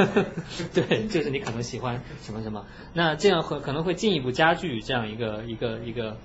[0.73, 2.65] 对，就是你可能喜欢什么什么，
[2.95, 6.17] 那这样会可能会进一步加剧这样一个一个一个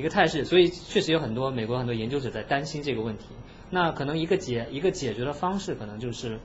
[0.00, 0.44] 一个态势。
[0.44, 3.26] 所以确实有很多美国很多研究者在担心这个问题。
[3.70, 6.40] 那可能一个解一个解决的方式，可能就是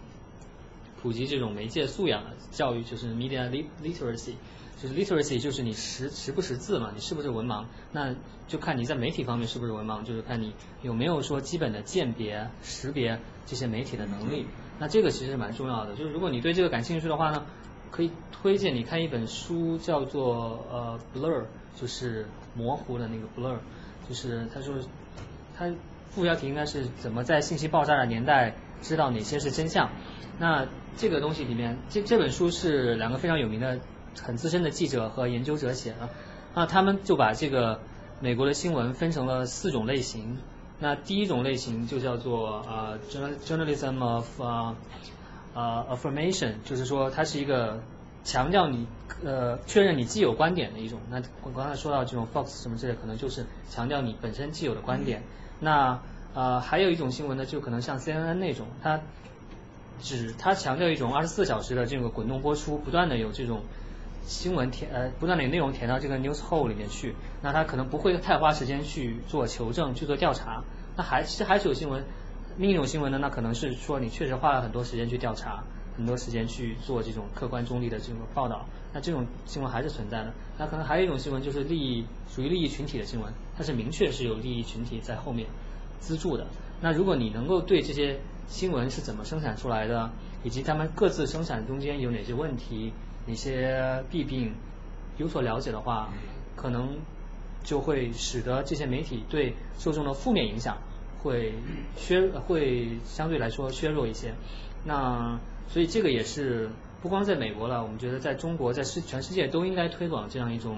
[1.01, 3.49] 普及这种媒介素养教育，就是 media
[3.81, 4.33] literacy。
[4.77, 7.65] 就是 literacy 就是你识识不识字嘛，你是不是文盲？
[7.93, 8.13] 那
[8.47, 14.45] 就看你在媒体方面是不是文盲，就是看你有没有说基本的鉴别、识别这些媒体的能力。
[14.77, 15.95] 那这个其实蛮重要的。
[15.95, 17.45] 就是如果你对这个感兴趣的话呢，
[17.89, 21.45] 可以推荐你看一本书，叫做呃 Blur，
[21.77, 23.57] 就是模糊的那个 Blur，
[24.09, 24.75] 就是他说
[25.57, 25.71] 他
[26.09, 29.89] 副标题应该是怎么在信息爆炸的年代知道哪些是真相。
[30.39, 30.67] 那
[30.97, 33.79] 这个东西里面，这这本书是两个非常有名的。
[34.23, 36.07] 很资深的记者和研究者写的，
[36.53, 37.81] 那他们就把这个
[38.21, 40.37] 美国的新闻分成了四种类型。
[40.79, 42.97] 那第一种类型就叫做呃
[43.45, 44.41] journalism of
[45.53, 47.83] 呃 affirmation，就是说它是一个
[48.25, 48.85] 强调你
[49.23, 50.99] 呃确认你既有观点的一种。
[51.09, 55.23] 那我刚才说到这种 Fox 什么之类，可能就是强调你本身既有的观点。
[55.61, 56.01] 那
[56.33, 58.99] 呃还有一种新闻呢，就可能像 CNN 那种，它
[60.01, 63.61] 只它强调一种二十四小时的这个滚动播出，不断的有这种。
[64.27, 70.63] 新闻填呃不断的有内容填到这个 news hole 里面去，那他可能不会太花时间去做求证去做调查，
[70.97, 72.03] 那还其实还是有新闻，
[72.57, 75.63] 另一种新闻呢，那可能是说你确实花了很多时间去调查，
[75.97, 80.33] 很多时间去做这种客观中立的这种报道，那这种新闻还是存在的。
[80.57, 85.47] 那可能还有一种新闻就是利益属于利益群体的新闻，它是明确是有利益群体在后面
[85.99, 86.47] 资助的。
[86.81, 90.11] 那如果你能够对这些新闻是怎么生产出来的，
[90.43, 92.93] 以及他们各自生产中间有哪些问题。
[93.27, 94.53] 哪些弊病
[95.17, 96.13] 有所了解的话，
[96.55, 96.99] 可能
[97.63, 100.77] 就会使得这些媒体对受众的负面影响
[101.23, 101.55] 会
[101.95, 104.35] 削会相对来说削弱一些。
[104.83, 106.69] 那所以这个也是
[107.01, 110.77] 不光在美国了，我们觉得在中国，在世全世界都应该推广这样一种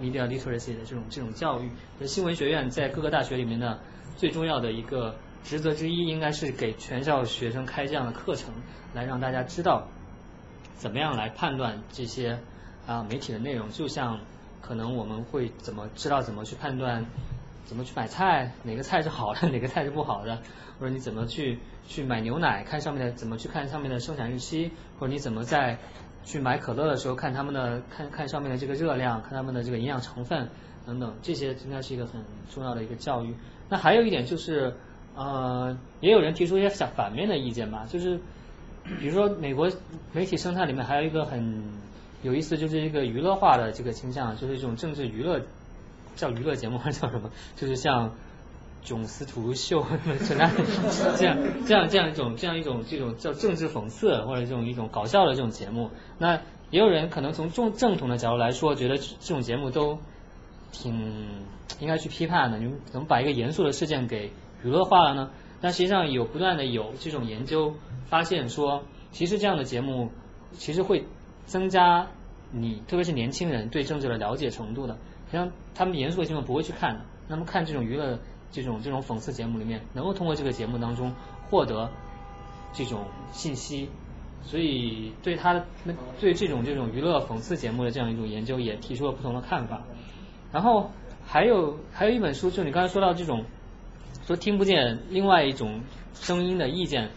[0.00, 1.70] media literacy 的这种这种教育。
[2.06, 3.80] 新闻学院在各个大学里面的
[4.16, 8.52] 最重要的一个职责之一，应该是给全校学生开这样的课程，
[8.94, 9.88] 来让大家知道。
[10.76, 12.38] 怎么样来判断这些
[12.86, 13.68] 啊媒体的内容？
[13.70, 14.20] 就像
[14.60, 17.04] 可能我们会怎么知道怎么去判断，
[17.64, 20.40] 怎么去买菜，哪个菜是好的， 哪个菜是不好的，
[20.78, 24.70] 或者你怎么去去买牛奶，看上面的怎么去看上面的生产日期，
[25.00, 25.78] 或者你怎么在
[26.24, 30.48] 去买可乐的时候看他们的看看上面的这个热量，看他们的这个营养成分
[30.86, 32.22] 等等，这些应该是一个很
[32.54, 33.34] 重要的一个教育。
[33.68, 34.72] 那还有一点就是
[35.16, 38.20] 呃，也有人提出一些反反面的意见吧，就是。
[39.00, 39.70] 比如说，美国
[40.14, 41.62] 媒体生态里面还有一个很
[42.22, 45.42] 有意思，就是一个娱乐化的这个倾向，就是一种政治娱乐，
[46.16, 47.30] 叫娱乐节目还是叫什么？
[47.54, 48.14] 就是像
[48.84, 49.84] 囧司图秀
[50.26, 50.50] 这样
[51.16, 51.36] 这样
[51.66, 55.90] 这样这样一种这样一种这种叫政治讽刺或者这种一种搞笑的这种节目。
[56.18, 56.40] 那
[56.70, 59.98] 也有人可能从正正统的角度来说，觉得这种节目都
[60.72, 61.26] 挺
[61.80, 62.58] 应该去批判的。
[62.58, 64.32] 你们怎么把一个严肃的事件给
[64.62, 65.30] 娱乐化了呢？
[65.60, 67.74] 但实际上有不断的有这种研究
[68.06, 70.10] 发现说，其实这样的节目
[70.52, 71.04] 其实会
[71.46, 72.06] 增加
[72.52, 74.94] 你特别是年轻人对政治的了解程度的。
[75.26, 78.18] 实际上他们严肃的新闻不会去看的，那么看这种娱乐
[78.50, 81.14] 这种这种讽刺节目里面，能够通过这个节目当中
[81.50, 81.90] 获得
[82.72, 83.88] 这种信息，
[84.42, 85.64] 所以对他
[86.20, 89.82] 对这种这种娱乐讽刺节目的这样一种研究也提出了不同的看法。
[90.52, 90.90] 然后
[91.26, 93.44] 还有还有一本书，就你刚才说到这种。
[94.26, 95.80] 说听不见另外一种
[96.12, 97.08] 声音的意见，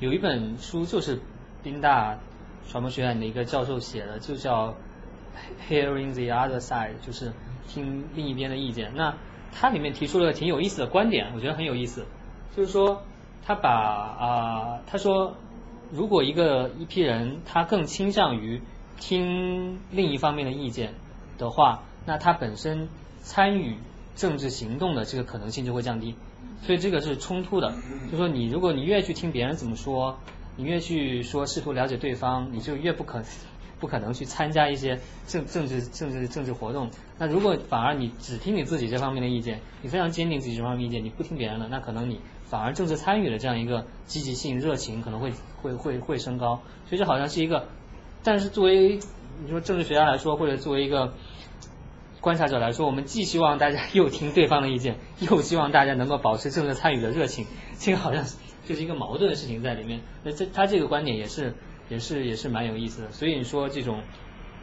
[0.00, 1.18] 有一本书就是
[1.62, 2.18] 宾大
[2.68, 4.74] 传播学院的一个教授写的，就叫
[5.66, 7.32] Hearing the Other Side，就是
[7.66, 8.92] 听另一边的意见。
[8.94, 9.16] 那
[9.52, 12.06] 它里面提出了挺有意思的观点，我觉得很有意思，
[12.56, 13.02] 就是说
[13.44, 15.34] 他把啊他说
[15.90, 18.60] 如果一个一批人他更倾向于
[19.00, 20.94] 听另一方面的意见
[21.38, 22.88] 的话，那他本身
[23.22, 23.76] 参与
[24.16, 26.14] 政治行动的这个可能性就会降低。
[26.62, 27.72] 所以这个是冲突的，
[28.10, 30.18] 就说你如果你越去听别人怎么说，
[30.56, 33.22] 你越去说试图了解对方，你就越不可
[33.80, 36.90] 不可能去参加一些政政治政治政治活动。
[37.18, 45.32] 那如果反而你只听你自己这方面的意见，你非常坚定自己这方面意见，你不听别人的，那可能你反而政治参与的这样一个积极性、热情可能会
[45.62, 46.62] 会会会升高。
[46.86, 47.68] 所以这好像是一个，
[48.22, 48.98] 但是作为
[49.44, 51.14] 你说政治学家来说，或者作为一个
[52.20, 57.46] 观察者来说，我们既希望大家又听对方的意见，又希望大家能够保持政治参与的热情，
[57.78, 58.24] 这个好像
[58.66, 60.00] 就是一个矛盾的事情在里面。
[60.24, 61.54] 那这他这个观点也是
[61.88, 63.12] 也是也是蛮有意思的。
[63.12, 64.02] 所以你说这种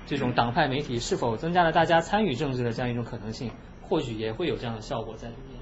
[0.05, 5.59] 这种党派媒体是否增加了大家参与政治的这样一种可能性，或许也会有这样的效果在里面。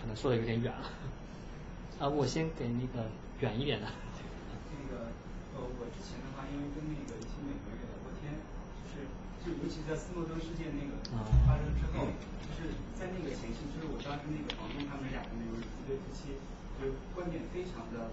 [0.00, 0.90] 可能说的有点远了。
[1.98, 3.08] 啊，我先给那个
[3.40, 3.86] 远一点的。
[3.86, 5.08] 那个
[5.54, 8.34] 呃，我之前的话，因为跟那个一些美国人聊过天，
[8.82, 9.06] 就是
[9.40, 10.92] 就尤其在斯诺登事件那个
[11.46, 12.04] 发生之后，
[12.44, 16.34] 就是在那个前期，就是我当时那个房东他们俩的那个一对夫妻，
[16.76, 18.10] 就是观点非常的，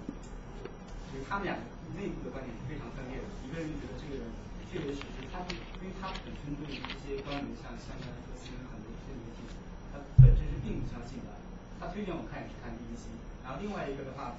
[1.12, 1.58] 就是他们俩
[1.98, 3.26] 内部的观点是非常分裂的。
[3.44, 4.24] 一个人觉得这个人
[4.72, 5.44] 确确实实，他
[5.80, 9.44] 因为他本身对于一些关于像香港和新闻很多这些媒体，
[9.92, 11.36] 他本身是并不相信的。
[11.82, 13.10] 他推荐我看也是看 BBC，
[13.44, 14.38] 然后另外一个的话，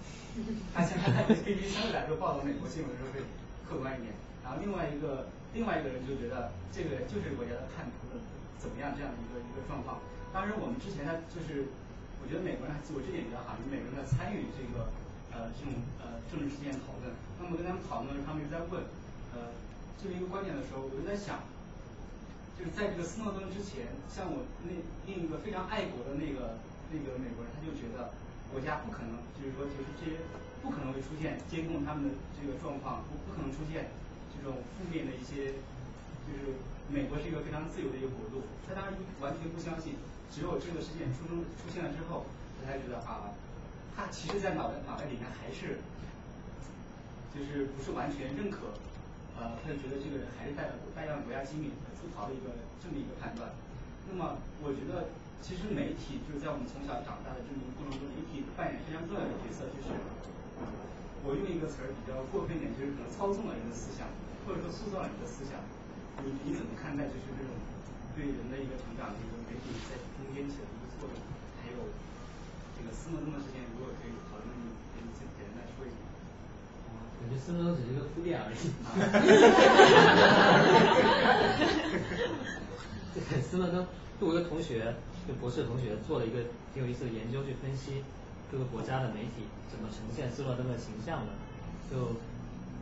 [0.72, 3.20] 他现在看 BBC 相对来说报道美国新闻的时候会
[3.66, 4.14] 客观一点，
[4.46, 8.22] 然后另外一个另外一个人就觉得这个就是国家的叛徒的
[8.62, 9.98] 怎么样这样的一个一个状况。
[10.32, 11.68] 当然我们之前呢就是
[12.22, 14.88] 我觉得美国人还自我这点比较好，就美国人在参与这个
[15.34, 17.10] 呃这种呃政治事件讨论。
[17.40, 18.84] 那么跟他们讨论的时候，他们就在问
[19.34, 19.50] 呃
[19.98, 21.42] 这么一个观点的时候，我就在想，
[22.58, 24.70] 就是在这个斯诺登之前，像我那
[25.04, 26.60] 另一个非常爱国的那个。
[26.92, 28.12] 那个美国人他就觉得
[28.52, 30.20] 国家不可能，就是说就是这些
[30.60, 33.88] 不可能会出现监控他们的这个状况，不不可能出现
[34.28, 35.56] 这种负面的一些，
[36.28, 36.60] 就是
[36.92, 39.96] 美国是一个非常自由的一个国度，他当时完全不相信，
[40.28, 42.28] 只有这个事件出生出现了之后，
[42.60, 43.32] 他才觉得啊，
[43.96, 45.78] 他其实在脑袋脑袋里面还是，
[47.34, 48.74] 就是不是完全认可，
[49.38, 52.52] 呃，他就觉得这个人还是代表代表国家机密出逃的一个
[52.82, 53.50] 这么一个判断。
[54.08, 55.08] 那么我觉得。
[55.42, 59.90] 其实媒体就是在我们从小长大的这么一个过程中，媒体扮演非常重要的角色，就是
[61.26, 64.06] 我用一个词儿比较过分一点，就是可能操纵了人的思想，
[64.46, 65.58] 或者说塑造了你的思想。
[66.22, 67.50] 你你怎么看待就是这种
[68.14, 71.18] 对人的一个成长的一个媒体在中间起的一个作用？
[72.90, 74.50] 斯诺登的事件，如果可以讨论，
[74.90, 76.02] 可以简简单说一下。
[77.22, 78.58] 我觉得斯诺登只是一个铺垫而已。
[83.30, 83.86] 对，斯诺登，
[84.18, 84.94] 我一个同学。
[85.22, 86.42] 就博士同学做了一个
[86.74, 88.02] 挺有意思的研究，去分析
[88.50, 91.30] 各个国家的媒体怎么呈现斯诺登的形象的。
[91.86, 92.18] 就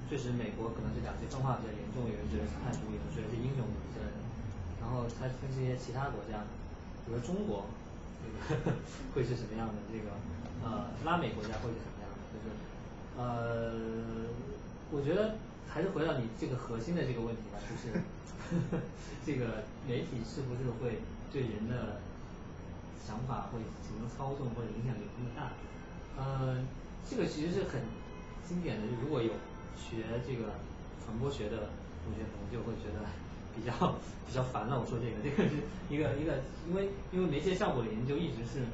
[0.08, 3.60] 确实美国可能是两极分化比较严重，有人觉得是叛徒，有人觉得是英雄
[3.92, 4.16] 之类的。
[4.80, 6.40] 然后他分析一些其他国家，
[7.04, 7.79] 比如说中国，这个
[9.14, 9.74] 会是什么样的？
[9.92, 10.10] 这个
[10.64, 12.18] 呃拉美国家会是什么样的？
[12.32, 12.46] 就是
[13.16, 13.72] 呃，
[14.90, 15.36] 我觉得
[15.68, 18.00] 还是回到你这个核心的这个问题吧，就是
[19.24, 20.98] 这个媒体是不是会
[21.32, 22.00] 对人的。
[23.02, 25.50] 想法会进行操纵或者影响力那么大，
[26.16, 26.62] 呃，
[27.08, 27.82] 这个其实是很
[28.46, 28.86] 经典的。
[29.02, 29.32] 如果有
[29.74, 30.54] 学这个
[31.02, 33.02] 传播学的同学，可能就会觉得
[33.54, 33.72] 比较
[34.26, 34.78] 比较烦了。
[34.78, 38.66] 我说这个，这个是一个一个，因为因为媒介效果的研究一直是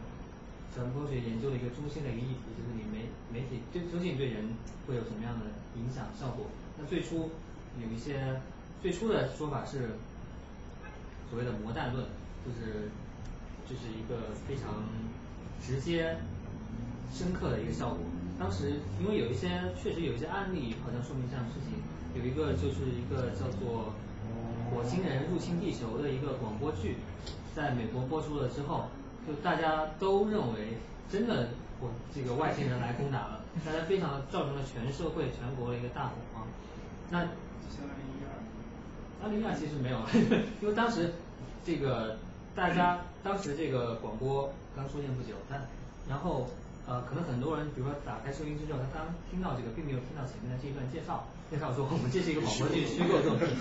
[0.75, 4.55] 传播学研究的一个中心的一个议题，就是你媒媒体对究竟对人
[4.87, 5.47] 会有什么样的
[5.77, 6.47] 影响效果。
[6.79, 7.31] 那最初
[7.81, 8.41] 有一些
[8.83, 9.97] 最初的说法是
[11.31, 12.05] 所谓的魔弹论，
[12.45, 12.91] 就是。
[13.69, 14.85] 就是一个非常
[15.61, 16.17] 直接、
[17.13, 17.99] 深刻的一个效果。
[18.39, 21.75] 当时因为有一些确实有一些案例，好像说明这样的事情。
[22.15, 23.91] 有一个就是一个叫做
[24.71, 26.97] 《火星人入侵地球》的一个广播剧，
[27.55, 28.87] 在美国播出了之后，
[29.27, 30.79] 就大家都认为
[31.11, 31.49] 真的
[31.81, 36.47] 我这个外星人来攻打了，大家非常造成了全社会、全国的一个大恐慌。
[37.11, 39.99] 那像二零一二，二零一二其实没有，
[40.63, 41.15] 因为当时
[41.65, 42.17] 这个。
[42.57, 45.61] 大家当时这个广播刚出现不久，但
[46.09, 46.49] 然后
[46.89, 53.47] 呃可能很多人比如说打开收音机之后，他刚听到这个，并没有听到前面的这一段介绍，介绍说我们这是一个广播剧虚构作品。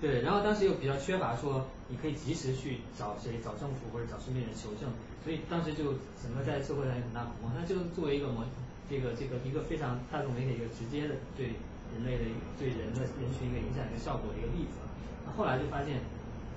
[0.00, 4.90] 对，然后当时又比较缺乏说你可以及时去找谁找政府或者找身边人求证，
[5.24, 7.52] 所以当时就整个在社会上有很大恐慌。
[7.56, 8.44] 那就作为一个模
[8.88, 11.54] 这个这个一个非常大众媒体一个直接的对
[11.92, 12.24] 人类的
[12.58, 14.76] 对人的人群一个影响一个效果的一个例子。
[15.24, 16.00] 那后来就发现。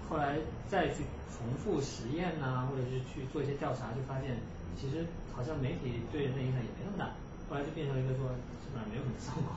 [0.08, 0.40] 后来
[0.72, 4.40] 再去重复实验呐，或者是去做一些调查，就发现
[4.80, 5.04] 其实
[5.36, 7.12] 好像媒体对人的影响也没那么大。
[7.50, 9.56] 后来就变成一个说基基本上没有什么效果。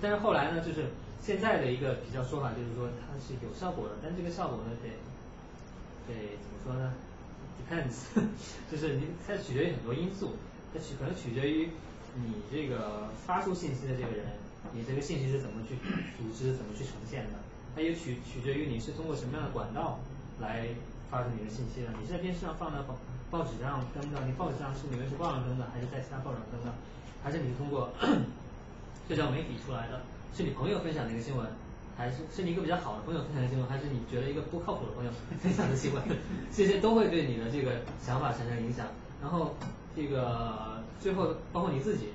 [0.00, 0.92] 但是后来呢，就是
[1.24, 4.92] 现在的一个比较说法就是说它是有效果的，但这个效果呢得
[6.06, 6.92] 得怎么说呢
[7.56, 8.12] ？Depends，
[8.70, 10.36] 就是你它取决于很多因素，
[10.72, 11.70] 它取可能取决于
[12.14, 14.26] 你这个发出信息的这个人
[14.72, 15.76] 你这个信息是怎么去
[16.16, 17.38] 组织、怎么去呈现的，
[17.74, 20.00] 它也取取决于你是通过什么样的管道
[20.40, 20.68] 来
[21.10, 21.88] 发出你的信息的。
[22.00, 22.96] 你是在电视上放的报
[23.30, 26.72] 报纸上登的，你报纸上是纽约时报上登的，还是在其他报纸上登的，
[27.24, 27.90] 还是你是通过
[29.08, 30.02] 社交媒体出来的，
[30.36, 31.46] 是你朋友分享的一个新闻，
[31.96, 35.10] 还是是你一个比较好的朋友分享的新闻，还是你觉得一个不靠谱的朋友
[35.40, 36.02] 分享的新闻，
[36.52, 38.86] 这些都会对你的这个想法产生影响。
[39.22, 39.54] 然后
[39.96, 42.08] 这个最后包括你自己，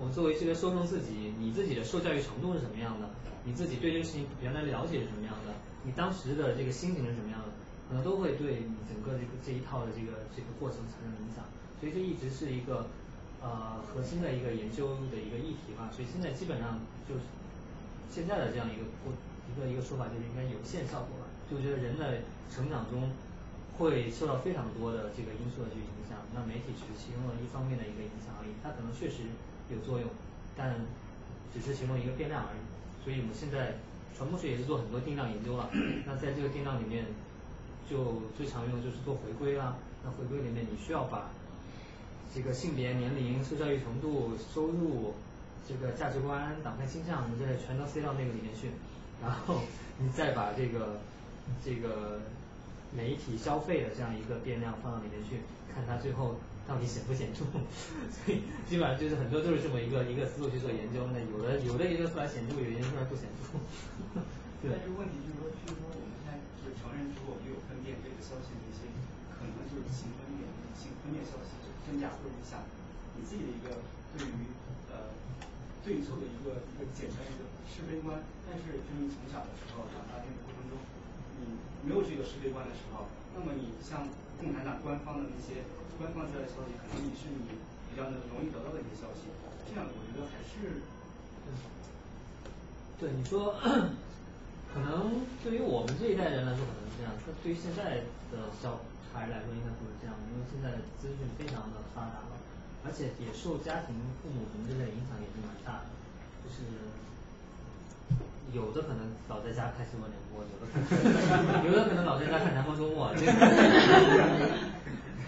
[0.00, 3.10] 我作为这个受众自己，你自己的受教育程度是什么样的？
[3.44, 5.52] 你自己对这个事情原来了解是什么样的？
[5.82, 7.46] 你当时的这个心情是什么样的？
[7.88, 11.44] 可能都会对你整个这个这一套的这个这个过程产生影响。
[11.80, 12.86] 所以这一直是一个
[13.42, 15.90] 呃核心的一个研究的一个议题吧。
[15.90, 16.78] 所以现在基本上
[17.08, 17.20] 就是
[18.10, 19.12] 现在的这样一个过
[19.50, 21.26] 一个一个说法就是应该有限效果吧。
[21.50, 23.10] 就觉得人的成长中
[23.76, 29.28] 会受到非常多的这个因素的去影响，那媒体只是其中的一方面的一个影响而已，它可能确实
[29.68, 30.08] 有作用，
[30.56, 30.76] 但
[31.52, 32.60] 只是其中一个变量而已。
[33.04, 33.76] 所以我们现在
[34.16, 35.68] 传播学也是做很多定量研究了，
[36.06, 37.04] 那在这个定量里面
[37.90, 41.28] 就最常用的就是做回归啦，那回归里面你需要把
[42.34, 45.14] 这个性别、年龄、受教育程度、收入、
[45.68, 48.68] 这个价值观、党派倾向，你这全都塞到那个里面去，
[49.22, 49.60] 然后
[50.00, 51.00] 你再把这个
[51.64, 52.20] 这个
[52.96, 55.40] 媒体消费的这样一个变量放到里面去，
[55.74, 56.36] 看它最后
[56.66, 57.44] 到底显不显著，
[58.08, 63.58] 所以基本上就是很多都是这么一个一个思路去做研究，那有的有的研究出来显著，有的研究出来不显著。
[64.64, 64.72] 对。
[64.72, 68.88] 但是问题就是说，就是说我们现在就是成人之后就有分辨这个消息的一些，
[69.36, 70.48] 可能就是性分辨
[70.78, 71.51] 性分辨消息
[71.92, 72.64] 真假或者你想，
[73.12, 73.84] 你自己的一个
[74.16, 74.48] 对于
[74.88, 75.12] 呃
[75.84, 78.16] 对错的一个一个简单一个是非观，
[78.48, 80.80] 但是就是你从小的时候长大这个过程中，
[81.36, 84.08] 你没有这个是非观的时候，那么你像
[84.40, 85.68] 共产党官方的那些
[86.00, 87.60] 官方出来的消息，可能你是你
[87.92, 89.28] 比较能容易得到的一些消息，
[89.68, 90.80] 这样我觉得还是。
[92.96, 93.52] 对你说，
[94.72, 98.00] 可能对于我们这一代人来说可能是这样，但对于现在
[98.32, 98.80] 的小
[99.12, 102.34] 孩来说应该不是这样的，因为现在资讯非常的发达了，
[102.84, 105.90] 而且也受家庭父母什么之类影响也是蛮大的，
[106.42, 106.64] 就是
[108.52, 113.32] 有的可能老在家看新闻联播，有的可能 有的可能老在家看南方周末，这个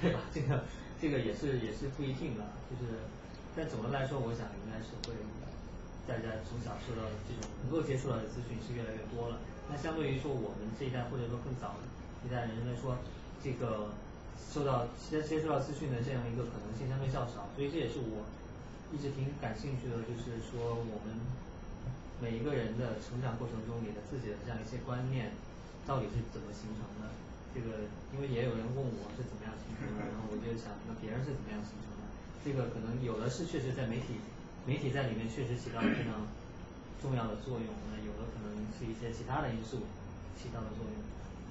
[0.00, 0.20] 对吧？
[0.32, 0.64] 这个
[1.00, 3.04] 这个也是也是不一定的，就是
[3.54, 5.14] 但总的来说，我想应该是会。
[6.04, 9.40] 大家从小受到的这种能够接触到的资讯是越来越多了，
[9.72, 11.80] 那相对于说我们这一代或者说更早
[12.20, 13.00] 一代人来说，
[13.44, 13.92] 这个
[14.40, 18.24] 受到接接触到资讯的这样一个可能性相对较少，所以这也是我
[18.88, 21.20] 一直挺感兴趣的，就是说我们
[22.24, 25.36] 每一个人的成长过程中，你的自己的这样一些观念
[25.84, 27.12] 到底是怎么形成的？
[27.52, 27.84] 这个
[28.16, 32.08] 因为也有人问我是怎么样形成的，然后我就想那别人是怎么样形成的？
[32.40, 34.16] 这个可能有的是确实在媒体。
[34.64, 36.24] 媒体在里面确实起到了非常
[36.96, 39.84] 重要的作用，那有的可能是一些其他的因素
[40.40, 40.96] 起到的作用。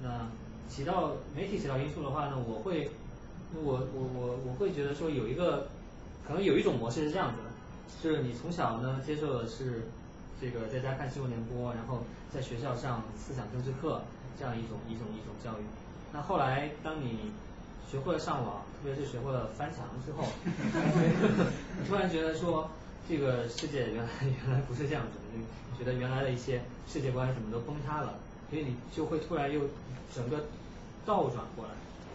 [0.02, 0.26] 那
[0.68, 2.90] 起到媒体起到因素的话呢，我会
[3.54, 5.68] 我我我我会觉得说有一个
[6.26, 7.50] 可能有一种模式是这样子的，
[8.02, 9.88] 就是你从小呢接受的是
[10.40, 14.02] 这个在家看新闻联播，然后在学校上思想政治课
[14.38, 15.64] 这样一种一种一种教育。
[16.12, 17.32] 那后来当你
[17.90, 20.26] 学会了上网，特别是学会了翻墙之后，
[21.88, 22.70] 突然觉得说。
[23.06, 28.14] 这个世界原来原来不是这样子的，觉得原来的一些世界观什么都崩塌了，
[28.54, 29.62] 所以你就会突然又
[30.14, 30.44] 整个
[31.04, 31.72] 倒转过来，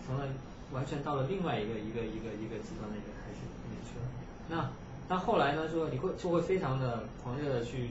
[0.07, 0.25] 成了
[0.71, 4.07] 完全到了另外一个一个一个一个极端的一个开始里面去了。
[4.47, 4.71] 那
[5.09, 7.89] 但后来呢，说你会就会非常的狂热的去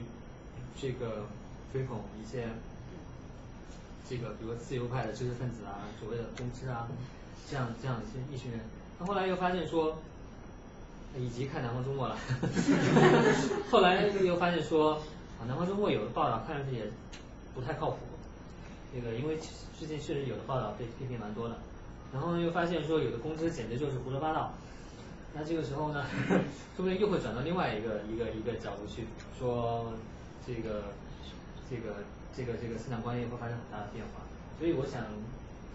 [0.81, 1.27] 这个
[1.71, 2.47] 追捧一些
[4.09, 6.87] 这个比如自由派的知识分子啊，所谓的公知啊，
[7.47, 8.61] 这样这样一些一群人，
[8.99, 9.95] 那后来又发现说。
[11.17, 12.15] 以及看南方周末了，
[13.71, 14.93] 后来又发现说，
[15.39, 16.83] 啊南方周末有的报道看上去也
[17.55, 17.97] 不太靠谱，
[18.93, 19.37] 这个因为
[19.77, 21.55] 最近确实有的报道被批评蛮多的，
[22.13, 24.53] 然后呢又发现说有的公司简直就是胡说八道，
[25.33, 26.05] 那这个时候呢，
[26.75, 29.05] 说不定又会转到另外一个一个一个角度去
[29.37, 29.93] 说
[30.45, 30.83] 这个
[31.69, 32.03] 这个
[32.35, 34.21] 这个这个思想观念会发生很大的变化，
[34.57, 35.05] 所以我想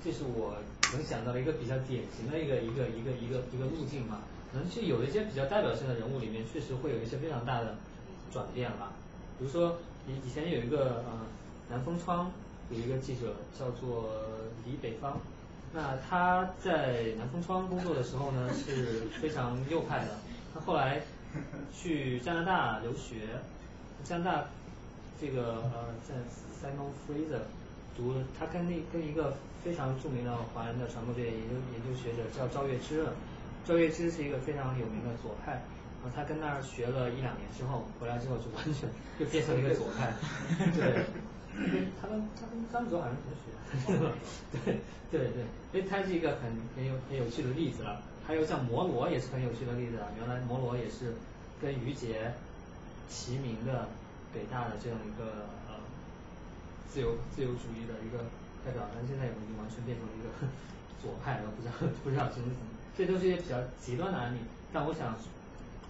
[0.04, 0.56] 这是我
[0.92, 4.20] 能想到的一个比较典型的一个一个一个一个一个路径吧。
[4.52, 7.76] 可能去有一些比较代表性的人物里面，确实会有一些非常大的
[8.32, 8.92] 转变吧。
[9.36, 11.26] 比如说以以前有一个呃
[11.68, 12.30] 南风窗
[12.70, 14.10] 有一个记者叫做
[14.64, 15.14] 李北方，
[15.72, 20.18] 那他在南风窗工作的时候呢 是非常右派的，
[20.54, 21.02] 他后来
[21.72, 23.20] 去加拿大留学，
[24.04, 24.44] 加拿大
[25.20, 26.14] 这个呃在
[26.60, 27.40] Simon Fraser
[27.96, 33.04] 读，他跟那跟一个非常著名的华人的传播学研究研究学者叫赵月之。
[33.66, 35.62] 赵月之是一个非常有名的左派，
[36.14, 38.86] 他跟那儿学了一两年之后，回来之后就完全
[39.18, 40.12] 就变成了一个左派，
[40.76, 41.06] 对，
[42.00, 43.52] 他跟他跟张卓好像同学，
[44.62, 48.02] 对对对，因为他是一个很很有很有趣的例子了。
[48.26, 51.12] 还有像摩罗也是很有趣的例子啊，原来摩罗也是
[51.60, 52.32] 跟于杰
[53.08, 53.86] 齐名的
[54.32, 55.76] 北大的这样一个呃
[56.90, 58.24] 自由自由主义的一个
[58.64, 60.48] 代表，但现在已经完全变成了一个
[61.02, 62.64] 左派了，不知道不知道什么什么，
[62.96, 64.38] 这都是一些比较极端的案例。
[64.72, 65.14] 但我想，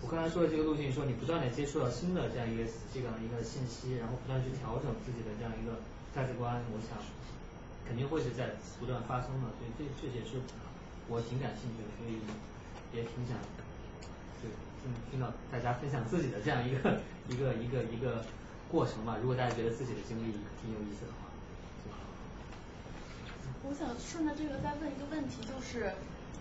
[0.02, 5.80] 我刚才说的这个路径，说你不断的接触到新的这样一个这样一个信息，然后不断去调整自己的这样一个
[6.14, 6.98] 价值观，我想
[7.86, 10.40] 肯定会是在不断发生的，所以这这也是
[11.08, 12.20] 我挺感兴趣的，所以
[12.92, 13.36] 也挺想
[14.42, 14.50] 对
[14.82, 18.24] 听听到大家分享自己的这样一个一个一个一个
[18.70, 19.16] 过程吧。
[19.20, 21.24] 如果大家觉得自己的经历挺有意思的话。
[23.66, 25.94] 我想顺着这个再问一个问题，就是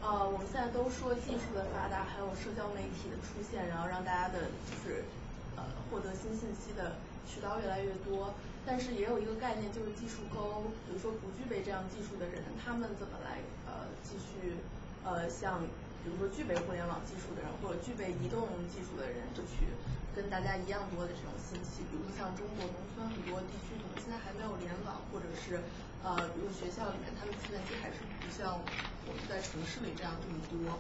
[0.04, 5.08] 呃我们现在都说技术的发达，还有社交媒体的出现，然后让大家的就是
[5.56, 8.36] 呃获得新信息的渠道越来越多，
[8.68, 14.60] 但是也有一个概念就是技术沟，比如说不具备这样技术的人，他们怎么来呃继续
[15.08, 15.64] 呃像
[16.04, 19.72] 比如说具备互联网技术的人，或者具备移动技术的人，就去
[20.12, 25.64] 跟大家一样多的这种信息，比如说像中国农村很多地区可能现在还没有联网，或者是
[26.04, 28.60] 呃比如学校里面他们计算机还是不像
[29.08, 30.78] 我们在城市里这样这么多，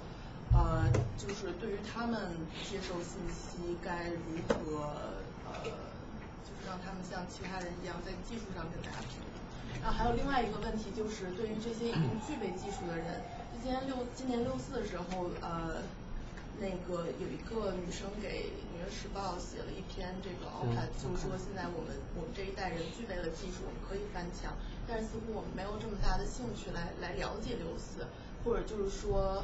[0.51, 0.83] 呃
[1.17, 2.35] 就是对于他们
[2.69, 4.91] 接受信息该如何
[5.47, 5.63] 呃
[6.43, 9.39] 就是让他们像其他人一样在技术上跟大家平等。
[9.81, 13.23] 然后还有另外一个问题就是对于这些已经具备技术的人，
[13.61, 15.81] 今年六今年六四的时候呃
[16.59, 24.53] 那个有一个女生给纽约时报写了一篇这个 op-ed，就是说现在我们我们这一代人具备了技术，我们可以翻墙，
[24.87, 28.05] 但是似乎我们没有这么大的兴趣来来了解六四，
[28.43, 29.43] 或者就是说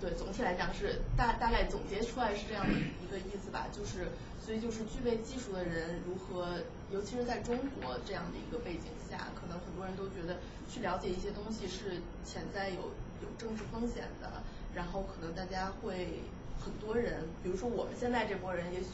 [0.00, 4.08] 对总体来讲是大大概总结出来是这样的一个意思吧，就是
[4.44, 6.58] 所以就是具备技术的人如何，
[6.90, 14.42] 尤其是在中国这样的一个背景下，可能很多人都觉得去了解一些东西是潜在有有政治风险的。
[14.72, 16.22] 然后可能大家会
[16.64, 18.86] 很多人，比如说我们现在这波人，也许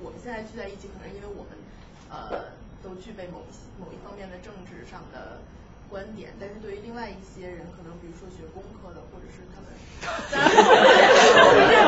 [0.00, 1.58] 我们现在聚在一起，可能因为我们
[2.08, 2.52] 呃
[2.84, 3.50] 都具备某一
[3.80, 5.40] 某一方面的政治上的
[5.88, 9.72] 观点，但是对于另外一些人，可能比如说学工科的，或者是他们，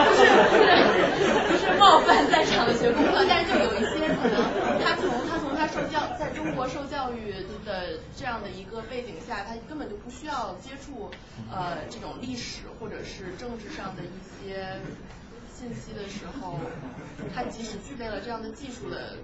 [0.09, 4.41] 不是不是不是冒犯在场的学工科，但是就有一些可能
[4.81, 7.33] 他从他从他受教在中国受教育
[7.65, 11.11] 的这样的一个背景下，他根本就不需要接触
[11.51, 14.81] 呃这种历史或者是政治上的一些
[15.53, 16.59] 信息的时候，
[17.35, 19.17] 他即使具备了这样的技术的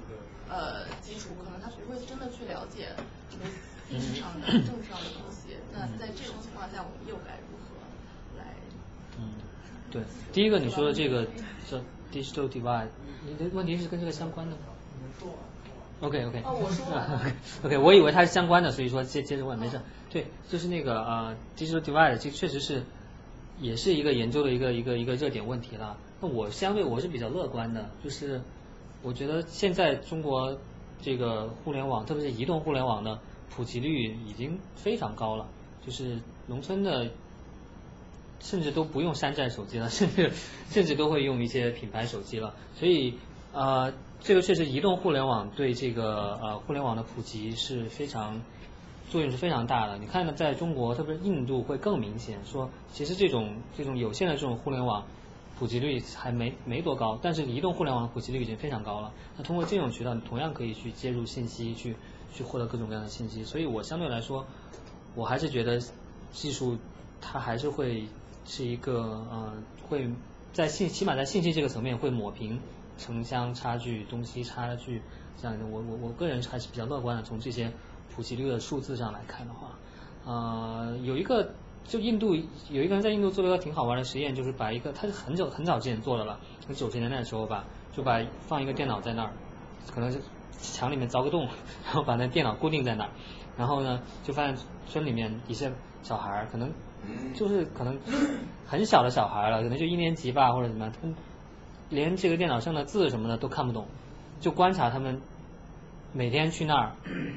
[0.48, 2.88] 呃基础，可能他不会真的去了解
[3.30, 3.44] 这个
[3.90, 5.56] 历史上的政治上的东西。
[5.72, 8.54] 那在这种情况下，我们又该如何来？
[9.18, 9.32] 嗯，
[9.90, 10.02] 对，
[10.32, 11.26] 第一个你说的这个
[11.70, 11.78] 叫
[12.12, 12.88] digital divide，
[13.26, 14.62] 你的问题是跟这个相关的吗
[16.00, 16.42] ？OK OK。
[16.44, 17.36] 哦，我说完。
[17.64, 19.80] OK，我以为它是相关的，所以说接接着问没事。
[20.10, 22.82] 对，就是那个呃 digital divide，这确实是
[23.60, 25.96] 也是一个研究的一个一个一个热点问题了。
[26.20, 28.42] 那我相对我是比较乐观的，就是
[29.02, 30.56] 我觉得现在中国
[31.00, 33.18] 这个互联网，特别是移动互联网的
[33.50, 35.46] 普及率已经非常高了，
[35.84, 36.16] 就是
[36.46, 37.10] 农村的
[38.40, 40.30] 甚至都不用山寨手机了， 甚至
[40.70, 42.54] 甚至都会用一些品牌手机了。
[42.74, 43.14] 所以
[43.52, 48.40] 呃，这个确实移动互联网对这个呃互联网的普及是非常
[49.10, 49.98] 作用是非常大的。
[49.98, 55.04] 你看呢，在中国，特别是印度会更明显，说其实这种这种有限的这种互联网。
[55.62, 59.12] 普及率还没没多高，但是移动互联网普及率已经非常高了。
[59.36, 61.94] 那通过这种渠道，你同样可以去接入信息，去
[62.34, 63.44] 去获得各种各样的信息。
[63.44, 64.44] 所以我相对来说，
[65.14, 65.80] 我还是觉得
[66.32, 66.78] 技术
[67.20, 68.08] 它还是会
[68.44, 69.52] 是一个呃
[69.88, 70.10] 会
[70.52, 72.58] 在信起码在信息这个层面会抹平
[72.98, 75.00] 城乡差距、东西差距
[75.40, 75.64] 这样的。
[75.64, 77.70] 我我我个人还是比较乐观的，从这些
[78.12, 79.78] 普及率的数字上来看的话，
[80.24, 81.54] 呃有一个。
[81.84, 82.34] 就印度
[82.70, 86.38] 有一个人在印度做了一个挺好玩的实验，就是把一个他是很久很早之前做的了，
[86.74, 89.32] 九十年代的时候吧，就把放一个电脑在那儿，
[89.92, 90.20] 可能是
[90.58, 91.48] 墙里面凿个洞，
[91.84, 93.10] 然后把那电脑固定在那儿，
[93.58, 94.56] 然后呢就发现
[94.86, 95.72] 村里面一些
[96.02, 96.72] 小孩儿可能
[97.34, 97.98] 就是可能
[98.66, 101.16] 很小的小孩了，可能就一年级吧或者怎么样，他们
[101.90, 103.86] 连这个电脑上的字什么的都看不懂，
[104.40, 105.20] 就观察他们
[106.12, 106.92] 每天去那儿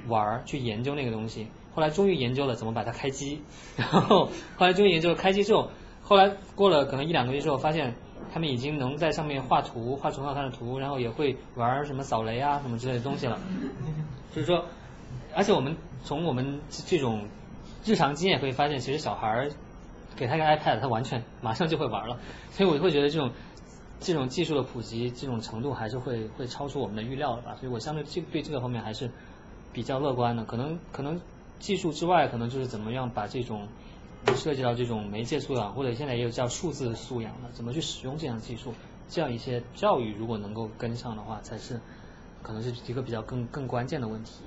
[0.07, 1.47] 玩儿去研究那个东西。
[1.75, 3.43] 后来终于研究了怎么把它开机，
[3.77, 5.69] 然后后来终于研究了开机之后，
[6.01, 7.93] 后来过了可能一两个月之后，发现
[8.33, 13.39] 他们已经能在上面画图，画出很好看的图，然后也会玩什么扫雷啊什么之类的东西了。
[14.33, 14.65] 就是说，
[15.35, 17.27] 而且我们从我们这种
[17.85, 19.51] 日常经验可以发现，其实小孩儿
[20.15, 22.17] 给他一个 iPad，他完全马上就会玩了。
[22.51, 23.31] 所以我会觉得这种
[23.99, 27.55] 这种技术的普及，这种程度还是会会超出我们的预料的吧。
[27.59, 29.09] 所以我相对这对这个方面还是
[29.73, 30.43] 比较乐观的。
[30.43, 31.19] 可能可能
[31.59, 33.67] 技术之外，可能就是怎么样把这种
[34.35, 38.73] 涉及到这种媒介素养，或者现在也有叫数字素养的，怎么去使用这样技术，
[39.09, 41.79] 这样一些教育如果能够跟上的话，才是
[42.41, 44.43] 可能是一个比较更更关键的问题。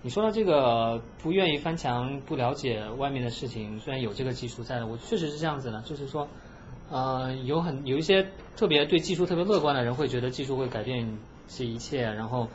[0.00, 6.28] 你说到这个不愿意翻墙、不了解外面的事情，虽然有这个技术在的，我确实是这样子的，就是说，
[6.88, 11.18] 呃，有很有一些特别对技术特别乐观的人，会觉得技术会改变
[11.48, 12.46] 这一切，然后，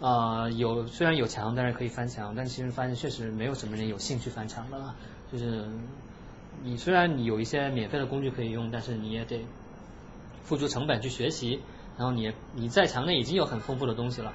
[0.00, 4.94] 呃，有虽然有墙，但是可以翻墙，但其实发现确实没有什么人有兴趣翻墙的了，
[5.30, 5.66] 就是
[6.64, 9.44] 你虽然你有一些免费的工具可以用，但是你也得
[10.42, 11.60] 付出成本去学习，
[11.98, 14.34] 然后你你在墙内已经有很丰富的东西了。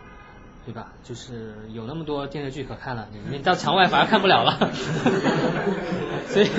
[0.65, 0.91] 对吧？
[1.03, 4.57] 就是有那么多电视剧可看了，你到墙外反而看不了了。
[6.27, 6.49] 所以，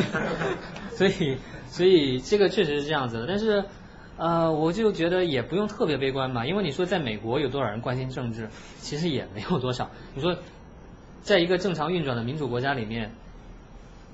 [0.95, 3.27] 所以，所以这个确实是这样子的。
[3.27, 3.65] 但是，
[4.17, 8.49] 呃，我就觉得也不用特别悲观吧，因为你说在美国有多少人关心政治，
[8.81, 9.91] 其实也没有多少。
[10.15, 10.37] 你说，
[11.23, 13.13] 在一个正常运转的民主国家里面，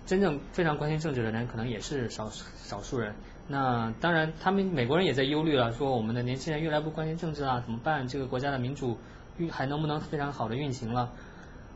[0.06, 3.14] 真正非常关心政治的人可能也是少少数人。
[3.48, 8.06] 那当然，他们美国人也在忧虑了，说我们的年轻人越来越不关心政治了，怎么办？
[8.08, 8.98] 这个国家的民主。
[9.38, 11.10] 运还能不能非常好的运行了？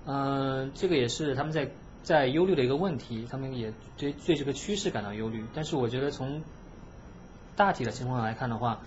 [0.05, 1.70] 嗯，这个也是他们在
[2.03, 5.43] 在忧虑的一个问题，他们也对对这个趋势感到忧虑。
[5.55, 6.43] 但是我觉得从
[7.56, 8.80] 大体的情况来看的话，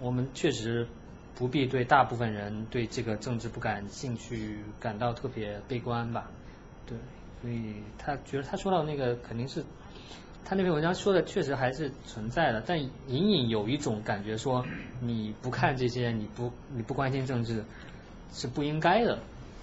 [0.00, 0.88] 我们确实
[1.36, 6.30] 不必对大部分人对这个政治不感兴趣感到特别悲观吧。
[6.86, 6.98] 对，
[7.40, 9.64] 所以他觉得他说到那个肯定是。
[10.46, 14.62] 他那篇文章说的确实还是存在的，但隐隐有一种感觉说
[15.00, 17.64] 你不看这些，你不你不关心政治
[18.30, 19.18] 是不应该的，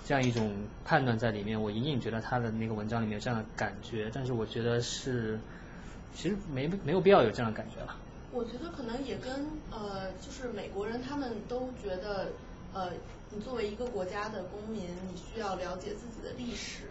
[0.08, 0.52] 这样一种
[0.84, 1.62] 判断在里面。
[1.62, 5.40] 我隐隐觉得他的那个文章里面有这样的感觉，但是我觉得是
[6.16, 7.96] 其实没没有必要有这样的感觉了。
[8.34, 12.30] 我觉得可能也跟呃，就是美国人他们都觉得
[12.74, 12.92] 呃，
[13.30, 16.84] 你作为一个国家的公民，你需要了解自己的历史。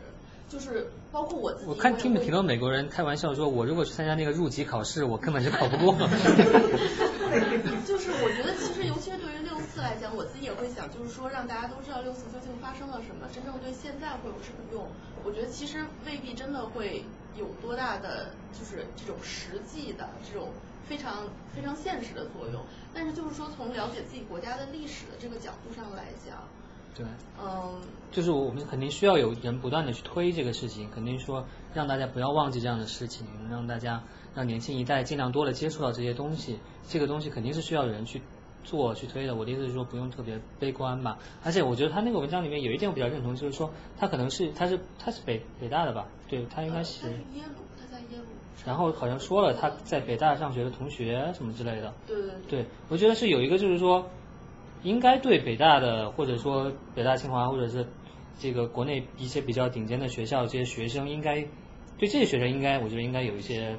[0.51, 1.71] 就是包括我自己。
[1.71, 5.95] 我看听挺多美国人开玩笑说，我如果去参加那个入籍考试，我根本就考不过。
[7.87, 14.89] 就是我觉得，其实尤其是对于六四来讲，我自己也会想，就是说让大家都知道六四究竟发生了什么，真正对现在会有什么用？
[15.23, 17.05] 我觉得其实未必真的会
[17.39, 20.49] 有多大的，就是这种实际的这种
[20.91, 21.23] 非常
[21.55, 22.61] 非常现实的作用。
[22.93, 26.37] 但是就是说，从了解自己国家的历史的这个角度上来讲。
[26.93, 27.07] 对，
[27.41, 27.81] 嗯，
[28.11, 34.03] 就是我们肯定需要有人不断的去推这个事情，肯定说让大家不要忘记这样的事情，让大家
[34.35, 36.59] 让年轻一代尽量多的接触到这些东西，
[36.89, 38.21] 这个东西肯定是需要有人去
[38.65, 39.37] 做去推的。
[39.37, 47.07] 我的意思是说不用特别悲观吧，而且我觉得他那个文章里面有一点我比较认同，就是说他可能是他是他是北北大的吧，对他应该是。
[48.67, 51.93] 然后好像说了他在北大上学的同学什么之类的。
[52.07, 52.63] 对对对。
[52.63, 54.07] 对，我觉得是有一个就是说。
[54.83, 57.87] 应该对北大的，或者说北大清华，或者是
[58.39, 61.43] 这个国内一些比较顶尖的学校，这些学生应该
[61.99, 63.77] 对这些学生应该，我觉得应该有一些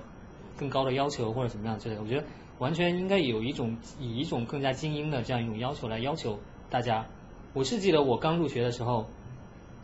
[0.60, 2.02] 更高的要求或者怎么样之类的。
[2.04, 2.24] 我觉得
[2.60, 6.38] 完全应该有一种以一种更加精英的这样一种要求来要求
[6.70, 7.08] 大家。
[7.54, 9.08] 我是记得我刚入学的时候，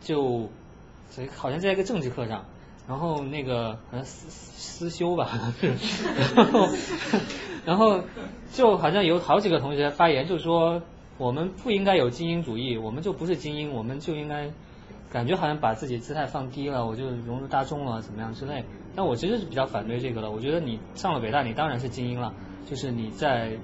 [0.00, 0.48] 就
[1.36, 2.44] 好像在一个政治课上，
[2.88, 5.28] 然后那个好像思思修吧，
[6.34, 6.68] 然后
[7.64, 8.00] 然后
[8.52, 10.82] 就好像有好几个同学发言，就说。
[11.18, 14.52] 我们不应该有精英主义，我们就不是精英，我们就应该
[15.10, 18.64] 感觉好像把自己姿态放低了，我就融入大众了，怎么样之类。
[18.94, 20.30] 但我其实是比较反对这个的。
[20.30, 22.32] 我觉得你上了北大，你当然是精英了，
[22.70, 23.58] 就是你在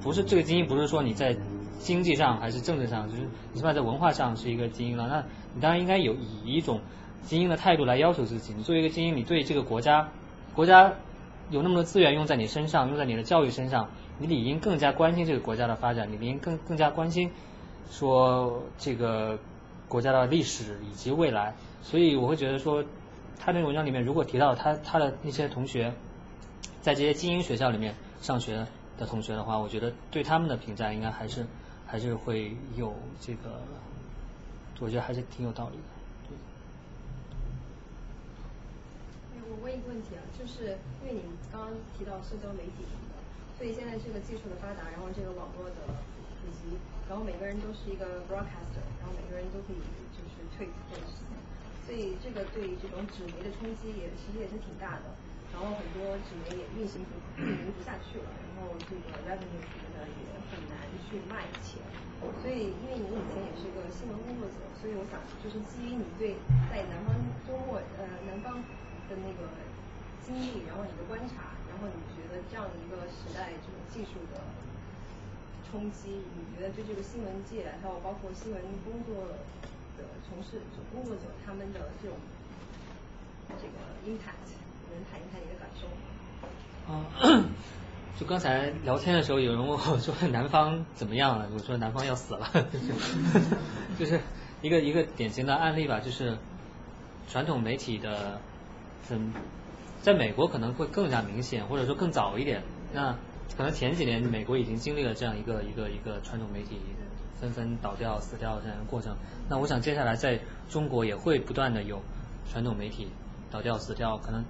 [0.00, 1.36] 不是这个精英，不是说你在
[1.80, 5.08] 经济上还是政治上，就是你起码在文化上是一个精英了。
[5.08, 6.80] 那你当然应该有以一种
[7.26, 8.52] 精英的态度来要求自己。
[8.54, 10.08] 你作为一个精英，你对这个国家，
[10.54, 10.92] 国家
[11.50, 13.88] 有那么多资源用在你身上，用在你的教育身上。
[14.18, 17.30] 你理应更加关心这个国家的发展，你理应更更加关心
[17.90, 19.38] 说这个
[19.88, 21.54] 国家的历史以及未来。
[21.82, 22.84] 所以我会觉得说，
[23.38, 25.94] 他那个文章里面如果提到他他的那些同学
[26.82, 28.66] 在这些精英学校里面上学
[28.98, 31.46] 的同学的话，我觉得对他们的评价应该还是
[31.86, 33.62] 还是会有这个，
[34.80, 35.99] 我觉得还是挺有道理的。
[39.62, 41.22] 问一个问题啊，就是因为你
[41.52, 43.16] 刚刚提到社交媒体什么的。
[43.56, 45.84] 所以现在这个技术的发达，然后这个网络的
[46.40, 49.80] 普及，然后每个人都是一个 broadcaster，然后每个人都可以
[50.16, 51.36] 就是退或者什么，
[51.84, 55.12] 所以这个对这种纸媒的冲击也其实也是挺大的，
[55.52, 61.84] 然后很多纸媒也运行不运营不下去了，然后这个 revenue 什么的也很难去卖钱，
[62.40, 66.40] 所以因为你以前也是一个新闻工作者，所以我想就是基于你对
[66.72, 67.12] 在南方
[67.44, 68.56] 周末呃南方
[69.10, 69.50] 的那个。
[70.22, 74.38] 经历，然后你的观察，然后你觉得这样的一个时代这种技术的
[75.68, 79.26] 冲击，你觉得对这个新闻界还有包括新闻工作
[79.98, 80.60] 的从事
[80.94, 82.16] 工作者他们的这种
[83.58, 83.74] 这个
[84.06, 84.54] impact，
[84.92, 86.06] 能谈一谈你的感受吗？
[86.86, 87.42] 啊，
[88.20, 91.48] 就刚才聊天的时候，有人问我说南方怎么样了？
[91.52, 92.46] 我说南方要死了，
[93.98, 94.20] 就是
[94.62, 96.36] 一个一个典型的案例吧，就是
[97.26, 98.40] 传统媒体的，
[99.08, 99.32] 嗯，
[100.02, 102.62] 在美国可能会更加明显，或者说更早一点。
[102.92, 103.16] 那
[103.56, 106.80] 可能前几年美国已经经历了这样一个一个一个传统媒体
[107.40, 109.16] 纷纷倒掉、死掉这样的过程。
[109.48, 112.02] 那我想接下来在中国也会不断的有
[112.50, 113.08] 传统媒体
[113.50, 114.44] 倒掉、死掉，可能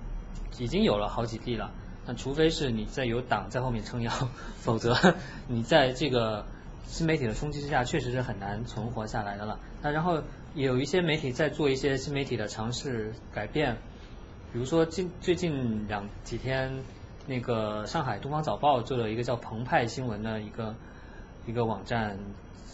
[0.59, 1.70] 已经有了好几例了。
[2.06, 4.10] 那除非是你在有党在后面撑腰，
[4.59, 4.97] 否则
[5.48, 6.44] 你在这个
[6.86, 9.60] 新媒体的冲击之下，确实是很难存活下来的了。
[9.82, 10.22] 那然后
[10.55, 13.77] 有一些媒体在做一些新媒体的尝试改变，
[14.52, 16.82] 比如说近最近两几天，
[17.27, 20.74] 那个上海东方早报做了一个叫澎湃新闻的一个
[21.47, 22.18] 一个网站，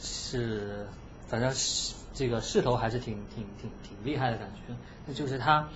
[0.00, 0.86] 是
[1.28, 4.74] 反正是这个势头还是挺挺挺挺厉害的感觉，
[5.06, 5.68] 那就是他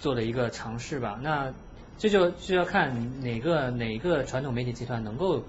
[0.00, 1.18] 做的一个尝试吧。
[1.22, 1.54] 那
[1.96, 5.44] 这就就要看哪个哪个传统媒体集团能够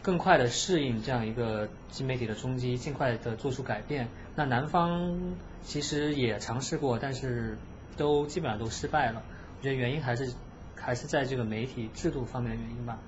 [0.00, 4.08] 更快的适应这样一个新媒体的冲击，尽快的做出改变。
[4.36, 5.34] 那南方
[5.64, 7.58] 其实也尝试过，但是
[7.98, 9.22] 都基本上都失败了。
[9.58, 10.32] 我觉得原因还是
[10.76, 12.98] 还是在这个媒体制度方面的原因吧。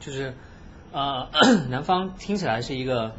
[0.00, 0.34] 就是
[0.92, 1.30] 呃，
[1.70, 3.14] 南方听起来是一个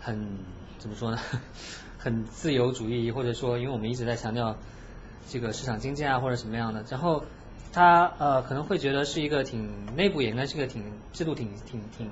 [0.00, 0.38] 很
[0.78, 1.18] 怎么说呢，
[1.98, 4.56] 很自由主义，或者说因为我们一直在强调
[5.28, 7.22] 这个市场经济啊或者什么样的，然后。
[7.72, 10.82] 他呃可能会觉得是一个挺内部也应该是个挺
[11.12, 12.10] 制度挺挺挺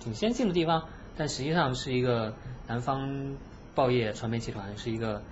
[0.00, 2.34] 挺先进的地方，但实际上是一个
[2.66, 3.36] 南方
[3.76, 5.22] 报业传媒集团是一个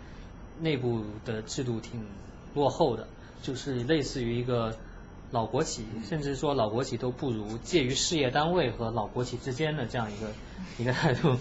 [0.61, 2.05] 内部的制度挺
[2.55, 3.07] 落后的，
[3.43, 4.77] 就是类似于一个
[5.31, 10.29] 老国企，甚至说老国企都不如，介于事业单位和老国企之间的这样一个
[10.79, 11.37] 一个态度。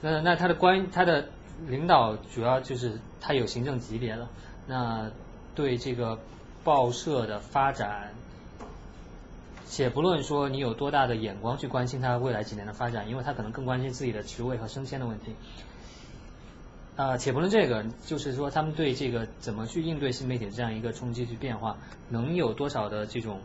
[0.00, 1.28] 那那他的官他的
[1.68, 4.28] 领导主要就是他有行政级别的，
[4.66, 5.10] 那
[5.54, 6.18] 对这个。
[6.64, 8.10] 报社的发展，
[9.68, 15.36] 且不论说你有多大的眼光去关心他未来几年的发展，因为他可能更关心自己的职位和升迁的问题。
[16.96, 21.76] 啊，且不论这个，就是说他们对这个怎么去应对新媒体的这样一个冲击去变化，
[22.08, 23.40] 能有多少的这种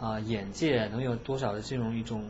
[0.00, 2.24] 啊眼界，能有多少的这种一种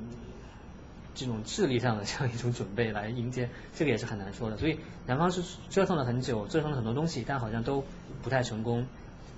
[1.15, 4.57] 这种智力上的这样一种准备来迎接，这个也是很难说的。
[4.57, 7.85] 所以南方是折腾了很久，折腾了很多东西，但好像都
[8.23, 8.89] 不太成功。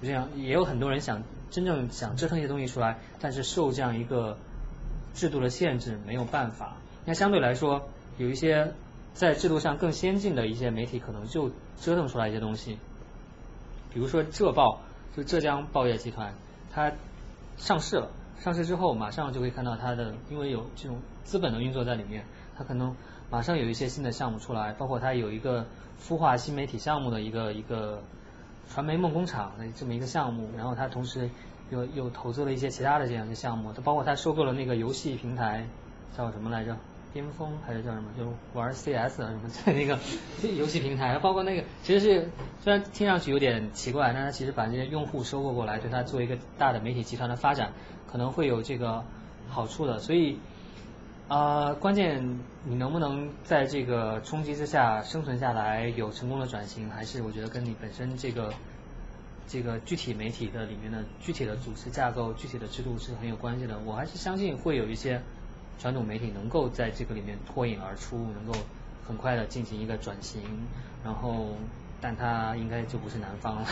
[0.00, 4.38] 这样也有很多人想真正想折腾一些东西出来，但是受这样一个
[5.14, 6.78] 制度的限制，没有办法。
[7.04, 8.72] 那相对来说，有一些
[9.14, 12.78] 在制度上更先进的一些媒体，可能就折腾出来一些东西。
[13.92, 14.80] 比如说浙报，
[15.16, 16.34] 就浙江报业集团，
[16.72, 16.92] 它
[17.56, 22.24] 上市了，上市之后马上就会看到它的，因为有这种资本的运作在里面，
[22.56, 22.96] 它可能
[23.30, 25.66] 马上有一些新的项目出来，包括它有一个
[26.00, 28.02] 孵化新媒体项目的一个一个。
[28.68, 31.28] 传媒梦工厂的这么一个项目，然后他同时
[31.68, 35.66] 又又投资了一些其他的这样的项目，他包括他收购了那个游戏平台
[36.16, 36.74] 叫什么来着？
[37.12, 38.10] 巅峰还是叫什么？
[38.16, 39.98] 就玩 CS 啊什么在那个
[40.56, 42.30] 游戏平台，包括那个其实是
[42.62, 47.72] 虽然听上去有点奇怪，但他其实把这些用户收购过来，对他做一个大的媒体集团的发展
[48.10, 49.04] 可能会有这个
[49.48, 50.38] 好处的，所以。
[51.28, 58.52] 啊，关键你能不能在这个冲击之下生存下来，有成功的转型，还是我觉得跟你本身这个
[59.48, 63.78] 这个具体媒体的里面的具体的组织架构、具体的制度是很有关系的。
[63.78, 65.22] 我还是相信会有一些
[65.82, 68.52] 传统媒体能够在这个里面脱颖而出，能够
[69.04, 70.40] 很快的进行一个转型。
[71.04, 71.48] 然后，
[72.00, 73.66] 但它应该就不是南方了。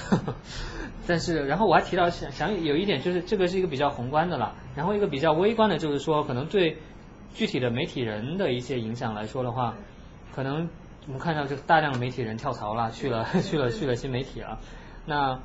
[1.06, 4.56] 但是，然后我还提到想想有一点，就是这个是一个比较宏观的了。
[4.74, 6.78] 然后一个比较微观的，就是说可能对。
[7.32, 9.76] 具体的媒体人的一些影响来说的话，
[10.34, 10.68] 可能
[11.06, 14.58] 我们看到就大量的媒体人跳槽了，去了去了去了新媒体了。
[15.06, 15.38] 那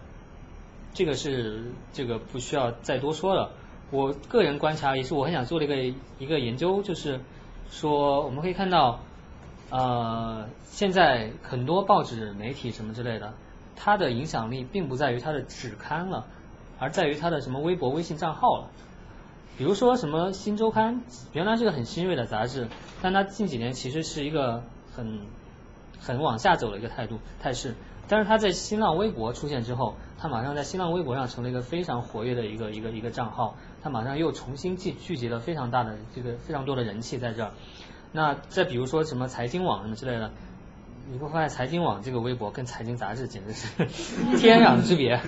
[0.96, 3.52] 这个是这个不需要再多说了。
[3.91, 7.20] 我个人观察也是我很想做的一个一个研究，就是
[7.70, 8.99] 说我们可以看到，
[9.70, 13.34] 呃，现在很多报纸媒体什么之类的，
[13.76, 16.26] 它的影响力并不在于它的纸刊了，
[16.80, 18.70] 而在于它的什么微博、微信账号了。
[19.57, 20.95] 比如说什么《新周刊》，
[21.32, 22.68] 原来是个很新锐的杂志，
[23.02, 24.64] 但它近几年其实是一个
[24.94, 25.22] 很
[25.98, 27.76] 很往下走的一个态度态势。
[28.07, 33.56] 但是它在新浪微博出现之后，它马上在新浪微博上成了一个非常活跃的一个一个一个账号，
[33.86, 37.52] 它马上又重新聚聚集了非常大的这个非常多的人气在这儿。
[38.12, 40.32] 那再比如说什么财经网什么之类的，
[41.12, 43.68] 你会发现财经网这个微博跟财经杂志简直是
[44.41, 45.22] 天壤之别，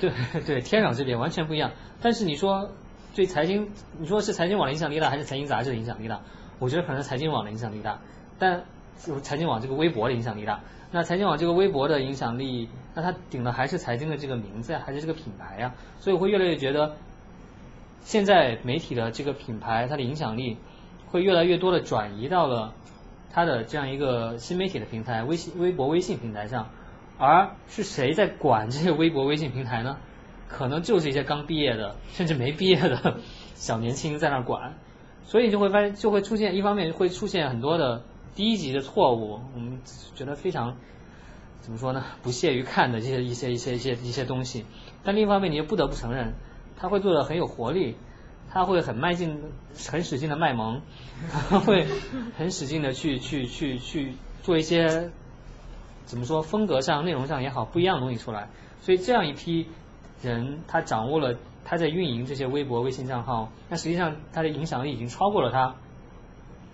[0.00, 0.10] 对
[0.40, 1.72] 对，天壤之别，完全不一样。
[2.00, 2.70] 但是你说
[3.14, 6.22] 对财经，你说是财经网的影响力大，还是财经杂志的影响力大？
[6.58, 7.98] 我觉得可能财经网的影响力大，
[8.38, 8.64] 但
[9.20, 10.60] 财经网这个微博的影响力大。
[10.90, 15.74] 那财经网这个微博的影响力，那它顶的还是财经的这个名字呀，还是这个品牌呀？
[16.00, 16.96] 所以我会越来越觉得，
[18.00, 20.56] 现在媒体的这个品牌，它的影响力
[21.06, 22.74] 会越来越多的转移到了
[23.30, 26.70] 它的这样一个新媒体的平台，微信、微博、微信平台上。
[27.18, 29.98] 而是谁在管这些微博、微信平台呢？
[30.48, 33.18] 可能就是一些刚毕业的，甚至没毕业的
[33.54, 34.74] 小年轻在那管。
[35.24, 38.02] 所以就会发现，就会出现一方面会出现很多的。
[38.34, 39.80] 低级的错误，我们
[40.14, 40.76] 觉得非常
[41.60, 42.04] 怎么说呢？
[42.22, 44.64] 不屑于看的这些一些一些一些一些东西。
[45.02, 46.34] 但另一方面，你又不得不承认，
[46.78, 47.96] 他会做的很有活力，
[48.50, 49.42] 他会很卖劲、
[49.90, 50.80] 很使劲的卖萌，
[51.50, 51.86] 他会
[52.36, 55.10] 很使劲的去去去去做一些
[56.06, 58.48] 怎么说风格上、内容上也好不一样的东西出来。
[58.80, 59.66] 所以这样一批
[60.22, 65.74] 人，他掌握了他在运营这些微博、微信账号，那实际上他的影响力已经超过了他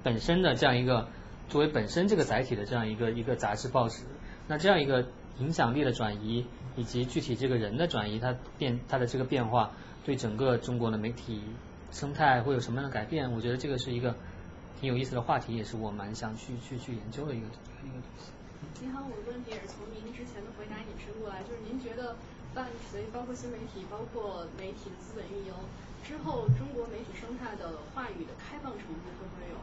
[0.03, 1.09] 本身的这样一个。
[1.47, 4.03] 作为本身这个载体的这样一个一个杂志报纸，
[4.49, 5.05] 那这样一个
[5.39, 9.73] 影响力的转移，以及具体这个人的转移，他变他的这个变化，
[10.05, 11.43] 对整个中国的媒体
[11.91, 13.33] 生态会有什么样的改变？
[13.33, 14.15] 我觉得这个是一个
[14.79, 18.31] 挺有意思的话题，也是我蛮想去去去研究的一个一个东西。
[18.83, 22.17] 您好，我的问题也是从您之前的回答引申过来，就是您觉得
[22.53, 25.53] 伴随包括新媒体、包括媒体的资本运营
[26.07, 29.57] 之后，中国媒体生态的话语的开放程度会不会有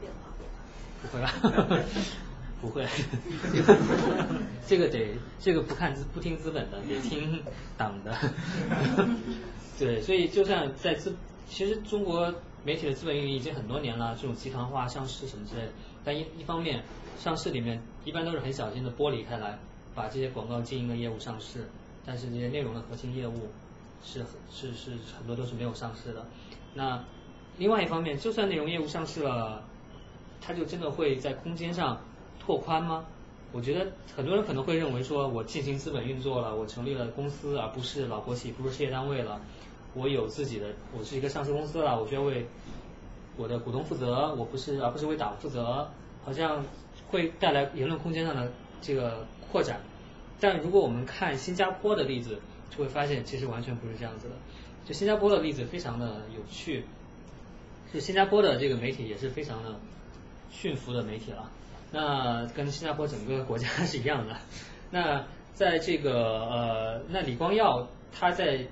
[0.00, 0.32] 变化？
[1.00, 1.28] 不会吧？
[2.60, 2.84] 不会，
[4.66, 7.40] 这个得这个不看资不听资本的，得听
[7.76, 8.12] 党的。
[9.78, 11.14] 对，所以就算在资，
[11.48, 12.34] 其实中国
[12.64, 15.68] 媒体的资本运营已经很多年了，这种集团化上市什么之类的。
[16.04, 16.82] 但一一方面，
[17.18, 19.58] 上市里面一般都是很小心的剥离开来，
[19.94, 21.68] 把这些广告经营的业务上市，
[22.04, 23.48] 但是这些内容的核心业务
[24.04, 26.26] 是是是很多都是没有上市的。
[26.74, 27.04] 那
[27.56, 29.64] 另外一方面，就算内容业务上市了。
[30.40, 32.00] 它就真的会在空间上
[32.38, 33.04] 拓宽吗？
[33.50, 39.40] 我觉得很多人可能会认为说，我进行资本运作了，我成立了公司，而不是老国企，不是事业单位了，
[39.94, 40.66] 我有自己的，
[40.96, 42.46] 我是一个上市公司了，我需要为
[43.36, 45.88] 我的股东负责，我不是，而不是为党负责，
[46.24, 46.64] 好像
[47.10, 49.80] 会带来言论空间上的这个扩展。
[50.40, 52.38] 但如果我们看新加坡的例子，
[52.70, 54.34] 就会发现其实完全不是这样子的。
[54.84, 56.84] 就新加坡的例子非常的有趣，
[57.92, 59.78] 就新加坡的这个媒体也是非常的。
[60.50, 61.50] 驯服的媒体了，
[61.92, 64.34] 那跟新加坡整个国家是一样的。
[64.90, 68.66] 那在这个呃，那李光耀他在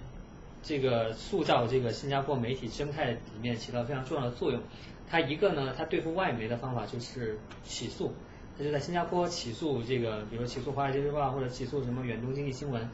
[0.66, 4.60] 这个塑造这个新加坡媒体生态里面起到非常重要的作用。
[5.08, 8.12] 它一个呢，它对付外媒的方法就是起诉，
[8.58, 12.90] 他就在新加坡起诉这个，比如起诉华尔街日报或者起诉什么远东经济新闻，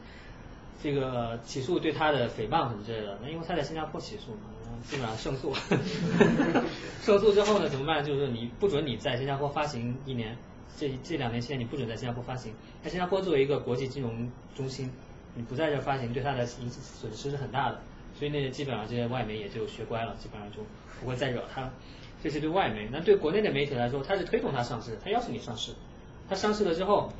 [0.83, 3.17] 这个起诉对他的诽谤什么之类的。
[3.23, 4.51] 那因为他在新加坡起诉嘛。
[4.89, 5.53] 基本上胜诉，
[7.03, 8.03] 胜诉之后呢，怎么办？
[8.03, 10.37] 就是你不准你在新加坡发行一年，
[10.77, 12.53] 这这两年期间你不准在新加坡发行。
[12.83, 14.91] 那新加坡作为一个国际金融中心，
[15.35, 17.79] 你不在这发行，对它的损损失是很大的。
[18.15, 20.57] 所以那些，基本上这些外媒也就学乖了，基本上就
[21.01, 21.69] 不会再惹他。
[22.21, 22.87] 这是对外媒。
[22.91, 25.73] 那对国内的媒体来说，它是推动它上市，它要求你上市。
[26.29, 27.11] 它上市了之后，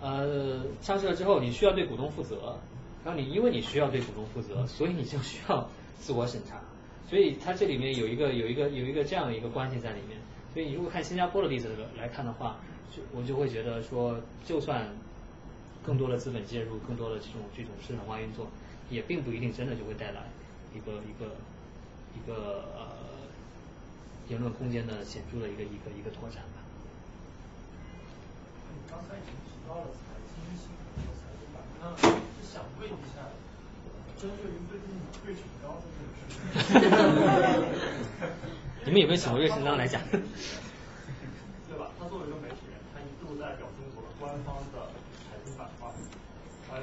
[0.00, 2.58] 呃，上市了之后你需要对股东负责，
[3.04, 6.60] 然后你因为你需要对股东负责，所以你就需要自我审查。
[7.08, 10.18] 所以它这里面有一个有一个有一个这样的一个关系在里面。
[10.52, 12.58] 所以你如果看新加坡的例子来看的话，
[12.90, 14.88] 就我就会觉得说，就算
[15.88, 18.46] 更多的资本介入，更多的这种这种市场化运作，
[18.90, 20.28] 也并不一定真的就会带来
[20.74, 21.40] 一个一个
[22.12, 22.92] 一个呃
[24.28, 26.60] 言论空间的显著的一个一个一个拓展吧。
[28.68, 32.04] 你刚才已经提到了财经新闻和财经版，那是
[32.52, 33.24] 想问一下，
[34.20, 34.92] 针对于最近
[35.24, 35.88] 瑞成钢的。
[38.84, 40.02] 你们有没有请过岳成章来讲？
[40.10, 40.20] 对
[41.78, 41.88] 吧？
[41.98, 44.77] 他作为一个媒体人，他一度代表中国的官方的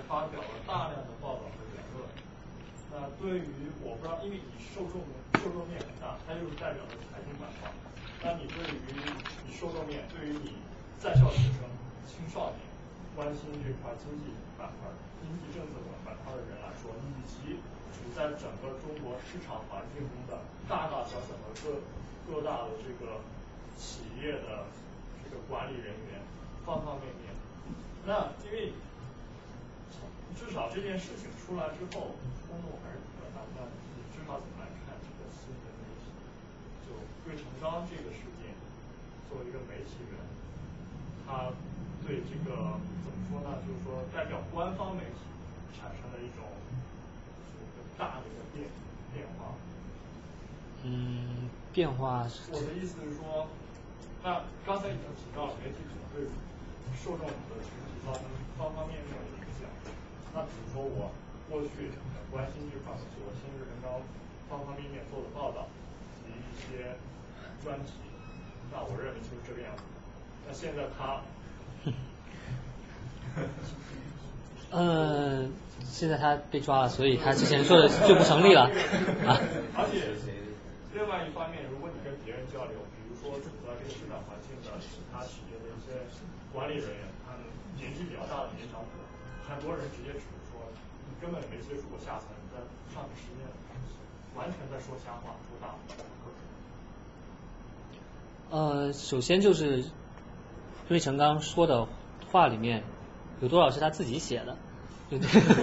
[0.08, 2.06] 发表了大量的报道和言论。
[2.92, 5.02] 那对于我不知道，因为你受众
[5.42, 7.70] 受众面很大，它又是代表的财经板块。
[8.24, 8.96] 那你对于
[9.46, 10.58] 你受众面，对于你
[10.98, 11.66] 在校学生、
[12.08, 12.64] 青少年
[13.16, 14.90] 关心这块经济板块、
[15.22, 17.60] 经济政策板块的人来说，以及
[18.16, 21.84] 在整个中国市场环境中的大大小小的各
[22.26, 23.22] 各大的这个
[23.76, 24.72] 企业的
[25.22, 26.24] 这个管理人员
[26.66, 27.36] 方方面面，
[28.06, 28.72] 那因为
[30.36, 32.14] 至少这件事情出来之后，
[32.48, 33.42] 轰动还是比较大。
[33.56, 33.64] 那
[33.96, 36.12] 你至少怎么来看这个新闻媒体？
[36.86, 36.94] 就
[37.26, 38.52] 魏成章这个事件，
[39.30, 40.20] 作为一个媒体人，
[41.26, 41.52] 他
[42.06, 43.58] 对这个怎么说呢？
[43.66, 45.24] 就是说代表官方媒体
[45.80, 46.44] 产生的一种
[47.98, 48.68] 大的一个变
[49.14, 49.56] 变化。
[50.84, 52.28] 嗯，变化。
[52.52, 53.48] 我的意思是说，
[54.24, 56.30] 那刚才已经提到了媒体可能对
[57.02, 57.34] 受众的
[57.64, 58.22] 群体造成
[58.58, 59.45] 方方面面的影响。
[60.36, 61.10] 那比如说我
[61.50, 64.04] 过去很关心这块，我新日文章
[64.50, 65.66] 方方面面做的报道
[66.20, 66.98] 及一些
[67.64, 67.94] 专题，
[68.70, 69.84] 那我认为就是这个样子。
[70.46, 71.24] 那现在他，
[74.72, 75.48] 呃，
[75.88, 78.64] 现在他被抓了，所以他之前说的就不成立了
[79.24, 79.40] 啊。
[79.80, 80.12] 而且
[80.94, 85.96] 另外一方面，如果你跟别人交流，比如说处在这个市场环境的其他企业的一些
[86.52, 87.48] 管理人员，他们
[87.80, 89.00] 年纪比较大的年长者，
[89.48, 90.62] 很多人直接指出说，
[91.08, 92.58] 你根本没接触过下层，你在
[92.94, 93.48] 上面实验，
[94.36, 95.78] 完全在说瞎话，说大话。
[98.52, 99.86] 呃，首先就是
[100.88, 101.88] 瑞成刚说的
[102.32, 102.84] 话里面
[103.42, 104.58] 有多少是他自己写的？
[105.10, 105.18] 就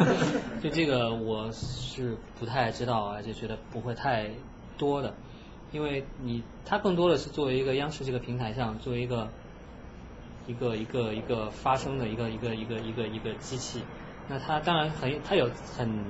[0.63, 4.31] 就这个我是不太知道，而且觉得不会太
[4.79, 5.15] 多的，
[5.73, 9.29] 因为你他更多的是作为一个央视这个平台上作为一个
[10.47, 13.83] 一个一个一个发声的一个一个一个一个一个机器，
[14.29, 16.05] 那他当然很他有很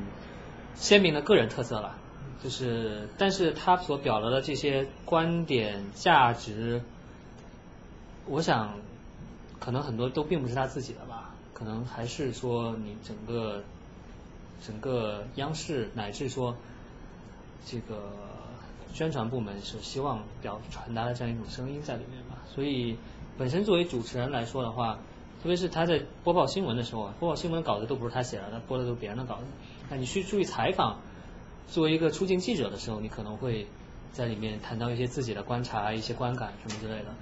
[0.74, 1.96] 鲜明的个人特色了。
[2.42, 6.82] 就是，但是他所表达的这些观点、价值，
[8.26, 8.74] 我想，
[9.60, 13.62] 可能很多都并不是他自己的吧，可能还是说你整个
[14.60, 16.56] 整个央视乃至说
[17.64, 18.10] 这个
[18.92, 22.38] 宣传部门是希望表传达的这样一种声音在里面吧。
[22.52, 22.96] 所以，
[23.38, 24.98] 本身作为主持人来说的话，
[25.42, 29.44] 特别是他在播报新闻的时候，播报新闻稿子都不是他写的，他播的都是别人的稿子。
[29.90, 30.98] 那你去注意采访。
[31.68, 33.66] 作为一个出镜记者的时候，你可能会
[34.12, 37.14] 在里面谈到一些自己的观察、一些观感什么之类的，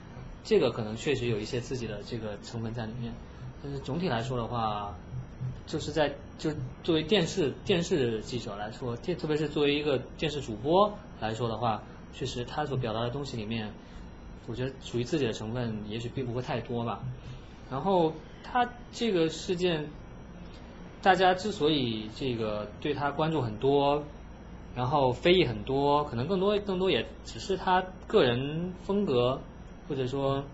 [0.43, 3.13] 这个可能确实有一些自己的这个成分在里面。
[3.63, 4.97] 但是总体来说的话，
[5.67, 6.51] 就是在就
[6.83, 11.83] 作为电视电视记者来说，电特别是作为一个电视主播来说的话，
[12.13, 13.73] 确实他所表达的东西里面，
[14.51, 17.01] 我觉得属于自己的成分也许并不会太多吧。
[17.71, 18.13] 然后
[18.43, 19.89] 他这个事件，
[21.01, 24.03] 大家之所以这个对他关注很多。
[24.73, 29.41] 然后非议很多，可能更多更多也只是他个人风格，
[29.89, 30.45] 或者说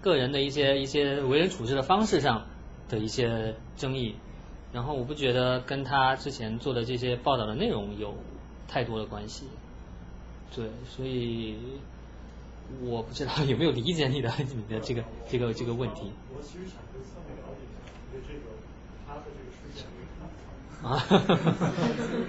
[0.00, 2.46] 个人的一些一些为人处事的方式上
[2.88, 4.16] 的一些争议。
[4.72, 8.12] 然后我不觉得跟他之前做的这些报道的内容有
[8.66, 9.46] 太多的关系。
[10.52, 11.56] 对，所以
[12.80, 16.12] 我不知道有没有理解你的 你的这个这个这个问题。
[16.34, 17.06] 我其实想跟了
[17.56, 17.78] 解一下，
[18.10, 18.40] 对这个。
[20.82, 20.98] 啊，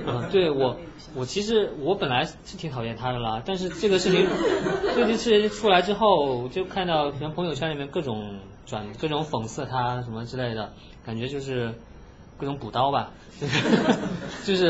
[0.06, 0.78] 啊， 对我，
[1.16, 4.28] 我其实我本来是挺讨厌他的啦，但是这个事情，
[4.96, 8.38] 这件事情出来之后，就看到可能朋友圈里面各种
[8.68, 10.72] 转各种讽刺他什么之类的，
[11.04, 11.74] 感觉就是
[12.38, 14.68] 各种补刀吧，就是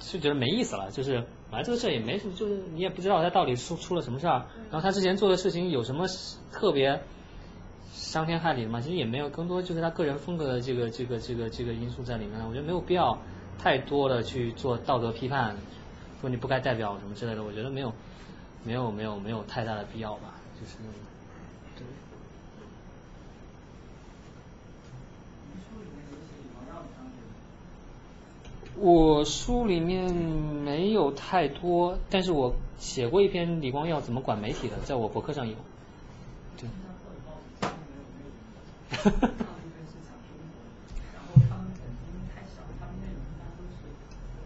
[0.00, 1.24] 就觉得没意思了，就是
[1.54, 6.06] 反正这个事也没什么，就是你也不知道他到底出出了什么事儿，然后他之前做的事情有什么
[6.52, 7.00] 特别。
[7.96, 12.40] 伤天害理的吗，其实也没有，更多就是他个人风格的这个这个这个这个因素在里面。
[12.46, 13.16] 我觉得没有必要
[13.58, 15.56] 太多的去做道德批判，
[16.20, 17.42] 说你不该代表什么之类的。
[17.42, 17.92] 我觉得没有
[18.64, 20.74] 没有没有没有太大的必要吧，就是。
[21.76, 21.84] 对。
[28.76, 35.54] 我书里面没有太多，但是我写过一篇李光耀怎么管媒体的，在我博客上有。
[36.56, 36.68] 对。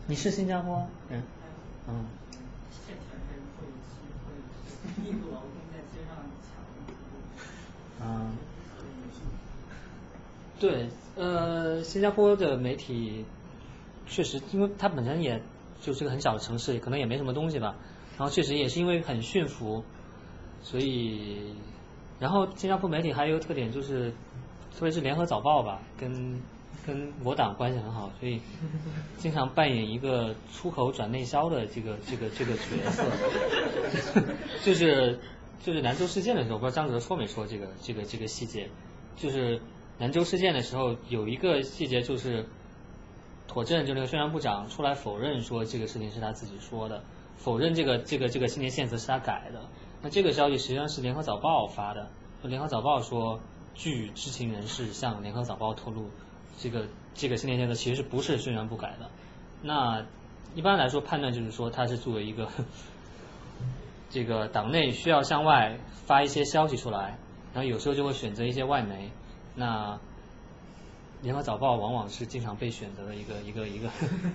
[0.06, 0.86] 你是新加坡？
[1.10, 1.22] 嗯。
[1.88, 2.06] 嗯。
[8.00, 8.32] 嗯。
[10.60, 13.24] 对，呃，新加坡的媒体
[14.08, 15.42] 确实，因为它本身也
[15.80, 17.76] 就是个很小的城市，可能也没什么东西吧。
[18.16, 19.84] 然后确实也是因为很驯服，
[20.62, 21.54] 所以，
[22.18, 24.12] 然后新加坡媒体还有一个特点就是。
[24.76, 26.40] 特别是联合早报吧，跟
[26.86, 28.40] 跟我党关系很好，所以
[29.16, 33.02] 经常扮演一个出口转内销的这个这个这个角色。
[34.62, 35.18] 就是
[35.64, 38.68] 就是兰州事件的时候，不知道张哲说没说这个这个这个细节。
[39.16, 39.60] 就是
[39.98, 42.46] 兰州事件的时候，有一个细节就是
[43.48, 47.02] 妥镇就那个宣传部长出来否认说这个事情是他自己说的，
[47.36, 49.62] 否认这个这个这个新年献词是他改的。
[50.02, 52.08] 那这个消息实际上是联合早报发的，
[52.42, 53.40] 联合早报说。
[53.74, 56.10] 据知情人士向联合早报透露，
[56.58, 59.08] 这个这个新年签的其实不是宣传部改的。
[59.62, 60.04] 那
[60.56, 62.48] 一般来说判断就是说，他是作为一个
[64.10, 67.18] 这个党内需要向外发一些消息出来，
[67.54, 69.12] 然后有时候就会选择一些外媒，
[69.54, 70.00] 那。
[71.22, 73.88] 联合早报往往是经常被选择的一个 一个一个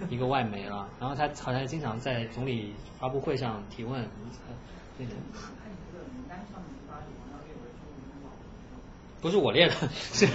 [0.09, 4.05] 一个外媒了，然后他好像经常在总理发布会上提问。
[9.21, 9.73] 不是我列的，
[10.11, 10.27] 是。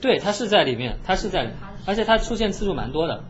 [0.00, 1.52] 对他是在里面，他是在，
[1.86, 3.22] 而且他出现次数蛮多的。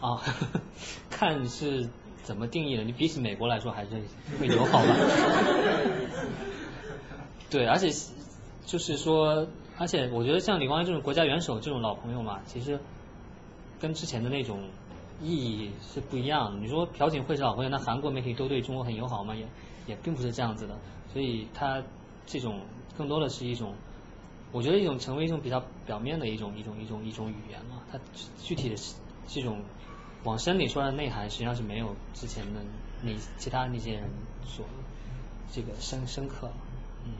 [0.00, 0.22] 啊，
[1.10, 1.88] 看是。
[2.30, 2.84] 怎么定义的？
[2.84, 3.90] 你比起美国来说，还是
[4.38, 4.94] 会友好吧？
[7.50, 7.90] 对，而且
[8.64, 12.78] 就是说，而且我觉得像李光耀这种国家元首这种老朋友嘛，其实
[13.80, 14.62] 跟之前的那种
[15.20, 16.60] 意义是不一样的。
[16.60, 19.34] 你说朴槿惠是老朋友，那韩国媒体都对中国很友好嘛？
[19.34, 19.44] 也
[19.88, 20.78] 也并不是这样子的。
[21.12, 21.82] 所以他
[22.26, 22.60] 这种
[22.96, 23.74] 更多的是一种，
[24.52, 27.82] 我觉得一种成为一种比较表面的一种一种一种一种语言嘛。
[27.90, 27.98] 它
[28.40, 28.94] 具体的是
[29.26, 29.60] 这种。
[30.24, 32.60] 往深里说的内涵，实际上是没有之前的
[33.02, 34.04] 那其他那些人
[34.44, 34.66] 所
[35.50, 36.50] 这个深深刻。
[37.04, 37.12] 嗯。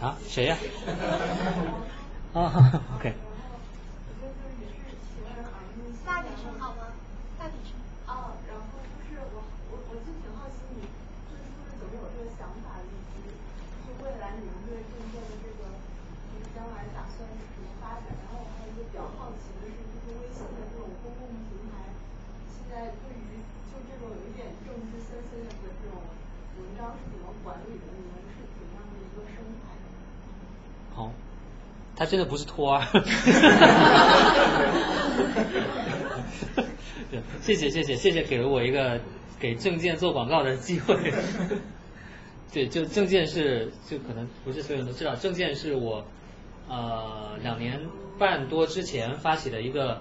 [0.00, 0.18] 啊？
[0.26, 0.56] 谁呀？
[2.34, 3.14] 啊，OK。
[19.44, 21.92] 其实是一个微信的这种公共平台，
[22.48, 26.00] 现在对于就这种有一点政治森森的这种
[26.56, 27.86] 文章是怎么管理的？
[27.92, 29.76] 你们是怎样的一个生态？
[30.94, 31.12] 好、
[31.96, 32.86] 他真的不是托儿
[37.10, 39.00] 对，谢谢谢谢谢谢，给了我一个
[39.38, 40.94] 给证件做广告的机会。
[42.52, 46.06] 对，就证件是就可能不是所有人都知道，证件是我
[46.68, 47.80] 呃两年
[48.18, 50.00] 半多之前发起的一个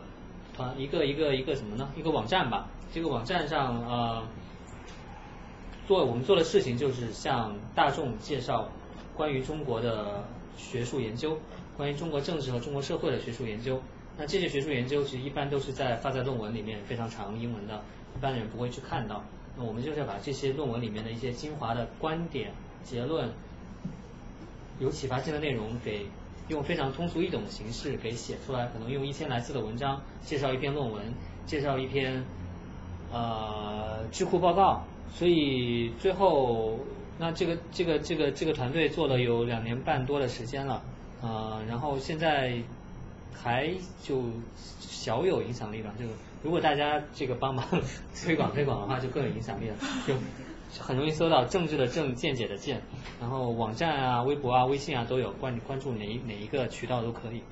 [0.56, 1.90] 团一个一个一个什么呢？
[1.95, 2.67] 一个网站吧。
[2.93, 4.24] 这个网站上呃。
[5.85, 8.69] 做我们做的事情就是向大众介绍
[9.17, 10.24] 关于中国的
[10.56, 11.38] 学术研究，
[11.75, 13.82] 关于中国政治和中国社会的学术研究。
[14.17, 17.82] 那这些学术研究其实一般都是在发在论文里面，非常长英文的，
[18.16, 19.22] 一般人不会去看到。
[19.58, 22.53] 那我们就是要把这些论文里面的一些精华的观点、
[22.85, 23.30] 结论、
[24.80, 26.08] 有启发性的内容，给
[26.47, 28.67] 用非常通俗易懂的形式给写出来。
[28.67, 31.13] 可能用一千来字的文章介绍一篇论文，
[31.45, 32.23] 介绍一篇
[33.11, 34.83] 呃智库报告。
[35.15, 36.80] 所以最后，
[37.19, 40.81] 那这个这个这个这个团队做了有两年半多的时间了，
[41.22, 42.57] 呃，然后现在
[43.31, 43.69] 还
[44.01, 44.23] 就
[44.80, 45.93] 小有影响力吧。
[45.99, 46.05] 就
[46.41, 47.63] 如果大家这个帮忙
[48.25, 49.75] 推广推广的话，就更有影响力了。
[50.07, 50.15] 就
[50.80, 52.82] 很容易搜到政治的政见解的见，
[53.19, 57.43] 然后网站啊、微博啊、微信啊都有关关注哪一哪一个渠道都可以。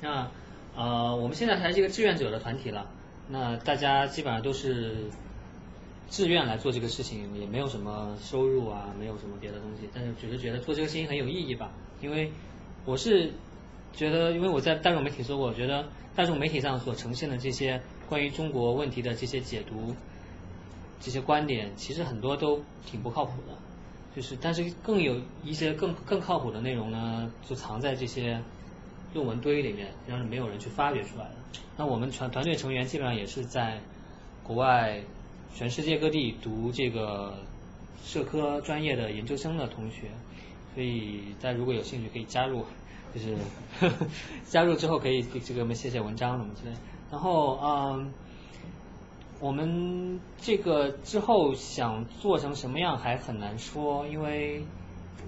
[0.00, 0.30] 那
[0.76, 2.90] 呃，我们现在还是一个志愿者的团体了，
[3.28, 5.10] 那大家基本上都是。
[6.08, 11.72] 自愿来做这个事情，也没有什么收入啊，没有什么别的东西，但是只是觉得做这个事情很有意义吧。
[12.00, 12.30] 因为
[12.84, 13.32] 我是
[13.92, 19.96] 觉得，因为我在大众媒体做过，我觉得大众媒体上所呈现的这些关于中国问题的这些解读、
[21.00, 23.56] 这些观点，其实很多都挺不靠谱的。
[24.14, 28.40] 就是，但是更有一些更更靠谱的内容呢，就藏在这些
[29.14, 31.34] 论文堆里面，让没有人去发掘出来的。
[31.76, 33.80] 那我们团团队成员基本上也是在
[34.42, 35.02] 国外。
[35.54, 37.32] 全世界各地读这个
[38.04, 40.10] 社科专业的研究生的同学，
[40.74, 42.62] 所以大家如果有兴趣可以加入，
[43.14, 43.34] 就是
[44.44, 46.76] 加入之后可以这个我们写写文章什么之类。
[47.10, 48.12] 然后嗯，
[49.38, 54.64] 我们这个之后想做成什么样还很难说，因为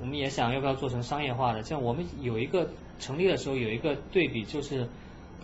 [0.00, 1.62] 我们也想要不要做成商业化的。
[1.62, 4.88] 像我们有一个成立的时候有一个对比，就是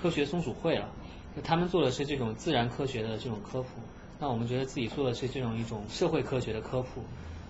[0.01, 0.89] 科学松鼠会了，
[1.43, 3.69] 他们做的是这种自然科学的这种科普。
[4.19, 7.03] 那我们觉得自己做的是这种一种社会科学的科普。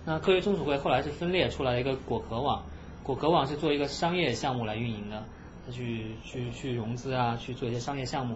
[0.03, 2.63] 那科学松鼠会后来是分裂出来一个果壳网，
[3.03, 5.23] 果壳网是做一个商业项目来运营的，
[5.65, 8.35] 它去去去融资啊，去做一些商业项目。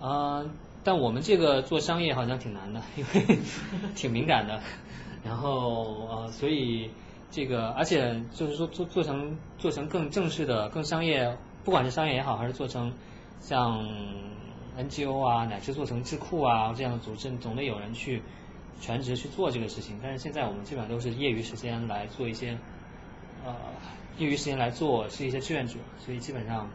[0.00, 0.44] 啊，
[0.84, 3.38] 但我们这个做商业好像挺难的， 因为
[3.94, 4.60] 挺敏感的。
[5.24, 6.90] 然后呃，所以
[7.30, 12.92] 这个而且就是说做做成做成更正式的、更商业，不管是商业也好，还是做成
[13.40, 13.86] 像。
[14.78, 18.22] NGO 啊，乃至做成智库啊这样的组织，总得有人去
[18.80, 19.98] 全职去做这个事情。
[20.00, 22.56] 但是现在我们基本上都是业余时间来做一些，
[23.44, 23.54] 呃，
[24.16, 26.70] 业余时间来做是一些志愿者，所以基本上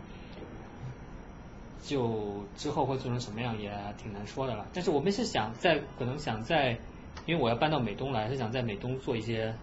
[1.86, 4.66] 就之后会做成什么样也挺难说的了。
[4.74, 6.78] 但是我们是想在可能想在
[7.26, 9.54] 因为我要搬到美东来，是想在美东做一些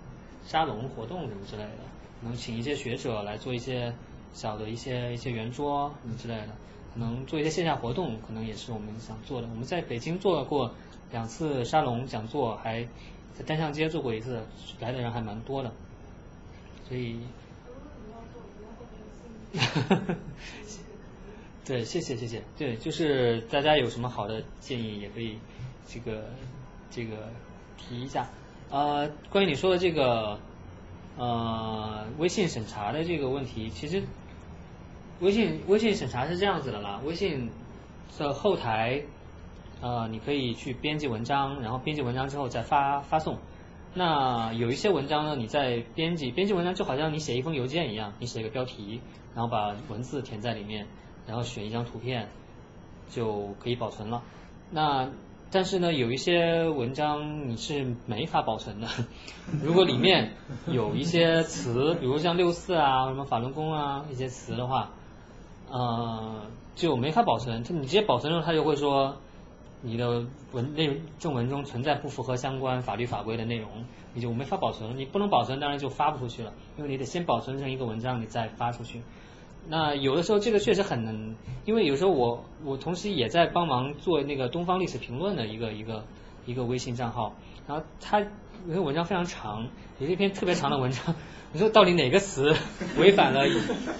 [0.47, 1.71] 沙龙活动什么之类的，
[2.23, 3.93] 能请一些学者来做一些
[4.33, 6.49] 小的一些一些圆桌什么之类的，
[6.95, 9.49] 可能做一些线下活动，可能也是我们想做的。
[9.49, 10.73] 我们在北京做过
[11.11, 12.85] 两次沙龙讲座，还
[13.35, 14.43] 在单向街做过一次，
[14.81, 15.73] 来的人还蛮多的，
[16.89, 17.21] 所以。
[21.65, 22.43] 对，谢谢谢谢。
[22.59, 25.39] 对，就是大家有什么好的建议，也可以
[25.87, 26.25] 这个
[26.91, 27.29] 这个
[27.77, 28.29] 提一下。
[28.69, 30.41] 呃，关于你说的这个
[31.17, 34.03] 呃微信审查的这个问题，其实
[35.21, 37.51] 微信微信审查是这样子的啦，微信
[38.19, 39.03] 的后台
[39.81, 43.39] 呃你可以去编辑文章，然后编辑文章之后再发发送。
[43.95, 49.01] 那有一些文章呢，你在编辑编辑文章就好像你写一封邮件一样，你写一个标题，
[49.35, 50.89] 然后把文字填在里面。
[51.27, 52.29] 然后选一张图片
[53.11, 54.23] 就可以保存了。
[54.71, 55.09] 那
[55.51, 58.89] 但是呢，有一些文章你是没法保存的。
[59.63, 60.33] 如果里面
[60.67, 64.93] 有一些词，比如像六四啊、什么法轮功啊一些词的话，
[65.71, 67.63] 呃，就没法保存。
[67.65, 69.17] 它你直接保存了，它就会说
[69.83, 73.69] 你的文内正文中存在不符合相关法律法规的内容，
[74.15, 74.97] 你就没法保存。
[74.97, 79.03] 你不能保存，当然就发不出去了，因为你得先保存成一个文章，你再发出去。
[79.69, 86.05] 那有的时候这个确实很，因为有时候我我同时也在帮忙做那个东方历史评论的一个一个
[86.47, 87.35] 一个微信账号，
[87.67, 88.25] 然后他
[88.67, 89.69] 那个文章非常长，
[89.99, 91.15] 有一篇特别长的文章，
[91.53, 92.55] 你说到底哪个词
[92.99, 93.47] 违反了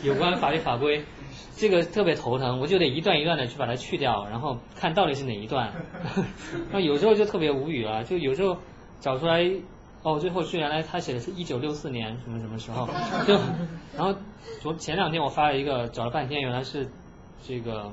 [0.03, 1.05] 有关法律法规，
[1.57, 5.73] 这个特别头疼，我就得一段一段的去把它去掉，然后看到底是哪一段，
[6.73, 8.59] 那有时候就特别无语了，就有时候
[9.01, 9.51] 找出来。
[10.05, 12.89] 哦，最后是原来他写的是一九六四年什么什么时候，
[13.25, 13.39] 就
[13.97, 14.15] 然后
[14.61, 16.89] 昨前两天我发了一个，找了半天原来是
[17.47, 17.93] 这个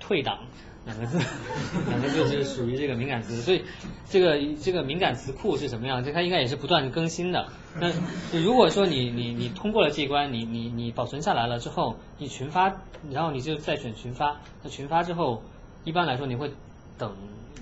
[0.00, 0.40] 退党
[0.84, 1.18] 两个字，
[1.88, 3.64] 两个字是属于这个敏感词，所以
[4.08, 6.04] 这个这个敏感词库是什么样？
[6.04, 7.48] 这它应该也是不断更新的。
[7.80, 7.90] 那
[8.38, 15.42] 如果说你你你通过了这一关，你你你保存下来了之后，你群发，然后你就再选群发，那群发之后，
[15.84, 16.52] 一般来说你会
[16.98, 17.16] 等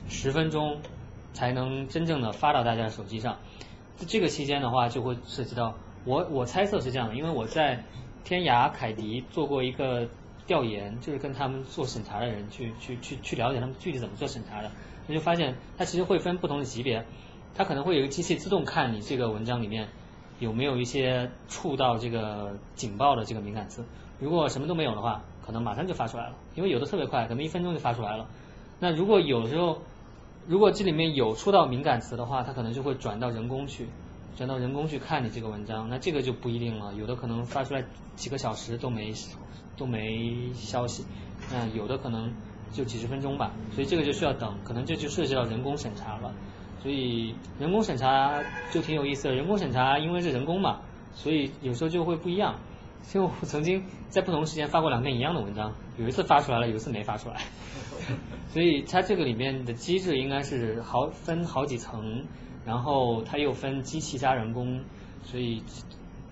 [0.08, 0.78] 十分钟
[1.32, 3.38] 才能真正的发到大家手机上。
[4.08, 7.84] 这个期间的话，就会涉及到我我猜测是这样的，因为我在
[8.24, 10.08] 天涯凯迪做过一个
[10.46, 14.70] 调研，就是跟他们做审查的人去去去去了解他们具体怎么做审查的，
[15.06, 17.04] 那就发现它其实会分不同的级别，
[17.54, 19.88] 它可能会有一个机器自动看你这个文章里面
[20.40, 23.84] 有没有一些触到这个警报的这个敏感词，
[24.18, 28.28] 如果什么都没有的话，可能马上就发出来了，因为有的特别快，可能一分钟就发出来了。
[28.80, 29.78] 那如果有时候
[30.48, 33.86] 如果这里面有触到敏感词的话，它可能就会转到人工去，
[34.36, 36.94] 转到人工去看你这个文章，那这个就不一定了。
[36.94, 37.84] 有的可能发出来
[38.16, 39.12] 几个小时都没
[39.76, 41.04] 都没消息，
[41.50, 42.32] 那有的可能
[42.72, 43.52] 就几十分钟吧。
[43.74, 46.32] 所以这个就需要等，可能这就涉及到人工审查了。
[46.82, 49.34] 所以人工审查就挺有意思的。
[49.34, 50.80] 人工审查因为是人工嘛，
[51.14, 52.56] 所以有时候就会不一样。
[53.04, 57.42] 所以我曾经在不同时间发过两篇一样的文章，有一次发出来了，有一次没发出来。
[58.50, 62.24] 所以它这个里面的机制应该是好分好几层，
[62.66, 64.80] 然后它又分机器加人工，
[65.24, 65.62] 所以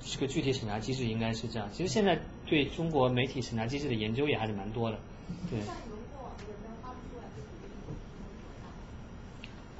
[0.00, 1.68] 这个具体审查机制应该是这样。
[1.72, 4.98] 其实现在对中国媒体审查机制的研究也还是蛮多的，
[5.50, 5.60] 对。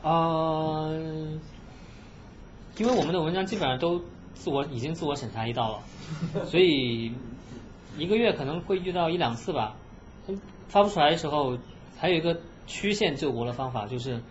[0.03, 1.39] 呃，
[2.79, 4.03] 因为我们的文章基本上都
[4.35, 5.73] 自我已经自我审查一道
[6.35, 7.13] 了，所以
[7.99, 9.77] 一个月可能会遇到一两次吧，
[10.69, 11.59] 发不出来的时候。
[11.99, 14.23] 还有一个曲线救国的方法，就是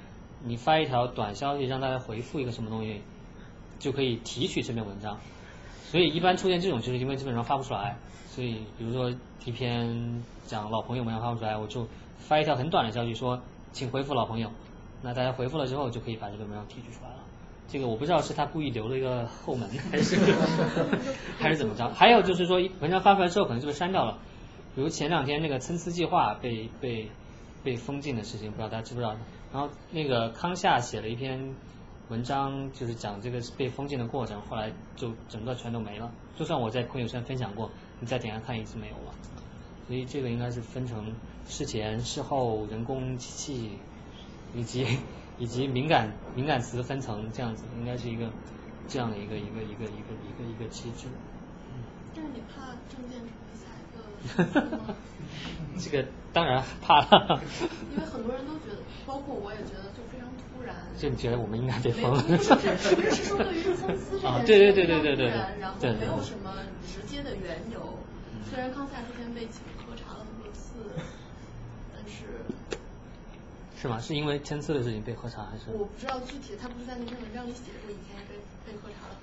[0.44, 3.02] 你发一条短消息，让大家回复一个什么东西，
[3.78, 5.18] 就可以提取这篇文章。
[5.92, 7.98] 所以一般出现这种，就是因为基本上发不出来。
[8.30, 9.14] 所以比如说
[9.46, 11.88] 一篇讲老朋友文章发不出来，我就
[12.20, 13.42] 发一条很短的消息说，
[13.74, 14.52] 请回复老朋友。
[15.02, 17.18] 那大家回复了之后，就可以把这篇文章提取出来了。
[17.68, 20.16] 这个我不知道是他故意留了一个后门，还是
[21.38, 21.90] 还是怎么着。
[21.90, 24.18] 还有就是说，文章发出来之后，可能就被删掉了。
[24.76, 27.10] 比如前两天那个参差计划被被。
[27.62, 29.14] 被封禁的事情，不知道大家知不知道？
[29.52, 31.56] 然后那个康夏写了一篇
[32.10, 36.12] 文章，就是讲这个被封禁的过程，后来就整个全都没了。
[36.38, 37.70] 就算我在朋友圈分享过，
[38.00, 39.14] 你再点开看一次没有了。
[39.88, 41.16] 所以这个应该是分成
[41.48, 43.78] 事前、事后、人工机器
[44.56, 44.86] 以及
[45.40, 48.30] 以及敏感敏感词分层这样子，应该是一个
[48.88, 51.08] 这样的一个一个一个一个一个一个机制。
[52.14, 54.04] 但是你怕证件成为下一个？
[55.80, 57.42] 这个当然怕了。
[57.92, 60.76] 因为很多人都觉得，包括我也觉得，就非常突然。
[60.98, 62.12] 就你觉得我们应该被封？
[62.14, 65.28] 不是不，是说对于公司这件事对对对对对对
[65.60, 66.54] 然后没有什么
[66.86, 67.98] 直接的缘由。
[68.50, 70.80] 虽然康赛之前被请喝茶了很多次，
[71.96, 72.26] 但是
[73.80, 74.00] 是吗？
[74.00, 75.72] 是因为签字的事情被喝茶还是？
[75.72, 79.16] 我不知道具体，他不是在那篇文章里写过以前被被喝茶了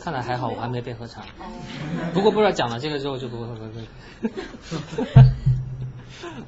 [0.00, 1.24] 看来还好，我还没被喝茶。
[2.12, 5.22] 不过不知道讲了这个之后就不会喝喝。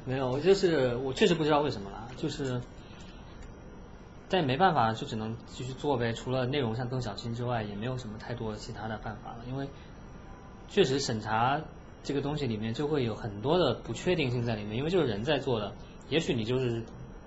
[0.05, 2.61] 没有，我就是我确实不知道为什么啦，就是，
[4.29, 6.11] 但也没办法，就只能继续做呗。
[6.13, 9.39] 除了内容上更小心之外，也没有什么太多其他的办法了。
[9.47, 9.67] 因为
[10.69, 11.61] 确实审查
[12.03, 15.73] 这个东西里面就会有很多的不确定性在里面，因为就是人在做的，
[16.09, 16.83] 也许你就是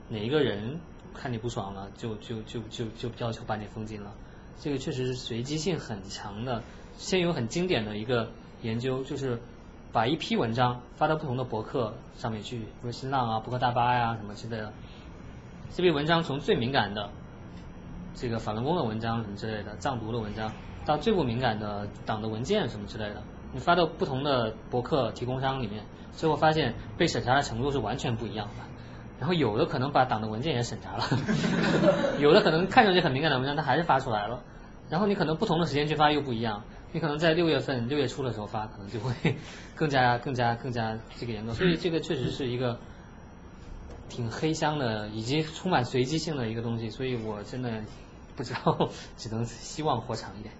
[0.09, 0.81] 哪一个人
[1.15, 4.13] 看你不爽了，就就就就就要求把你封禁了。
[4.61, 6.63] 这个确实是随机性很强的。
[6.97, 8.31] 先有很经典的一个
[8.63, 9.41] 研究，就是
[9.93, 14.73] 把一批文章发到不同的博客上面去，比如新浪啊、博客大巴呀、什么之类的。
[15.71, 17.11] 这批文章从最敏感的
[18.15, 20.53] 这个法轮功的文章什么之类的，藏独的文章，
[20.87, 28.74] 到最不敏感的党的文件什么之类的，你发到不同的博客提供商里面，最后发现被审查的程度是完全不一样的。
[29.25, 31.05] 然后有的可能把党的文件也审查了，
[32.21, 34.43] 有的可能看上去很敏感的文章，它还是发出来了。
[34.91, 36.63] 然后你可能不同的时间去发又不一样，
[36.93, 39.15] 你可能在六月份、六月初的时候发，可能就会
[39.75, 41.55] 更加、更加、更加这个严格。
[41.55, 42.79] 所以这个确实是一个
[44.11, 46.91] 挺黑箱的，以及充满随机性的一个东西。
[46.91, 47.83] 所以我真的
[48.37, 50.55] 不知道，只能希望活长一点。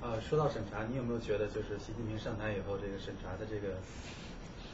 [0.00, 3.74] 呃，说到审查，你有没有觉得就是习近平上台以后，这个审查的这个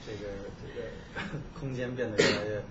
[0.07, 0.89] 这个这个
[1.60, 2.62] 空间变得越来越，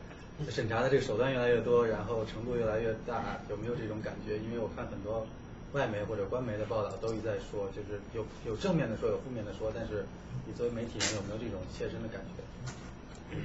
[0.49, 4.37] 审查的这个手段越来越多，然后程度越来越大，有没有这种感觉？
[4.37, 5.25] 因为我看很多
[5.73, 10.05] 外媒或者官媒的报道都一再说，就是有有正面的说，有负面的说，但是
[10.45, 13.37] 你作为媒体人有没有这种切身的感觉？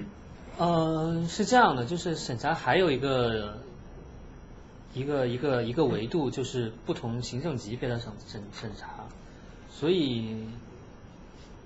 [0.59, 3.57] 嗯，是这样的，就是审查还有一个
[4.93, 9.07] 一个一个一个维度，就是不同行政级别的审审审查，
[9.71, 10.47] 所以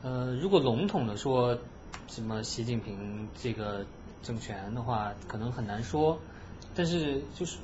[0.03, 1.59] 呃，如果笼统的说
[2.07, 3.85] 什么习近平这个
[4.27, 6.19] 政权的话，可能很难说，
[6.75, 7.59] 但是就是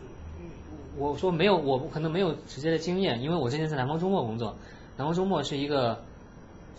[0.97, 4.55] 我说没有，我可能没有直接的经验，因为我之前在南方周末工作，
[4.97, 6.05] 南方周末是一个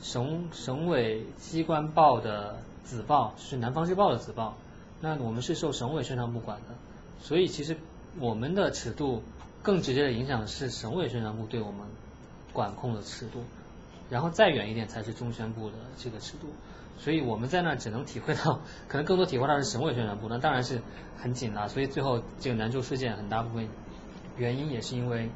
[0.02, 2.56] 省省委机关报的
[2.86, 4.56] 子报，是南方日报的子报，
[5.02, 6.76] 那我们是受省委宣传部管的，
[7.22, 7.76] 所以其实
[8.20, 9.22] 我们的尺度
[9.62, 11.82] 更直接的影响是省委宣传部对我们
[12.54, 13.44] 管控的尺度，
[14.10, 16.48] 然后再远一点才是中宣部的这个尺度，
[16.98, 20.82] 所以我们在那只能体会到， 可能更多体会到是省委宣传部，那当然是
[21.18, 23.68] 很紧了，所以最后这个南州事件很大部分
[24.38, 25.30] 原因也是因为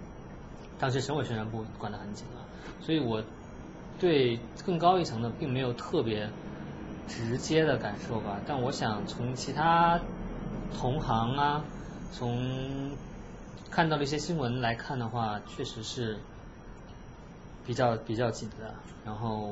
[0.79, 2.45] 当时省委宣传部管得很紧了，
[2.81, 3.23] 所以我
[3.99, 6.29] 对更高一层的并没有特别
[7.07, 9.99] 直接的感受吧，但我想从其他
[10.77, 11.63] 同行啊，
[12.11, 12.91] 从
[13.71, 16.17] 看到的一些新闻来看的话，确实是
[17.65, 18.73] 比较比较紧的，
[19.05, 19.51] 然后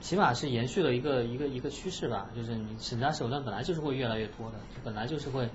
[0.00, 5.48] 起码是延续了一个一个一个趋势吧，就是你审查手段本来就是会越来越多的，本来就是会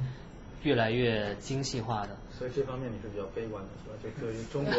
[0.64, 2.10] 越来越精细化的。
[2.38, 3.96] 所以这方面你是比较悲观的，是吧？
[4.04, 4.74] 就对于中国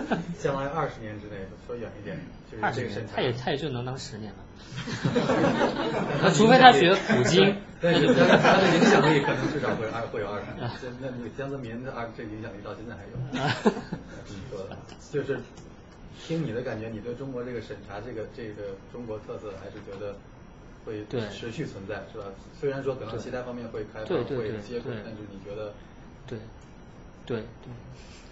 [0.38, 2.18] 将来二十年之内，说远一点，
[2.50, 4.38] 就是二十年他也他也就能当十年了。
[6.22, 10.70] 那除非他学普京， 但是那就但是他的影响力可能至少会二会有二十年。
[11.00, 13.10] 那那你江泽民的二这个影响力到现在还有。
[14.24, 14.76] 怎么说的？
[15.10, 15.40] 就是
[16.26, 20.14] 听你的感觉，你对中国这个审查这个这个中国特色还是觉得
[20.84, 21.20] 会对。
[21.30, 22.24] 持续存在，是吧？
[22.58, 24.24] 虽然说可能其他方面会开放会
[24.60, 25.72] 接轨，但是你觉得
[26.26, 26.38] 对。
[27.26, 27.72] 对对，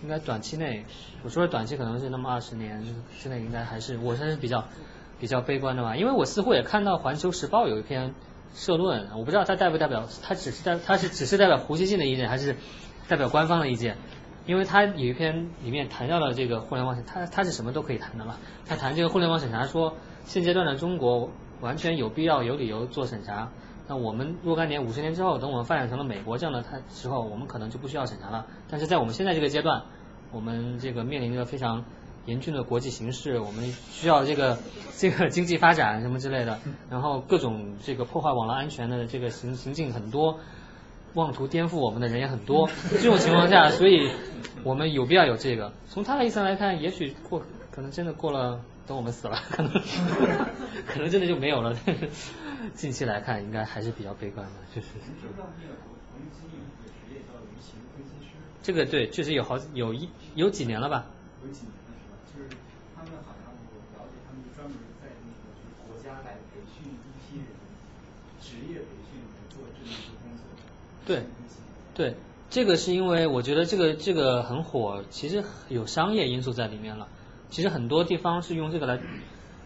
[0.03, 0.85] 应该短期内，
[1.23, 2.83] 我说的短期可能是那么二十年
[3.21, 4.67] 之内，应该还是我还是比较
[5.21, 8.15] 比较悲观的吧，因为我似乎也看到《环球时报》有一篇
[8.55, 12.57] 社论，我不知道它代不代表，它只是代它是只是代表胡锡进的意见，还是
[13.07, 13.99] 代表官方的意见？
[14.49, 18.37] 因为他有一篇里面谈到了这个互联网审，他他是什么都可以谈的嘛。
[18.67, 19.95] 他谈这个互联网审查说，
[20.25, 21.29] 现阶段的中国
[21.61, 23.51] 完全有必要有理由做审查。
[23.89, 28.47] 那我们若干年、五十年之后，等我们发展成了美国这样的时候，我们可能就不需要审查了。
[28.71, 29.83] 但是在我们现在这个阶段，
[30.33, 31.85] 我们这个面临着非常
[32.25, 34.57] 严峻的国际形势，我们需要这个
[34.97, 40.41] 这个经济发展什么之类的，然后各种这个破坏网络安全的这个行行径很多，
[41.15, 42.69] 妄图颠覆我们的人也很多。
[42.91, 44.11] 这种情况下，所以
[44.65, 45.73] 我们有必要有这个。
[45.89, 49.73] 从他的意思来看，也许过可能真的过了，等我们死了， 可能
[50.87, 51.77] 可能真的就没有了。
[51.87, 52.09] 但 是
[52.75, 54.89] 近期来看，应该还是比较悲观的，就是。
[58.63, 61.07] 这个对，确实有好有一有几年了吧？
[61.43, 62.17] 有几年了是吧？
[62.29, 62.51] 就是
[62.95, 67.49] 他们好像我了解，他们就专门在那个就是国家来培训一批人，
[68.45, 70.45] 职业培训来做这么一个工作。
[71.09, 71.23] 对，
[71.95, 72.15] 对，
[72.51, 77.09] 这个是因为我觉得这个这个很火，其实有商业因素在里面了。
[77.49, 79.01] 其实很多地方是用这个来，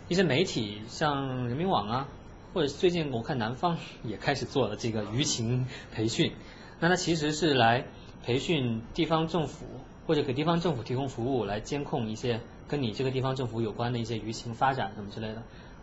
[0.06, 2.08] 一些媒体像人民网啊，
[2.54, 6.32] 或者最近我看南方也开始做了这个舆情培训，
[6.78, 7.86] 那它其实是来
[8.24, 9.66] 培训地方政府
[10.06, 15.42] 或者给地方政府提供服务，来监控一些跟你这个地方政府有关的一些舆情发展什么之类的。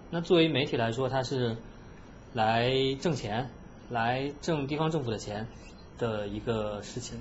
[0.09, 1.57] 那作为媒体来说，它是
[2.33, 2.71] 来
[3.01, 3.49] 挣钱，
[3.89, 5.47] 来挣地方政府的钱
[5.97, 7.19] 的一个事情，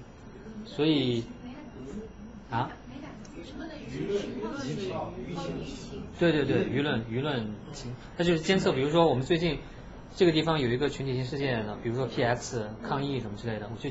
[0.64, 1.24] 所以
[2.50, 2.70] 啊。
[6.18, 7.46] 对对对，舆论舆论，
[8.16, 9.58] 那就是监测，比如说我们最近
[10.16, 13.90] 这个地方有一个群体性事件的，比如说 P X 抗议什么之类的，我就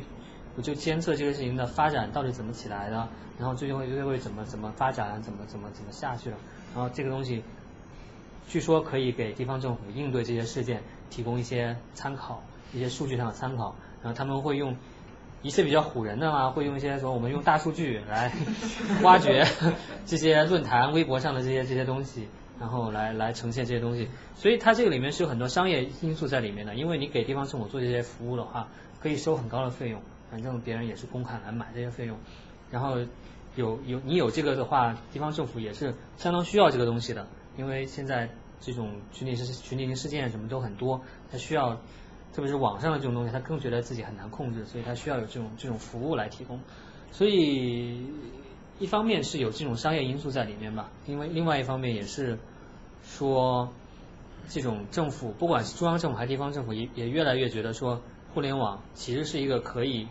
[0.56, 3.08] 我就监测这个事情的发展到底怎么起来的，
[3.40, 6.38] 然后最终会会怎么怎么发展，怎么怎么怎么下去了，
[6.76, 7.44] 然后这个东西
[8.48, 14.76] 据说可以给地方政府应对这些事件提供一些参考，一些数据上的参考，然后他们会用。
[15.44, 18.34] 一些比较唬人的嘛，会用一些说我们用大数据来
[19.04, 19.46] 挖掘
[20.08, 22.28] 这些论坛、微博上的这些这些东西，
[22.60, 24.10] 然后来来呈现这些东西。
[24.36, 28.68] 所以它这个里面是有很多商业因素在里面的，因为你给地方政府做这些服务的话，
[29.00, 32.18] 可以收很高的费用，反正别人也是公款来买这些费用。
[32.72, 32.98] 然后
[33.56, 41.80] 有有你有这个的话，地方政府也是相当需要这个东西的，因为现在这种群体事群体性事件什么都很多，它需要。
[42.34, 46.60] 特别是网上的这种东西，他更觉得自己很难控制，所以他需要有这种这种服务来提供。
[47.12, 48.06] 所以
[48.80, 52.38] 一方面是有这种商业因素在里面吧，因为另外一方面也是
[53.04, 53.70] 说，
[54.50, 58.02] 这种政府不管是中央政府还是地方政府，也也越来越觉得说，
[58.36, 60.08] 互联网其实是一个可以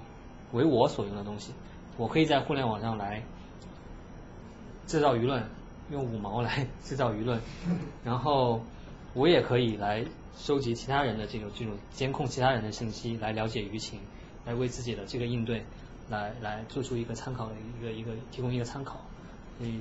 [0.53, 1.53] 为我所用的东西。
[1.97, 3.23] 我可以在互联网上来
[4.86, 5.45] 制造舆论，
[5.91, 7.41] 用五毛来 制造舆论，
[8.03, 8.61] 然后
[9.15, 10.05] 我也可以来。
[10.37, 14.01] 收集其他人的这种这种监控其他人的信息，来了解舆情，
[14.45, 15.65] 来为自己的这个应对，
[16.09, 19.01] 来来做出一个参考的一个一个提供一个参考，
[19.59, 19.81] 所以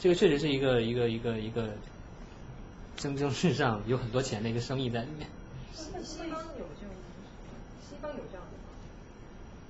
[0.00, 1.70] 这个确实是一个一个一个一个
[2.96, 5.28] 蒸蒸日上有很多钱的一个生意在里面。
[5.74, 6.92] 西方有这样
[7.88, 8.68] 西方有这样的吗？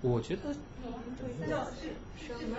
[0.01, 0.55] 我觉得。
[1.49, 2.57] 叫什么？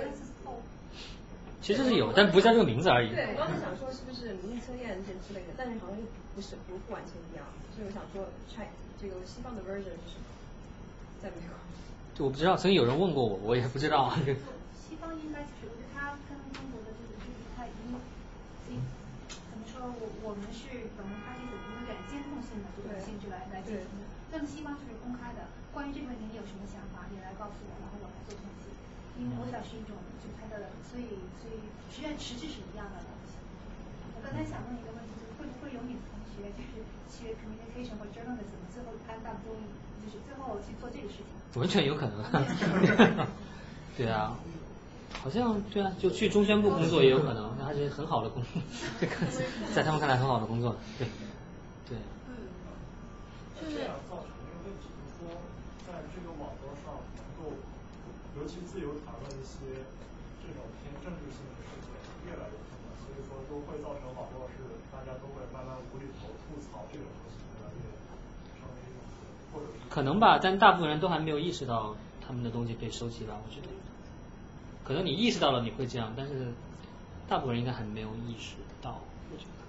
[1.63, 3.15] 其实是有，但不叫这个名字而已。
[3.15, 6.03] 对，我刚才想说是不是民意测验这之类的，但是好像又
[6.35, 7.47] 不是，不不完全一样。
[7.71, 8.67] 所以我想说，China
[8.99, 10.27] 这个西方的 version 是什么？
[11.23, 11.55] 在美国。
[12.11, 14.11] 就我不知道，曾经有人问过我，我也不知道。
[14.75, 17.95] 西方应该就是，我觉得它跟中国的这个距离不太一样。
[18.67, 18.77] 所以
[19.31, 20.67] 怎么说我我们是
[20.99, 28.67] 等于它就是有点监控性的这种性质来来进行的，但是西方就是公开的，关于这个问题你有什么想法，你来告诉我，然后我来做统计。
[29.19, 31.05] 因为我想是一种，就它的，所以
[31.39, 31.61] 所以
[31.93, 33.37] 实际上实质是一样的东西。
[34.17, 39.69] 我刚才想问一个问题，就是会不会有女同学就是学 communication 或 journalism，最后安当中医，
[40.01, 41.61] 就是最后去做这个事情？
[41.61, 42.17] 完全有可能。
[43.95, 44.35] 对啊，
[45.21, 48.61] 好像对啊，就去中宣部工作也有可能，那还是很好的工作，
[48.99, 49.13] 这个
[49.73, 51.07] 在他们看来很好的工作，对
[51.87, 51.97] 对。
[53.61, 53.87] 就是。
[58.35, 59.85] 尤其自由谈论一些
[60.41, 61.93] 这种偏政治性的事件
[62.25, 67.85] 越来越多，所以说都会造成网络是大家都会慢慢无厘头吐槽这种东西越来越
[68.57, 69.05] 成为一种，
[69.53, 71.95] 或者是可能吧，但大部分人都还没有意识到
[72.25, 73.67] 他们的东西被收集了，我觉得。
[74.83, 76.51] 可能你意识到了你会这样，但是
[77.29, 78.99] 大部分人应该还没有意识到，
[79.31, 79.61] 我觉得。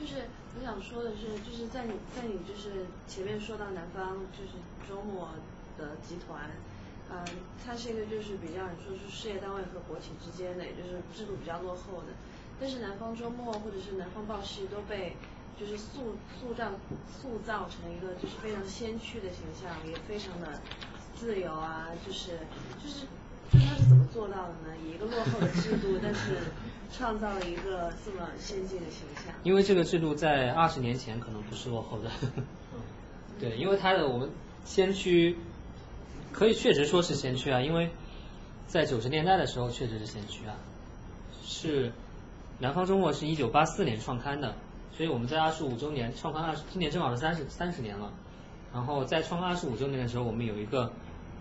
[0.00, 0.26] 就是
[0.58, 4.56] 我想说的是，就是在你在你就是前面说到南方就是
[4.88, 5.28] 周末。
[5.78, 6.50] 的集团，
[7.10, 7.24] 嗯，
[7.64, 12.12] 它是一个就是比较你说是事业单位和国企之间的，也就是制度比较落后的。
[12.60, 15.16] 但是南方周末或者是南方报系都被
[15.58, 16.72] 就是塑塑造
[17.06, 20.60] 塑造成一个就是非常先驱的形象，也非常的
[21.14, 22.32] 自由啊，就是
[22.82, 23.06] 就是
[23.52, 24.76] 就他是怎么做到的呢？
[24.84, 26.38] 以一个落后的制度，但是
[26.92, 29.32] 创造了一个这么先进的形象。
[29.44, 32.10] 因为这个制度在二十年前可能不是落后的，
[33.38, 34.28] 对，因为它的我们
[34.64, 35.38] 先驱。
[36.38, 37.90] 可以确实说是先驱啊，因为
[38.68, 40.54] 在九十年代的时候确实是先驱啊，
[41.42, 41.92] 是
[42.60, 44.54] 南方周末是一九八四年创刊的，
[44.96, 48.12] 所以我们在二十五周年创刊二十，今年正好是三十三十年了。
[48.72, 50.92] 然后在创刊二十五周年的时候，我们有一个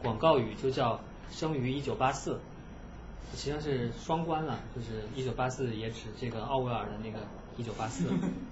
[0.01, 2.39] 广告语就叫“生于一九八四”，
[3.35, 7.19] 实际上是双关了，就是一九八四也指这个奥威尔的那个
[7.55, 8.05] 一九八四。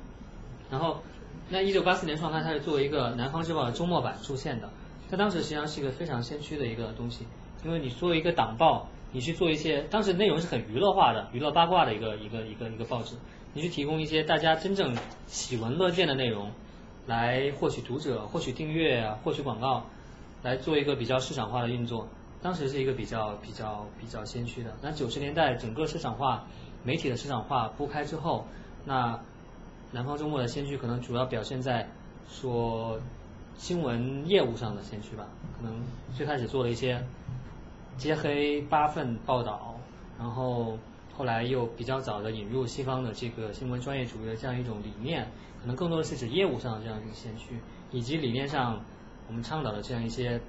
[0.69, 1.01] 然后
[1.49, 4.69] 那一九八四年创刊，它是作为一个南方日报的周末版出现的。
[5.09, 7.25] 它当时实际上是一个非常先驱的一个东西，
[7.63, 13.15] 因为你作为一个党报，你去做一些，当时内容是很娱乐化的、娱乐八卦的一个一个一个一个报纸，
[13.53, 14.95] 你去提供一些大家真正
[15.27, 16.51] 喜闻乐见的内容，
[17.05, 19.85] 来获取读者、获取订阅、获取广告，
[20.43, 22.07] 来做一个比较市场化的运作，
[22.41, 24.73] 当时是一个比较比较比较先驱的。
[24.81, 26.45] 那九十年代整个市场化、
[26.83, 28.45] 媒体的市场化铺开之后，
[28.85, 29.19] 那
[29.91, 31.87] 南方周末的先驱可能主要表现在
[32.27, 32.99] 说
[33.57, 35.27] 新闻业务上的先驱吧，
[35.57, 35.83] 可能
[36.15, 37.03] 最开始做了一些
[37.97, 39.79] 揭黑八份报道，
[40.19, 40.77] 然后
[41.13, 45.27] 后来又比较早的引入西方的这个新闻专业主义的这样一种理念，
[45.61, 47.57] 可能更多的是指业务上的这样一个先驱，
[47.91, 48.83] 以及理念上
[49.27, 50.41] 我们倡导的这样一些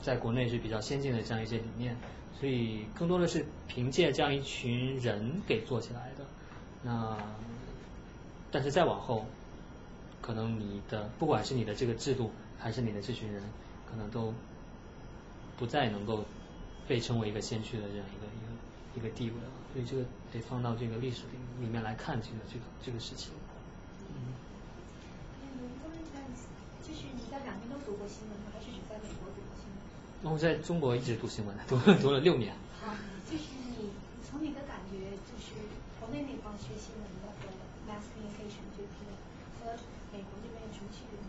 [0.00, 1.96] 在国内是比较先进的这样一些理念，
[2.40, 6.24] 所以更多的是凭借这样一群人给做起来的。
[6.82, 7.16] 那
[8.50, 9.24] 但是再往后，
[10.20, 13.42] 可能你的不管是你的这个制度，还是你的这群人，
[13.88, 14.34] 可能都
[15.56, 16.24] 不再能够
[16.86, 19.50] 被称为一个先驱的这样一个一个一个地位了。
[19.72, 23.30] 所以这个得放到这个历史里里面来看这个这个这个事情。
[24.10, 24.34] 嗯，
[26.82, 28.50] 就是你在两边都读过新闻吗？
[28.52, 29.76] 还是只在美国读过新闻？
[30.22, 32.56] 那我在中国一直读新闻，读读了六年。
[32.82, 32.96] 啊，
[33.30, 33.44] 就是
[33.76, 33.92] 你
[34.24, 35.54] 从你的感觉，就是
[36.00, 37.52] 国内那方学新闻的和
[37.86, 38.90] mass communication 这边
[39.60, 39.76] 和
[40.10, 41.28] 美国这边有什么区别吗？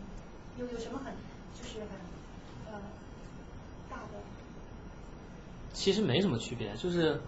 [0.59, 1.13] 有有什么很
[1.57, 1.79] 就是
[2.69, 2.79] 呃
[3.89, 4.19] 大的？
[5.73, 7.21] 其实没什么区别，就是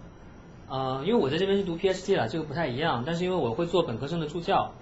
[0.68, 3.04] 呃，因为我在这边是读 PhD 了，这个不太一样。
[3.06, 4.72] 但是因为我会做本科生的助教，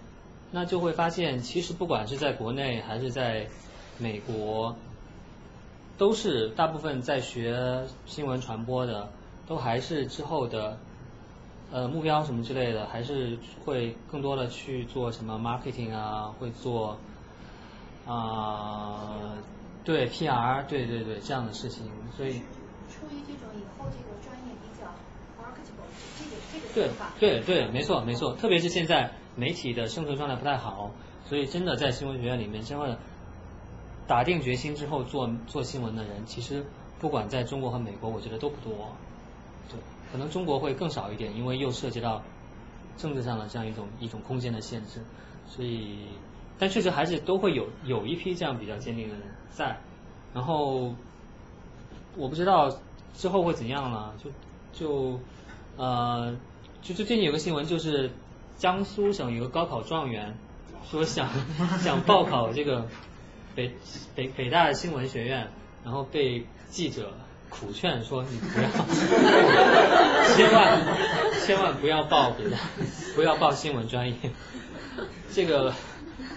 [0.50, 3.48] 那就会发现，其实不管是在国内还是在
[3.98, 4.74] 美国，
[5.96, 9.08] 都是大部分在学新闻传播的，
[9.46, 10.76] 都还是之后的
[11.70, 16.98] 呃目标什么之类的，还是会更多的去做什么 marketing 啊，会做
[18.06, 19.34] 啊、
[19.84, 22.42] 对 PR，对对对这样的事情，所以。
[22.90, 24.86] 出于这种以后这个专业比较
[25.40, 25.86] marketable
[26.18, 27.40] 这个这个对。
[27.40, 30.90] 对对，没错没错，特别是现在媒体的生存状态不太好，
[31.24, 32.98] 所以真的在新闻学院里面，真的
[34.08, 36.64] 打定决心之后做做新闻的人，其实
[36.98, 38.90] 不管在中国和美国，我觉得都不多。
[39.68, 39.78] 对，
[40.10, 42.20] 可能中国会更少一点，因为又涉及到
[42.96, 45.00] 政治上的这样一种一种空间的限制，
[45.46, 46.08] 所以
[46.60, 49.80] 但确实还是都会有有一批这样比较坚定的人在，
[50.34, 50.94] 然后
[52.16, 52.78] 我不知道
[53.14, 54.30] 之后会怎样了，就
[54.72, 55.20] 就
[55.76, 56.36] 呃，
[56.82, 58.10] 就就最近有个新闻，就是
[58.58, 60.36] 江苏省有个高考状元
[60.88, 61.28] 说想
[61.80, 62.86] 想报考这个
[63.54, 63.72] 北
[64.14, 65.50] 北北大新闻学院，
[65.82, 67.14] 然后被记者
[67.48, 68.68] 苦劝说你不要，
[70.36, 70.78] 千万
[71.44, 72.58] 千万不要报北大，
[73.16, 74.14] 不要报新闻专业。
[75.32, 75.72] 这个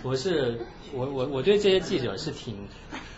[0.03, 0.59] 我是
[0.93, 2.67] 我我我对这些记者是挺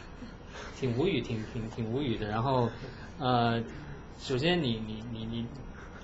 [0.80, 2.28] 挺无语，挺挺挺无语的。
[2.28, 2.70] 然后
[3.18, 3.62] 呃，
[4.20, 5.46] 首先你你你你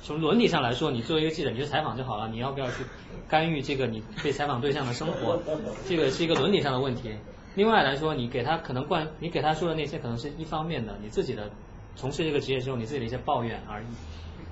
[0.01, 2.83] 从伦理上来说，你作为一个记者，你就采访就好了，你要不要去
[3.29, 5.41] 干预这个你被采访对象的生活？
[5.87, 7.15] 这个是一个伦理上的问题。
[7.53, 11.51] 另外来说，你给他可能灌，你给他说的那些可能是一方面的，你自己的
[11.95, 13.85] 从事这个职业之后你自己的一些抱怨而已。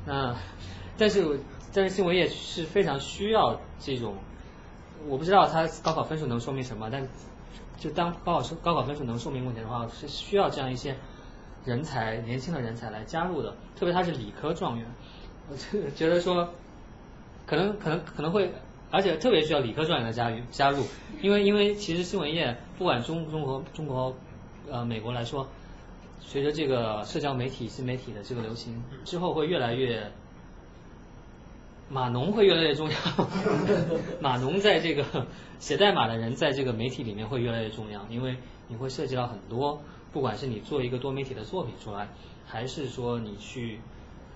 [0.06, 0.36] 那
[0.98, 1.40] 但是
[1.74, 4.18] 但是新闻业是非常需要这种，
[5.08, 7.08] 我不知道他高考分数能说明什么，但
[7.78, 10.96] 就当高考高考分数能说明问题的话，是需要这样一些
[11.64, 14.86] 人才，年轻的人才来加入的，特别他是理科状元，
[15.50, 16.50] 我就觉得说，
[17.46, 18.52] 可能可能可能会，
[18.92, 20.84] 而且特别需要理科状元的加入加入，
[21.22, 24.14] 因为因为其实新闻业不管中中国中国
[24.70, 25.48] 呃美国来说，
[26.20, 30.12] 随着这个社交媒体新媒体的这个流行之后，会越来越。
[31.90, 32.96] 码农会越来越重要，
[34.22, 35.26] 码农在这个
[35.60, 38.38] 写代码的人在这个媒体里面会越来越重要，因为
[38.68, 42.10] 你会涉及到很多，不管是你做一个多媒体的作品出来，
[42.46, 43.80] 还是说你去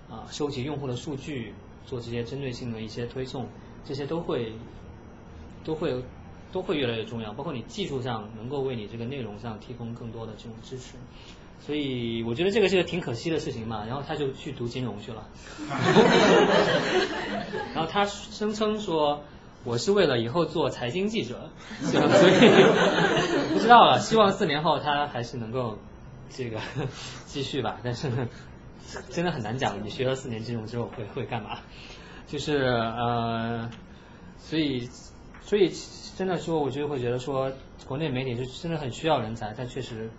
[0.10, 1.54] 啊收集用户的数据，
[1.86, 3.48] 做这些针对性的一些推送，
[3.86, 4.54] 这些都会
[5.64, 6.04] 都会
[6.52, 10.96] 都会越来越重要，包括你技术上能够为你这个内容上提供更多的这种支持。
[11.66, 15.24] 所以我觉得这个是个挺可惜的事情嘛，然后他就去读金融去了，
[17.74, 19.24] 然后他声称说
[19.64, 21.50] 我是为了以后做财经记者，
[21.82, 22.04] 所以
[23.54, 25.78] 不知道了，希望四年后他还是能够
[26.30, 26.60] 这个
[27.26, 28.12] 继续吧，但是
[29.10, 31.60] 真的很难讲，你学了四年金融之后会会干嘛？
[32.28, 33.70] 就是呃，
[34.38, 34.90] 所以
[35.42, 35.72] 所以
[36.18, 37.54] 真的说，我就会觉得说，
[37.86, 40.12] 国内媒体是真的很需要人才，但确实。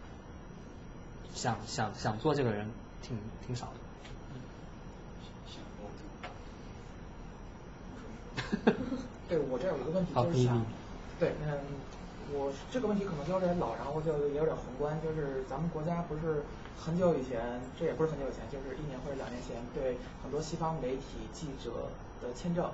[1.34, 2.66] 想想想做这个人
[3.02, 3.72] 挺挺少的。
[9.28, 10.64] 对我这有一个问题就是想，
[11.18, 11.58] 对，嗯，
[12.32, 16.44] 我这个问题可能有点老，然后就也有点宏观，就是咱们国家不是
[16.78, 21.90] 很久以前，这也不是很久以前，就是一年或者两年前，对很多西方媒体记者
[22.22, 22.70] 的签证，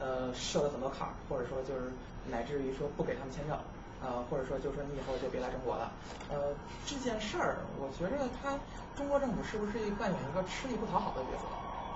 [0.00, 1.92] 呃，设了很多坎儿，或者说就是
[2.30, 3.56] 乃至于说不给他们签证。
[4.02, 5.90] 呃，或者说就说你以后就别来中国了。
[6.28, 8.58] 呃，这件事儿，我觉着他
[8.96, 11.46] 中国政府是不是扮演一个吃力不讨好的角色，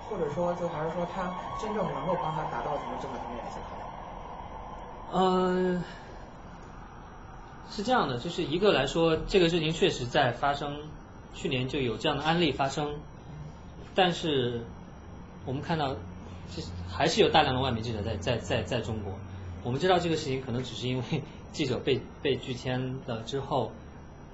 [0.08, 3.86] 或者说就还是说他真正能够帮他达到什么正面的一些考量？
[5.12, 5.82] 嗯，
[7.70, 10.76] 是这样的，就是一个来说，这个事情确实在发生，
[11.34, 12.94] 去年就有这样的案例发生，
[13.94, 14.64] 但是
[15.44, 15.94] 我们看到，
[16.50, 19.12] 其实还是有大量的外媒记者在在在在中国。
[19.62, 21.22] 我们知道这个事情可能只是因为
[21.56, 23.72] 记者被被拒签了之后，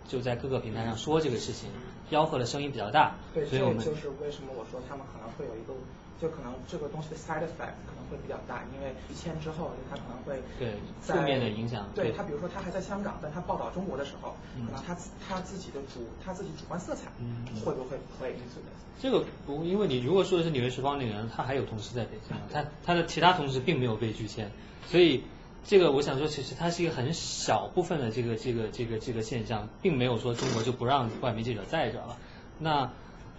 [0.09, 1.71] 就在各个平台上说这个事情，
[2.11, 5.73] 吆喝的声音比较大，对，所以我们就是为什么我说他们可能会有一个，
[6.21, 18.83] 就可能这个东西的 side effect 可能会比较大，因为拒签之后，他可能会对负面的影响对对他，比如说他还在香港，但他报道中国的时候，嗯可能他他自己的主他自己主观色彩嗯会不会 play into this？
[19.01, 24.51] 这个不，因为你如果说的是《纽约时报》那个人，他还有同事在北京，他他的其他同事并没有被拒签，
[24.87, 25.23] 所以
[25.65, 32.17] 这个我想说，其实它是一个很小部分的这个这个这个这个现象，并没有说中国就不让外媒记者在这儿了。
[32.59, 32.91] 那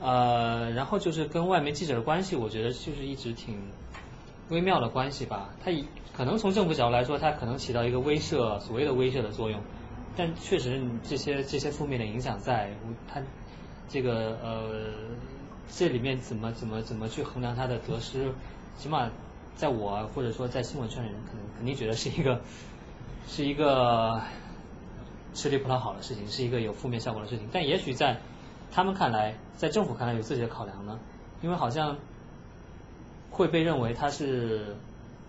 [0.01, 3.61] 呃，然后就是跟外媒记者的关系，我觉得就是一直挺
[4.49, 5.49] 微妙的关系吧。
[5.63, 5.85] 它以
[6.15, 9.61] 可能从政府角度来说，它可能起到一个威慑所谓的威慑的作用，
[10.15, 12.73] 但确实这些这些负面的影响在，
[13.07, 13.21] 它
[13.89, 14.83] 这个呃
[15.69, 18.33] 这里面怎么怎么怎么去衡量它的得失，
[18.77, 19.09] 起码
[19.55, 22.41] 在我或者说在新闻圈的人，可能肯定觉得是一个
[23.27, 24.21] 是一个
[25.33, 27.47] 吃力不讨好的事情，是一个有负面效果的事情。
[27.51, 28.19] 但也许在
[28.71, 30.99] 他们看来，在政府看来有自己的考量呢，
[31.41, 31.97] 因为好像
[33.31, 34.75] 会被认为它是，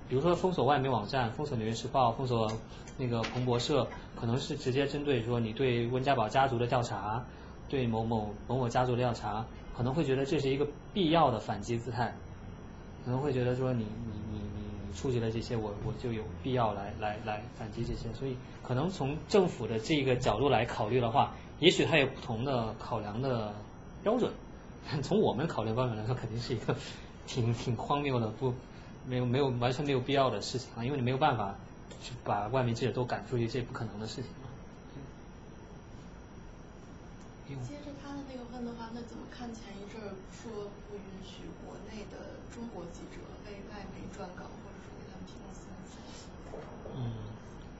[0.08, 2.50] 比如说封锁外媒网站、封锁《纽约时报》、封锁
[2.98, 3.86] 那个彭博社，
[4.16, 7.24] 可能是直接针对说你对温家宝家族的调查，
[7.68, 9.44] 对某某某某家族的调查，
[9.76, 12.14] 可能会觉得这是一个必要的反击姿态，
[13.04, 23.54] 可能会觉得说你你你你你触及了这些，我我就有必要来来来反击这些，所以可能从政府的这个角度来考虑的话，也许它有不同的考量的
[24.02, 24.32] 标准。
[25.02, 26.76] 从我们考虑方面来说，肯定是一个
[27.26, 28.52] 挺挺荒谬的，不
[29.06, 31.54] 没有没有完全没有必要的事情啊，因为你没有办法
[32.02, 34.24] 去把外面记者都赶出去，这不可能的事情。
[37.66, 40.68] 接着他的那个问的话，那怎么看前一阵儿说
[42.94, 46.30] 记者为外媒撰稿，或者说给他们提供新闻信息？
[46.96, 47.02] 嗯，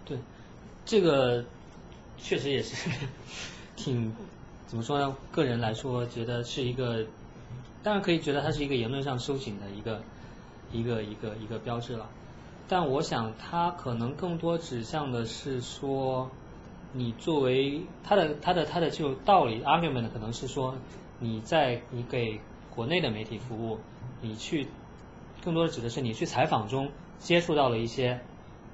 [0.05, 0.19] 对，
[0.85, 1.45] 这个
[2.19, 2.91] 确实也是
[3.77, 4.13] 挺
[4.67, 5.17] 怎么说呢？
[5.31, 7.07] 个人来说，觉得是一个，
[7.83, 10.03] 当然可以觉得它是一个言论上收紧的一个
[10.73, 12.09] 一个一个一个标志了。
[12.67, 16.31] 但我想，它可能更多指向的是说，
[16.93, 20.75] 你作为它的它的它的就道理 argument 可能是说，
[21.21, 22.41] 你在你给
[22.75, 23.79] 国内的媒体服务，
[24.23, 24.67] 你去
[25.45, 28.21] 更多的指的是你去采访中接触到了一些，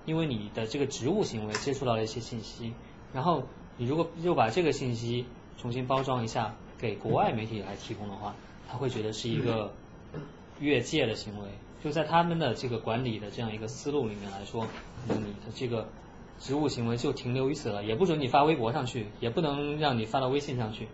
[0.07, 2.75] 因为你的这个职务行为接触到了一些信息，
[3.13, 3.43] 然后
[3.77, 5.27] 你如果又把这个信息
[5.59, 8.37] 重新包装一下给国外媒体来提供的话，
[8.71, 9.73] 他会觉得是一个
[10.61, 11.49] 越界的行为。
[11.83, 14.67] 就在他们的这个管理的这样一个思路里面来说，
[15.09, 15.89] 你的这个
[16.39, 20.89] 职务行为就停留于此了，也不准你发微博上去，也不能让你发到微信上去，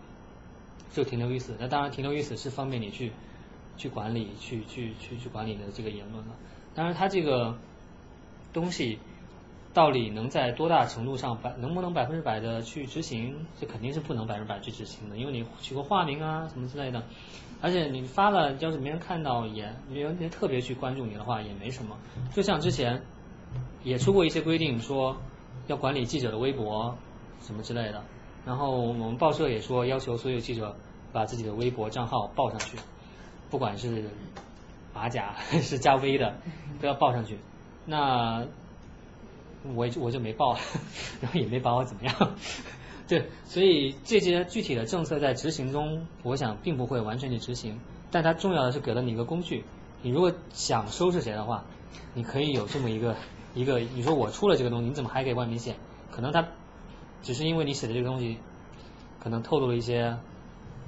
[0.92, 1.56] 就停留于此。
[1.58, 3.10] 那当然停留于此是方便你去
[3.76, 6.34] 去管理、去去去去管理的这个言论了。
[6.74, 7.56] 当然，它这个
[8.52, 8.98] 东西
[9.72, 17.02] 到底能在多大程度上百能不能百分之百的去执行，这肯定是不能百分之百去执行的，因为你取个化名啊什么之类的，
[17.60, 21.98] 而且你发了，要是没人看到，也没有人特别去关注你的话，也没什么。
[22.34, 23.02] 就像之前
[23.84, 25.16] 也出过一些规定，说
[25.66, 26.96] 要管理记者的微博
[27.42, 28.02] 什么之类的，
[28.44, 30.76] 然后我们报社也说要求所有记者
[31.12, 32.78] 把自己的微博账号报上去，
[33.50, 34.10] 不管是
[34.94, 36.34] 马甲还是加 V 的，
[36.80, 37.38] 都要报上去。
[37.84, 38.46] 那
[39.74, 40.58] 我我就没报，
[41.20, 42.14] 然后也没把我怎么样。
[43.08, 49.64] 对，所以这些具体的政策在执行中，我想并不会完全去执行，但它重要的是给了你一个工具。
[50.02, 51.64] 你如果想收拾谁的话，
[52.14, 53.16] 你可以有这么一个
[53.54, 55.76] 一个，你说我出了这个东西，你怎么还给外面写？
[56.10, 56.48] 可能他
[57.22, 58.38] 只是因为你写的这个东西，
[59.20, 60.16] 可能透露了一些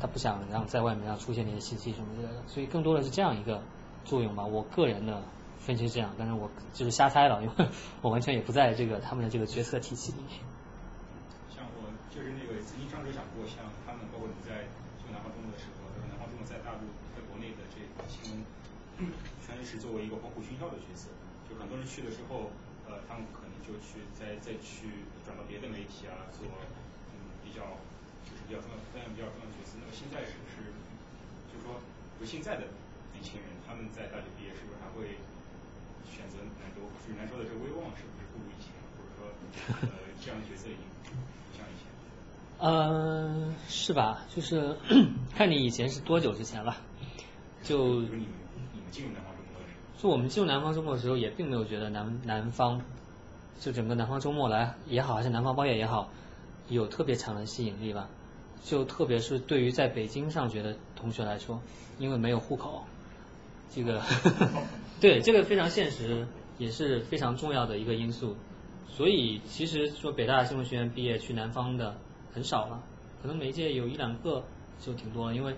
[0.00, 3.62] 他不想让在外面让出现那些信息什么之类的，所以更多的是这样一个
[4.04, 4.44] 作用吧。
[4.44, 5.22] 我个人的
[5.58, 7.68] 分析是这样，但是我就是瞎猜了，因为
[8.02, 10.40] 我完全也不在这个他们的这个决策体系里面。
[11.50, 14.64] 像我就是那个曾经张哲讲过，像他们包括你在
[15.02, 19.10] 做南方周末的时候，他说南方周末在大陆在国内的这个新闻
[19.44, 21.10] 全是作为一个保护军校的角色，
[21.50, 22.50] 就很多人去了之后，
[22.86, 27.62] 呃，他们可能就去再再去转到别的媒体啊，做嗯比较
[28.48, 29.76] 比较重要担任比较重要的角色。
[29.76, 30.72] 那么现在是不是
[31.52, 31.76] 就是说，
[32.18, 32.64] 就现在的
[33.12, 35.20] 年轻人，他们在大学毕业是不是还会
[36.08, 36.80] 选择南州？
[36.88, 39.28] 就是南州的这个威望是不是不如以前，或者说
[39.92, 41.84] 呃这样的角色已经不像以前？
[42.58, 44.24] 呃，是吧？
[44.34, 44.76] 就是
[45.36, 46.76] 看你以前是多久之前了。
[47.62, 48.26] 就你们
[48.72, 52.80] 你们进入南方周末的时候，就我们进入南方周末的时候，也并没有觉得南南方
[53.60, 56.10] 就整个南方周末来也好，还是南方包夜也好，
[56.68, 58.08] 有特别强的吸引力吧。
[58.64, 61.60] 就特别是对于在北京上学的同学来说，
[61.98, 62.84] 因为没有户口，
[63.70, 64.02] 这个
[65.00, 66.26] 对这个非常现实，
[66.58, 68.36] 也是非常重要的一个因素。
[68.88, 71.96] 所以其实说北大新闻学院毕业去南方的
[72.32, 72.82] 很少了，
[73.22, 74.44] 可能每一届有一两个
[74.80, 75.54] 就挺多了，因为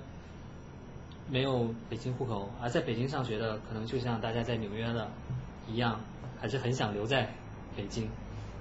[1.28, 5.10] 没有北京户口，而在北京上学的可能就像大家在纽约的
[5.68, 6.00] 一样，
[6.38, 7.32] 还是很想留在
[7.76, 8.08] 北京，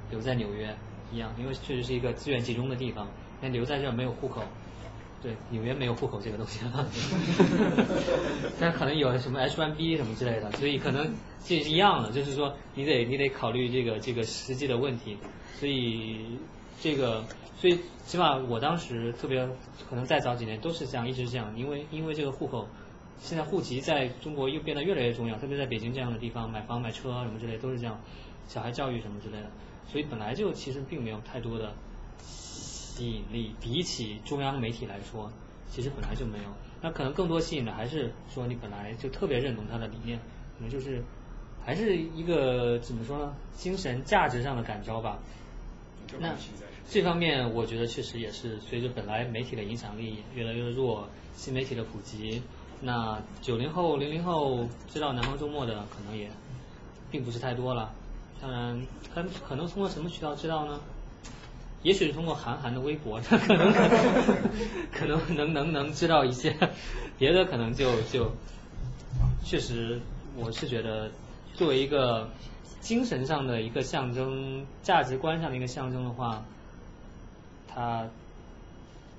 [0.09, 0.75] 留在纽约
[1.11, 3.07] 一样，因为确实是一个资源集中的地方。
[3.41, 4.43] 那留在这儿没有户口，
[5.21, 6.59] 对，纽约没有户口这个东西，
[8.59, 15.17] 但可能有什么 H1B 什么之类的，所以可能这是一样的，就是说你得你得考虑这个这个实际的问题，
[15.57, 16.37] 所以
[16.81, 17.23] 这个
[17.57, 19.47] 所以起码我当时特别
[19.89, 22.67] 可能再早几年都是这样，一直是这样，因为因为这个户口
[23.19, 27.99] 现在户籍在中国又变得越来越重要，特别在北京这样的地方，买房买车什么之类都是这样，
[28.47, 29.49] 小孩教育什么之类的，
[29.91, 31.73] 所以本来就其实并没有太多的。
[32.99, 35.31] 吸引力比起中央媒体来说，
[35.71, 36.43] 其实本来就没有。
[36.81, 40.19] 那可能更多吸引的还是说你本来就特别认同他的理念，
[40.57, 41.01] 可能就是
[41.65, 45.17] 还是一个怎么说呢，精神价值上的感召吧。
[46.19, 46.35] 那
[46.89, 52.41] 这方面我觉得确实也是随着本来媒体的影响力越来越弱，新媒体的普及，
[52.81, 56.29] 那九零后、零零后知道南方周末的可能也
[57.09, 57.93] 并不是太多了。
[58.41, 60.81] 当然，他可能通过什么渠道知道呢？
[61.81, 63.71] 也许是通过韩寒的微博，他可能
[64.91, 66.53] 可能能能能知道一些，
[67.17, 68.31] 别的可能就就
[69.45, 70.01] 确实，
[70.35, 71.09] 我是觉得
[71.55, 72.29] 作为一个
[72.81, 76.43] 精神上的一个象征，价值观上的一个象征的话，
[77.67, 78.07] 它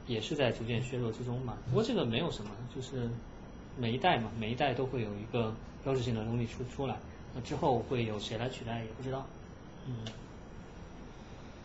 [0.06, 1.56] 也是在逐渐削弱之中嘛。
[1.70, 3.08] 不过这个没有什么，就是
[3.78, 6.96] 每一代嘛，每一代都会有一个标志性的东西出出来，
[7.34, 9.24] 那之后会有谁来取代也不知道，
[9.86, 9.94] 嗯。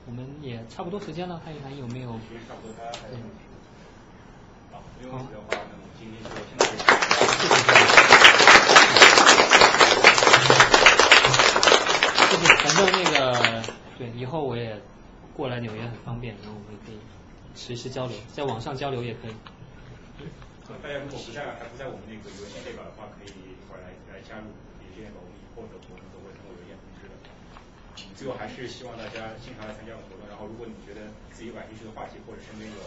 [0.08, 2.12] 我们也差不多时间了，看一看有没有。
[2.14, 3.16] 时间差不多，大家还有。
[4.72, 4.84] 好。
[5.00, 6.12] 谢谢。
[12.64, 13.64] 反正那个，
[13.98, 14.80] 对，以后我也
[15.36, 17.00] 过来纽约很方便，然后我们也可以
[17.56, 19.36] 实时交流，在网上交流也可以。
[20.84, 24.46] 大家如果不在还不在我们那个邮件列表的话，可以一会儿来来加入
[24.84, 27.14] 邮件列表，我们以后的活动都会通过邮件通知的。
[28.16, 32.78] 最后还是希望大家经常来参加我们活动，然后如果你觉得自己感兴趣的话题，或者身边有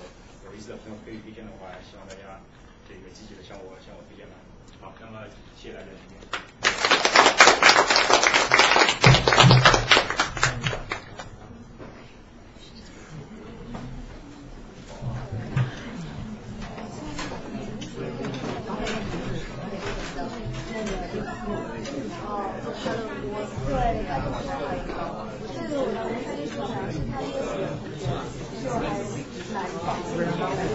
[0.50, 2.40] 有意思的朋友可以推荐的话，希望大家
[2.88, 4.36] 这个积极的向我向我推荐吧。
[4.80, 5.24] 好，那么
[5.56, 6.20] 谢谢大家今天。
[9.88, 9.97] 对，